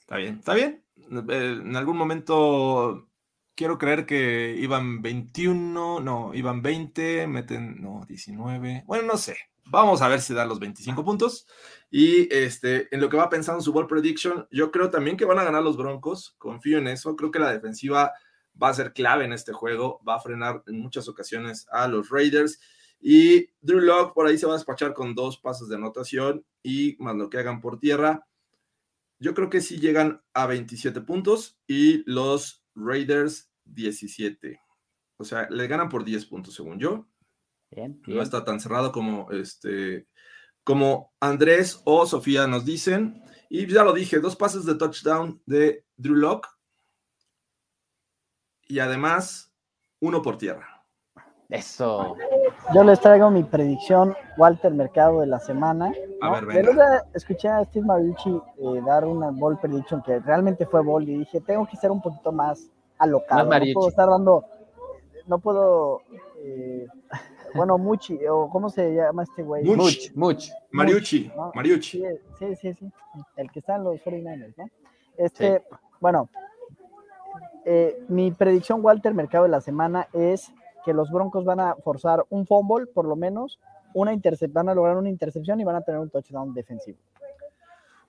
Está 0.00 0.16
bien, 0.16 0.38
está 0.38 0.54
bien. 0.54 0.84
Eh, 0.96 1.58
en 1.62 1.76
algún 1.76 1.96
momento 1.96 3.08
quiero 3.54 3.78
creer 3.78 4.06
que 4.06 4.56
iban 4.58 5.02
21, 5.02 6.00
no, 6.00 6.34
iban 6.34 6.62
20, 6.62 7.26
meten, 7.26 7.80
no, 7.80 8.04
19. 8.08 8.84
Bueno, 8.86 9.06
no 9.06 9.16
sé. 9.16 9.36
Vamos 9.66 10.02
a 10.02 10.08
ver 10.08 10.20
si 10.20 10.34
dan 10.34 10.48
los 10.48 10.58
25 10.58 11.04
puntos. 11.04 11.46
Y 11.90 12.32
este, 12.34 12.92
en 12.94 13.00
lo 13.00 13.08
que 13.08 13.16
va 13.16 13.28
pensando 13.28 13.60
su 13.60 13.72
ball 13.72 13.86
prediction, 13.86 14.48
yo 14.50 14.72
creo 14.72 14.90
también 14.90 15.16
que 15.16 15.24
van 15.24 15.38
a 15.38 15.44
ganar 15.44 15.62
los 15.62 15.76
Broncos. 15.76 16.34
Confío 16.38 16.78
en 16.78 16.88
eso. 16.88 17.14
Creo 17.14 17.30
que 17.30 17.38
la 17.38 17.52
defensiva 17.52 18.12
va 18.60 18.68
a 18.68 18.74
ser 18.74 18.92
clave 18.92 19.24
en 19.24 19.32
este 19.32 19.52
juego. 19.52 20.00
Va 20.06 20.16
a 20.16 20.20
frenar 20.20 20.62
en 20.66 20.80
muchas 20.80 21.08
ocasiones 21.08 21.66
a 21.70 21.88
los 21.88 22.10
Raiders. 22.10 22.60
Y 23.00 23.48
Drew 23.60 23.80
Locke 23.80 24.14
por 24.14 24.26
ahí 24.26 24.36
se 24.36 24.46
va 24.46 24.52
a 24.52 24.56
despachar 24.56 24.92
con 24.94 25.14
dos 25.14 25.38
pases 25.38 25.68
de 25.68 25.76
anotación 25.76 26.44
y 26.62 26.96
más 26.98 27.16
lo 27.16 27.30
que 27.30 27.38
hagan 27.38 27.60
por 27.60 27.78
tierra. 27.78 28.26
Yo 29.18 29.34
creo 29.34 29.50
que 29.50 29.60
sí 29.60 29.78
llegan 29.78 30.22
a 30.34 30.46
27 30.46 31.00
puntos 31.02 31.58
y 31.66 32.02
los 32.10 32.64
Raiders 32.74 33.50
17. 33.64 34.60
O 35.16 35.24
sea, 35.24 35.48
le 35.50 35.66
ganan 35.66 35.88
por 35.88 36.04
10 36.04 36.26
puntos, 36.26 36.54
según 36.54 36.78
yo. 36.78 37.06
No 38.06 38.22
está 38.22 38.44
tan 38.44 38.60
cerrado 38.60 38.90
como 38.90 39.30
este 39.30 40.08
como 40.64 41.12
Andrés 41.20 41.80
o 41.84 42.06
Sofía 42.06 42.46
nos 42.46 42.64
dicen. 42.64 43.22
Y 43.48 43.66
ya 43.66 43.82
lo 43.82 43.92
dije, 43.92 44.20
dos 44.20 44.36
pases 44.36 44.64
de 44.64 44.76
touchdown 44.76 45.42
de 45.46 45.84
Drew 45.96 46.14
Locke. 46.14 46.48
Y 48.70 48.78
además, 48.78 49.52
uno 50.00 50.22
por 50.22 50.38
tierra. 50.38 50.84
Eso. 51.48 52.14
Yo 52.72 52.84
les 52.84 53.00
traigo 53.00 53.28
mi 53.28 53.42
predicción, 53.42 54.14
Walter 54.38 54.72
Mercado 54.72 55.22
de 55.22 55.26
la 55.26 55.40
semana. 55.40 55.92
A 56.22 56.30
ver, 56.30 56.46
venga. 56.46 57.04
escuché 57.12 57.48
a 57.48 57.64
Steve 57.64 57.84
Mariucci 57.84 58.30
eh, 58.30 58.82
dar 58.86 59.04
una 59.04 59.30
ball 59.32 59.58
prediction 59.58 60.00
que 60.02 60.20
realmente 60.20 60.66
fue 60.66 60.84
ball 60.84 61.02
y 61.08 61.18
dije, 61.18 61.40
tengo 61.40 61.66
que 61.66 61.76
ser 61.76 61.90
un 61.90 62.00
poquito 62.00 62.30
más 62.30 62.70
alocado. 62.98 63.50
no 63.50 63.64
puedo 63.74 63.88
estar 63.88 64.08
dando, 64.08 64.44
no 65.26 65.40
puedo, 65.40 66.02
eh, 66.38 66.86
bueno, 67.56 67.76
Muchi, 67.76 68.24
o 68.28 68.48
¿cómo 68.48 68.70
se 68.70 68.94
llama 68.94 69.24
este 69.24 69.42
güey? 69.42 69.64
Much, 69.64 70.12
Much. 70.14 70.50
Mariucci, 70.70 71.32
Mariucci. 71.54 72.04
Sí, 72.38 72.54
sí, 72.54 72.72
sí, 72.74 72.92
el 73.34 73.50
que 73.50 73.58
está 73.58 73.74
en 73.74 73.82
los 73.82 73.96
49ers, 73.96 74.54
¿no? 74.56 74.70
Este, 75.16 75.64
bueno, 75.98 76.28
eh, 77.72 78.02
mi 78.08 78.32
predicción, 78.32 78.84
Walter 78.84 79.14
Mercado 79.14 79.44
de 79.44 79.50
la 79.50 79.60
semana 79.60 80.08
es 80.12 80.52
que 80.84 80.92
los 80.92 81.08
Broncos 81.08 81.44
van 81.44 81.60
a 81.60 81.76
forzar 81.76 82.26
un 82.28 82.44
fumble, 82.44 82.88
por 82.88 83.04
lo 83.04 83.14
menos, 83.14 83.60
una 83.94 84.12
van 84.48 84.68
a 84.68 84.74
lograr 84.74 84.96
una 84.96 85.08
intercepción 85.08 85.60
y 85.60 85.64
van 85.64 85.76
a 85.76 85.80
tener 85.80 86.00
un 86.00 86.10
touchdown 86.10 86.52
defensivo. 86.52 86.98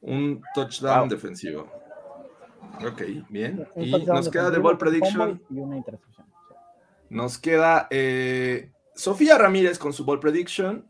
Un 0.02 0.42
touchdown 0.56 1.08
defensivo. 1.08 1.68
Ok, 2.84 3.04
bien. 3.30 3.68
y 3.76 3.92
nos 3.92 4.30
queda 4.30 4.50
de 4.50 4.58
ball 4.58 4.80
prediction. 4.80 5.40
Y 5.52 5.60
una 5.60 5.78
intercepción. 5.78 6.26
Nos 7.12 7.38
queda 7.38 7.88
eh, 7.92 8.72
Sofía 8.96 9.38
Ramírez 9.38 9.78
con 9.78 9.94
su 9.94 10.04
ball 10.06 10.20
prediction. 10.20 10.88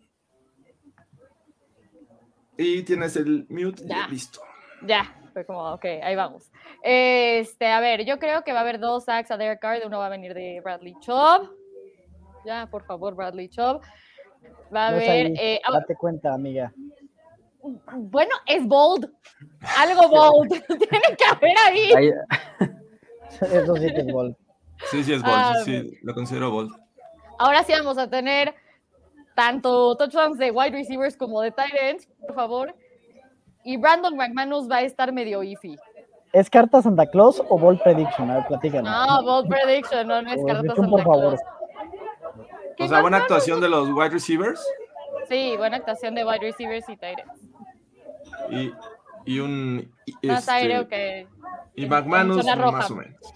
Y 2.58 2.84
tienes 2.84 3.18
el 3.18 3.46
mute 3.50 3.86
ya. 3.86 4.08
listo. 4.08 4.40
Ya, 4.88 5.21
fue 5.32 5.46
como, 5.46 5.74
ok, 5.74 5.86
ahí 6.04 6.16
vamos. 6.16 6.52
Este, 6.84 7.68
a 7.68 7.80
ver, 7.80 8.06
yo 8.06 8.20
creo 8.20 8.44
que 8.44 8.54
va 8.54 8.60
a 8.60 8.62
haber 8.62 8.80
dos 8.80 9.06
sacks 9.06 9.32
a 9.32 9.38
Derek 9.38 9.60
Carr, 9.60 9.82
uno 9.86 10.00
va 10.00 10.08
a 10.08 10.10
venir 10.10 10.34
de 10.34 10.62
Bradley 10.64 10.96
Chubb 11.02 11.62
ya, 12.46 12.68
por 12.70 12.84
favor, 12.84 13.16
Bradley 13.16 13.50
Chubb. 13.50 13.82
Va 14.74 14.86
a 14.86 14.88
haber. 14.90 15.34
Eh, 15.38 15.62
date 15.72 15.96
cuenta, 15.96 16.34
amiga. 16.34 16.74
Bueno, 17.96 18.32
es 18.48 18.66
bold. 18.66 19.12
Algo 19.78 20.08
bold. 20.10 20.50
Tiene 20.68 21.16
que 21.18 21.26
haber 21.26 21.56
ahí. 21.66 22.12
Eso 23.42 23.76
sí 23.76 23.88
que 23.94 24.02
es 24.02 24.12
bold. 24.12 24.36
Sí, 24.90 25.04
sí 25.04 25.14
es 25.14 25.22
bold. 25.22 25.36
Ah, 25.36 25.62
sí, 25.64 26.00
lo 26.02 26.14
considero 26.14 26.50
bold. 26.50 26.72
Ahora 27.38 27.64
sí 27.64 27.72
vamos 27.74 27.98
a 27.98 28.10
tener 28.10 28.56
tanto 29.36 29.96
touchdowns 29.96 30.38
de 30.38 30.52
wide 30.52 30.72
receivers 30.72 31.16
como 31.16 31.42
de 31.42 31.52
tight 31.52 31.74
ends, 31.80 32.08
por 32.20 32.36
favor. 32.36 32.76
Y 33.64 33.78
Brandon 33.78 34.16
McManus 34.16 34.70
va 34.70 34.78
a 34.78 34.82
estar 34.82 35.12
medio 35.12 35.44
iffy. 35.44 35.78
¿Es 36.34 36.50
carta 36.50 36.82
Santa 36.82 37.06
Claus 37.08 37.44
o 37.50 37.58
bold 37.58 37.82
prediction? 37.84 38.30
A 38.32 38.36
ver, 38.38 38.48
platícanos. 38.48 38.90
No, 38.90 39.24
bold 39.24 39.50
prediction, 39.50 40.08
no, 40.08 40.22
no 40.22 40.32
es 40.32 40.44
carta 40.46 40.76
Santa 40.76 40.90
por 40.90 41.04
favor. 41.04 41.38
O 42.80 42.88
sea, 42.88 43.02
buena 43.02 43.18
actuación 43.18 43.60
de 43.62 43.70
los 43.70 43.90
wide 43.90 44.10
receivers. 44.10 44.66
Sí, 45.28 45.56
buena 45.58 45.78
actuación 45.78 46.16
de 46.16 46.26
wide 46.26 46.40
receivers 46.40 46.88
y 46.90 46.98
Tyrants. 46.98 47.42
Y, 48.50 48.74
y 49.26 49.40
un. 49.40 49.94
Más 50.24 50.40
este, 50.40 50.52
aéreo 50.52 50.88
que. 50.88 51.28
Y 51.76 51.86
McManus, 51.86 52.46
más 52.46 52.92
o 52.92 52.96
menos. 52.96 53.34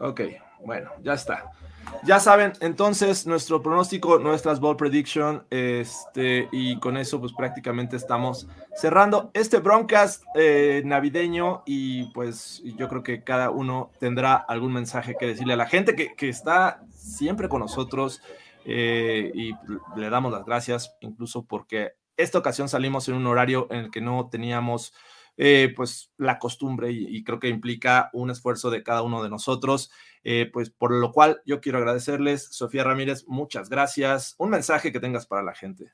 Ok, 0.00 0.20
bueno, 0.64 0.90
ya 1.02 1.14
está. 1.14 1.50
Ya 2.04 2.20
saben, 2.20 2.52
entonces 2.60 3.26
nuestro 3.26 3.62
pronóstico, 3.62 4.18
nuestras 4.18 4.60
ball 4.60 4.76
prediction, 4.76 5.44
este, 5.50 6.48
y 6.52 6.78
con 6.78 6.96
eso 6.96 7.20
pues 7.20 7.32
prácticamente 7.32 7.96
estamos 7.96 8.48
cerrando 8.76 9.30
este 9.34 9.58
broadcast 9.58 10.22
eh, 10.34 10.82
navideño 10.84 11.62
y 11.66 12.04
pues 12.12 12.62
yo 12.64 12.88
creo 12.88 13.02
que 13.02 13.24
cada 13.24 13.50
uno 13.50 13.90
tendrá 13.98 14.34
algún 14.36 14.72
mensaje 14.72 15.16
que 15.18 15.26
decirle 15.26 15.54
a 15.54 15.56
la 15.56 15.66
gente 15.66 15.94
que, 15.94 16.14
que 16.14 16.28
está 16.28 16.80
siempre 16.90 17.48
con 17.48 17.60
nosotros 17.60 18.22
eh, 18.64 19.30
y 19.34 19.52
le 19.96 20.10
damos 20.10 20.32
las 20.32 20.44
gracias 20.44 20.94
incluso 21.00 21.44
porque 21.44 21.92
esta 22.16 22.38
ocasión 22.38 22.68
salimos 22.68 23.08
en 23.08 23.14
un 23.14 23.26
horario 23.26 23.66
en 23.70 23.78
el 23.78 23.90
que 23.90 24.00
no 24.00 24.28
teníamos 24.30 24.92
eh, 25.40 25.72
pues 25.76 26.10
la 26.16 26.40
costumbre 26.40 26.90
y, 26.90 27.22
creo 27.22 27.38
que 27.38 27.48
implica 27.48 28.10
un 28.12 28.28
esfuerzo 28.28 28.70
de 28.70 28.82
cada 28.82 29.02
uno 29.02 29.22
de 29.22 29.30
nosotros, 29.30 29.92
eh, 30.24 30.50
pues 30.52 30.70
por 30.70 30.92
lo 30.92 31.12
cual 31.12 31.40
yo 31.44 31.60
quiero 31.60 31.78
agradecerles, 31.78 32.48
Sofía 32.50 32.84
Ramírez, 32.84 33.24
muchas 33.26 33.68
gracias. 33.68 34.34
Un 34.38 34.50
mensaje 34.50 34.92
que 34.92 35.00
tengas 35.00 35.26
para 35.26 35.42
la 35.42 35.54
gente. 35.54 35.92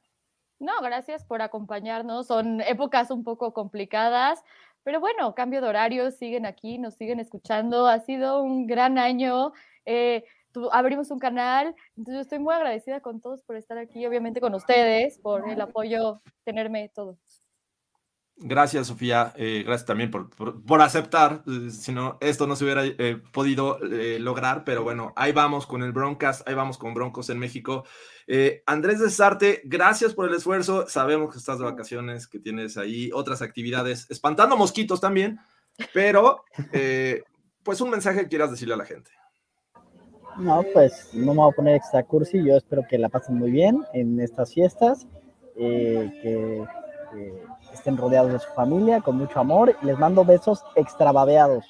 No, 0.59 0.72
gracias 0.83 1.25
por 1.25 1.43
acompañarnos. 1.43 2.27
Son 2.27 2.61
épocas 2.61 3.11
un 3.11 3.25
poco 3.25 3.53
complicadas, 3.53 4.43
pero 4.83 5.01
bueno, 5.01 5.35
cambio 5.35 5.61
de 5.61 5.68
horario, 5.68 6.11
siguen 6.11 6.47
aquí, 6.47 6.79
nos 6.79 6.95
siguen 6.95 7.20
escuchando. 7.20 7.87
Ha 7.87 8.01
sido 8.01 8.43
un 8.43 8.66
gran 8.66 8.99
año. 8.99 9.53
Eh, 9.85 10.25
abrimos 10.70 11.11
un 11.11 11.18
canal, 11.18 11.75
entonces 11.97 12.22
estoy 12.22 12.39
muy 12.39 12.55
agradecida 12.55 13.01
con 13.01 13.20
todos 13.20 13.43
por 13.43 13.57
estar 13.57 13.77
aquí, 13.79 14.07
obviamente 14.07 14.41
con 14.41 14.55
ustedes, 14.55 15.18
por 15.18 15.49
el 15.51 15.61
apoyo, 15.61 16.22
tenerme 16.45 16.89
todo. 16.95 17.18
Gracias, 18.37 18.89
Sofía. 18.89 19.32
Eh, 19.37 19.62
gracias 19.64 19.87
también 19.87 20.11
por, 20.11 20.28
por, 20.28 20.82
aceptar. 20.82 21.45
Eh, 21.47 21.70
si 21.70 21.93
no, 21.93 22.18
esto 22.20 22.47
no 22.47 22.57
se 22.57 22.64
hubiera 22.64 22.85
eh, 22.85 23.20
podido 23.32 23.78
lograr, 24.18 24.64
pero 24.64 24.82
bueno, 24.82 25.12
ahí 25.14 25.32
vamos 25.32 25.66
con 25.66 25.82
el 25.82 25.93
Broncas, 25.93 26.43
ahí 26.47 26.55
vamos 26.55 26.76
con 26.76 26.95
Broncos 26.95 27.30
en 27.30 27.39
México. 27.39 27.85
Andrés 28.66 29.01
de 29.01 29.11
Sarte, 29.11 29.61
gracias 29.64 30.14
por 30.14 30.28
el 30.28 30.35
esfuerzo. 30.35 30.87
Sabemos 30.89 31.32
que 31.32 31.39
estás 31.39 31.59
de 31.59 31.64
vacaciones, 31.64 32.26
que 32.26 32.41
tienes 32.41 32.76
ahí 32.76 33.11
otras 33.12 33.41
actividades, 33.41 34.11
espantando 34.11 34.57
mosquitos 34.57 35.01
también, 35.01 35.39
pero 35.93 36.45
pues 37.62 37.80
un 37.80 37.91
mensaje 37.91 38.22
que 38.22 38.28
quieras 38.28 38.51
decirle 38.51 38.74
a 38.74 38.78
la 38.78 38.85
gente. 38.85 39.11
No, 40.39 40.64
pues 40.72 41.11
no 41.12 41.32
me 41.32 41.41
voy 41.41 41.53
a 41.53 41.55
poner 41.55 41.76
extra 41.76 42.03
cursi. 42.03 42.45
Yo 42.45 42.57
espero 42.57 42.82
que 42.89 42.99
la 42.99 43.09
pasen 43.09 43.37
muy 43.37 43.53
bien 43.53 43.85
en 43.93 44.18
estas 44.18 44.53
fiestas, 44.53 45.07
que 45.55 46.66
estén 47.75 47.97
rodeados 47.97 48.33
de 48.33 48.39
su 48.39 48.51
familia, 48.51 49.01
con 49.01 49.16
mucho 49.16 49.41
amor. 49.41 49.77
Les 49.83 49.99
mando 49.99 50.25
besos 50.25 50.64
extravaveados 50.75 51.64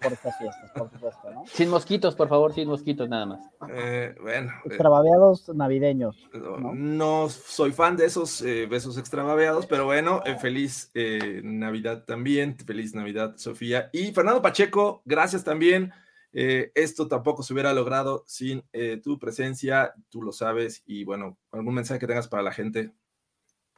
por 0.00 0.12
estas 0.12 0.36
fiestas, 0.38 0.70
por 0.72 0.90
supuesto, 0.90 1.30
¿no? 1.32 1.44
Sin 1.46 1.68
mosquitos, 1.68 2.14
por 2.14 2.28
favor, 2.28 2.52
sin 2.52 2.68
mosquitos 2.68 3.08
nada 3.08 3.26
más. 3.26 3.40
Eh, 3.70 4.14
bueno. 4.20 4.50
Eh, 4.50 4.68
extravaveados 4.68 5.48
navideños. 5.54 6.28
¿no? 6.74 7.28
soy 7.28 7.72
fan 7.72 7.96
de 7.96 8.06
esos 8.06 8.42
eh, 8.42 8.66
besos 8.66 8.98
extravaveados, 8.98 9.66
pero 9.66 9.86
bueno, 9.86 10.22
feliz 10.40 10.90
Navidad 11.42 12.04
también, 12.04 12.56
feliz 12.56 12.94
Navidad, 12.94 13.36
Sofía. 13.36 13.90
Y 13.92 14.12
Fernando 14.12 14.42
Pacheco, 14.42 15.02
gracias 15.04 15.44
también. 15.44 15.92
esto 16.32 17.08
tampoco 17.08 17.42
se 17.42 17.52
hubiera 17.52 17.72
logrado 17.72 18.24
sin 18.26 18.62
tu 19.02 19.18
presencia, 19.18 19.94
tú 20.10 20.22
lo 20.22 20.32
sabes, 20.32 20.82
y 20.86 21.04
bueno, 21.04 21.38
algún 21.50 21.74
mensaje 21.74 22.00
que 22.00 22.06
tengas 22.06 22.28
para 22.28 22.42
la 22.42 22.52
gente 22.52 22.92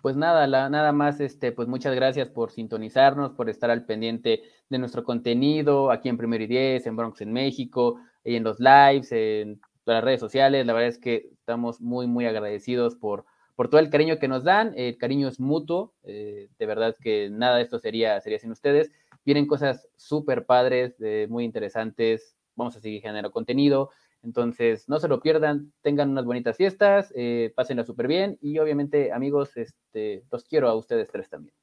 pues 0.02 0.16
nada, 0.16 0.46
nada 0.46 0.92
más, 0.92 1.20
este, 1.20 1.52
pues 1.52 1.68
muchas 1.68 1.94
gracias 1.94 2.28
por 2.28 2.50
sintonizarnos, 2.50 3.32
por 3.32 3.48
estar 3.48 3.70
al 3.70 3.86
pendiente 3.86 4.42
de 4.68 4.78
nuestro 4.78 5.04
contenido 5.04 5.90
aquí 5.92 6.08
en 6.08 6.18
Primero 6.18 6.42
y 6.42 6.48
Diez, 6.48 6.86
en 6.86 6.96
Bronx 6.96 7.20
en 7.20 7.32
México, 7.32 8.00
y 8.24 8.36
en 8.36 8.44
los 8.44 8.58
lives, 8.60 9.12
en 9.12 9.60
las 9.84 10.02
redes 10.04 10.20
sociales. 10.20 10.66
La 10.66 10.72
verdad 10.72 10.88
es 10.88 10.98
que 10.98 11.30
estamos 11.32 11.80
muy, 11.80 12.06
muy 12.06 12.26
agradecidos 12.26 12.96
por, 12.96 13.24
por 13.54 13.68
todo 13.68 13.80
el 13.80 13.90
cariño 13.90 14.18
que 14.18 14.28
nos 14.28 14.44
dan. 14.44 14.72
El 14.76 14.96
cariño 14.98 15.28
es 15.28 15.40
mutuo. 15.40 15.94
Eh, 16.04 16.48
de 16.58 16.66
verdad 16.66 16.96
que 17.00 17.30
nada 17.30 17.56
de 17.56 17.62
esto 17.62 17.78
sería, 17.78 18.20
sería 18.20 18.38
sin 18.38 18.52
ustedes. 18.52 18.90
Vienen 19.24 19.46
cosas 19.46 19.88
súper 19.96 20.46
padres, 20.46 20.96
muy 21.28 21.44
interesantes. 21.44 22.36
Vamos 22.56 22.76
a 22.76 22.80
seguir 22.80 23.02
generando 23.02 23.30
contenido. 23.30 23.90
Entonces, 24.22 24.88
no 24.88 25.00
se 25.00 25.08
lo 25.08 25.20
pierdan, 25.20 25.72
tengan 25.82 26.10
unas 26.10 26.24
bonitas 26.24 26.56
fiestas, 26.56 27.12
eh, 27.16 27.52
pásenla 27.56 27.84
súper 27.84 28.06
bien 28.06 28.38
y 28.40 28.58
obviamente, 28.58 29.12
amigos, 29.12 29.56
este, 29.56 30.24
los 30.30 30.44
quiero 30.44 30.68
a 30.68 30.74
ustedes 30.76 31.08
tres 31.10 31.28
también. 31.28 31.54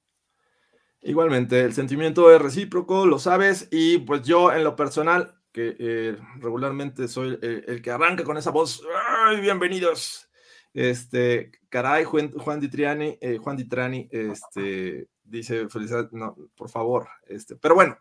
Igualmente, 1.02 1.62
el 1.62 1.74
sentimiento 1.74 2.34
es 2.34 2.42
recíproco, 2.42 3.06
lo 3.06 3.20
sabes, 3.20 3.70
y 3.72 4.00
pues 4.00 4.24
yo 4.24 4.52
en 4.52 4.66
lo 4.66 4.76
personal, 4.76 5.36
que 5.54 5.76
eh, 5.80 6.18
regularmente 6.40 7.08
soy 7.08 7.40
el, 7.42 7.82
que 7.82 7.92
arranca 7.92 8.26
con 8.26 8.38
esa 8.38 8.52
voz, 8.52 8.84
¡ay, 9.08 9.40
bienvenidos! 9.40 10.30
Este, 10.74 11.52
caray, 11.70 12.04
Juan, 12.04 12.32
Juan 12.34 12.60
Ditriani, 12.60 13.18
eh, 13.22 13.38
Juan 13.38 13.56
Ditrani, 13.56 14.10
este, 14.12 15.08
dice, 15.24 15.70
felicidades, 15.70 16.12
no, 16.12 16.36
por 16.56 16.70
favor, 16.70 17.08
este, 17.28 17.56
pero 17.56 17.76
bueno, 17.76 17.98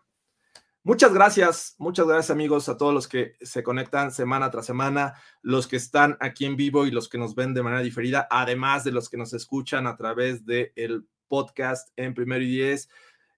Muchas 0.83 1.13
gracias, 1.13 1.75
muchas 1.77 2.07
gracias 2.07 2.31
amigos 2.31 2.69
a 2.69 2.77
todos 2.77 2.93
los 2.93 3.07
que 3.07 3.33
se 3.41 3.63
conectan 3.63 4.11
semana 4.11 4.49
tras 4.49 4.65
semana, 4.65 5.15
los 5.41 5.67
que 5.67 5.75
están 5.75 6.15
aquí 6.21 6.45
en 6.45 6.55
vivo 6.55 6.85
y 6.85 6.91
los 6.91 7.09
que 7.09 7.17
nos 7.17 7.35
ven 7.35 7.53
de 7.53 7.61
manera 7.61 7.81
diferida, 7.81 8.27
además 8.31 8.85
de 8.85 8.93
los 8.93 9.09
que 9.09 9.17
nos 9.17 9.33
escuchan 9.33 9.87
a 9.87 9.97
través 9.97 10.45
del 10.45 10.71
el 10.77 11.05
podcast 11.27 11.89
en 11.97 12.13
Primero 12.13 12.43
y 12.43 12.47
Diez. 12.47 12.89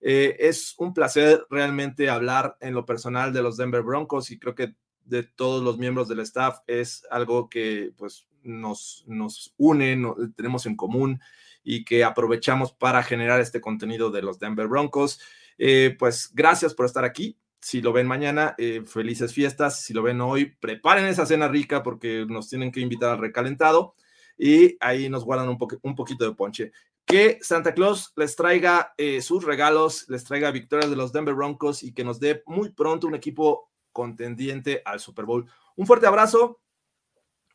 Eh, 0.02 0.38
es 0.40 0.76
un 0.78 0.94
placer 0.94 1.46
realmente 1.50 2.12
hablar 2.12 2.58
en 2.60 2.76
lo 2.76 2.86
personal 2.86 3.34
de 3.34 3.42
los 3.42 3.58
Denver 3.58 3.82
Broncos 3.82 4.30
y 4.30 4.38
creo 4.38 4.54
que 4.54 4.76
de 5.06 5.24
todos 5.24 5.64
los 5.64 5.80
miembros 5.80 6.08
del 6.08 6.20
staff 6.20 6.60
es 6.68 7.06
algo 7.10 7.50
que 7.50 7.92
pues 7.98 8.28
nos, 8.44 9.04
nos 9.08 9.54
une, 9.58 10.00
tenemos 10.36 10.68
en 10.68 10.76
común 10.76 11.20
y 11.64 11.86
que 11.86 12.04
aprovechamos 12.04 12.72
para 12.72 13.02
generar 13.04 13.42
este 13.42 13.62
contenido 13.62 14.12
de 14.12 14.22
los 14.22 14.40
Denver 14.40 14.68
Broncos. 14.68 15.20
Eh, 15.64 15.96
pues 16.00 16.32
gracias 16.34 16.74
por 16.74 16.88
estar 16.88 17.06
aquí. 17.06 17.38
Si 17.62 17.84
lo 17.84 17.94
ven 17.94 18.08
mañana, 18.08 18.56
eh, 18.58 18.82
felices 18.84 19.32
fiestas. 19.32 19.84
Si 19.84 19.94
lo 19.94 20.02
ven 20.02 20.20
hoy, 20.20 20.56
preparen 20.60 21.06
esa 21.06 21.28
cena 21.28 21.48
rica 21.48 21.84
porque 21.84 22.26
nos 22.28 22.50
tienen 22.50 22.72
que 22.72 22.80
invitar 22.80 23.12
al 23.12 23.20
recalentado 23.20 23.94
y 24.40 24.76
ahí 24.80 25.08
nos 25.08 25.24
guardan 25.24 25.50
un, 25.50 25.96
poquito 25.96 26.26
de 26.26 26.34
ponche. 26.34 26.72
Que 27.06 27.38
Santa 27.44 27.76
Claus 27.76 28.12
les 28.16 28.36
traiga 28.36 28.96
eh, 28.98 29.22
sus 29.22 29.44
regalos, 29.44 30.10
les 30.10 30.24
traiga 30.24 30.50
victorias 30.50 30.90
de 30.90 30.96
los 30.96 31.14
Denver 31.14 31.36
Broncos 31.36 31.84
y 31.84 31.94
que 31.94 32.04
nos 32.04 32.20
dé 32.20 32.42
muy 32.48 32.72
pronto 32.72 33.06
un 33.06 33.14
equipo 33.14 33.70
contendiente 33.92 34.82
al 34.84 35.00
Super 35.00 35.26
Bowl. 35.26 35.46
Un 35.76 35.86
fuerte 35.86 36.08
abrazo. 36.08 36.60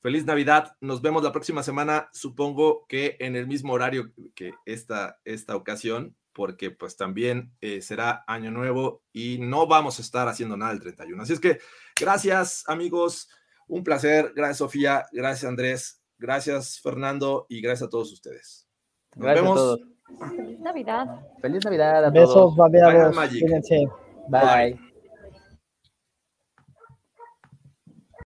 Feliz 0.00 0.24
Navidad. 0.24 0.76
Nos 0.80 1.02
vemos 1.02 1.24
la 1.24 1.32
próxima 1.32 1.64
semana, 1.64 2.08
supongo 2.12 2.86
que 2.86 3.16
en 3.18 3.34
el 3.34 3.48
mismo 3.48 3.72
horario 3.72 4.12
que 4.36 4.52
esta, 4.64 5.18
esta 5.24 5.56
ocasión, 5.56 6.14
porque 6.36 6.70
pues 6.70 6.98
también 6.98 7.54
eh, 7.62 7.80
será 7.80 8.22
año 8.26 8.50
nuevo 8.50 9.02
y 9.10 9.38
no 9.40 9.66
vamos 9.66 9.98
a 9.98 10.02
estar 10.02 10.28
haciendo 10.28 10.54
nada 10.54 10.72
el 10.72 10.80
31. 10.80 11.22
Así 11.22 11.32
es 11.32 11.40
que 11.40 11.60
gracias 11.98 12.62
amigos, 12.66 13.30
un 13.66 13.82
placer, 13.82 14.34
gracias 14.36 14.58
Sofía, 14.58 15.06
gracias 15.12 15.48
Andrés, 15.48 16.02
gracias 16.18 16.78
Fernando 16.82 17.46
y 17.48 17.62
gracias 17.62 17.86
a 17.86 17.90
todos 17.90 18.12
ustedes. 18.12 18.68
Nos 19.14 19.24
gracias 19.24 19.44
vemos. 19.44 19.56
a 19.56 19.62
todos. 19.62 19.80
Feliz 20.36 20.60
Navidad. 20.60 21.06
Feliz 21.40 21.64
Navidad 21.64 22.04
a 22.04 22.10
Besos, 22.10 22.54
todos. 22.54 23.16
Cuídense. 23.28 23.86
Bye. 24.28 24.85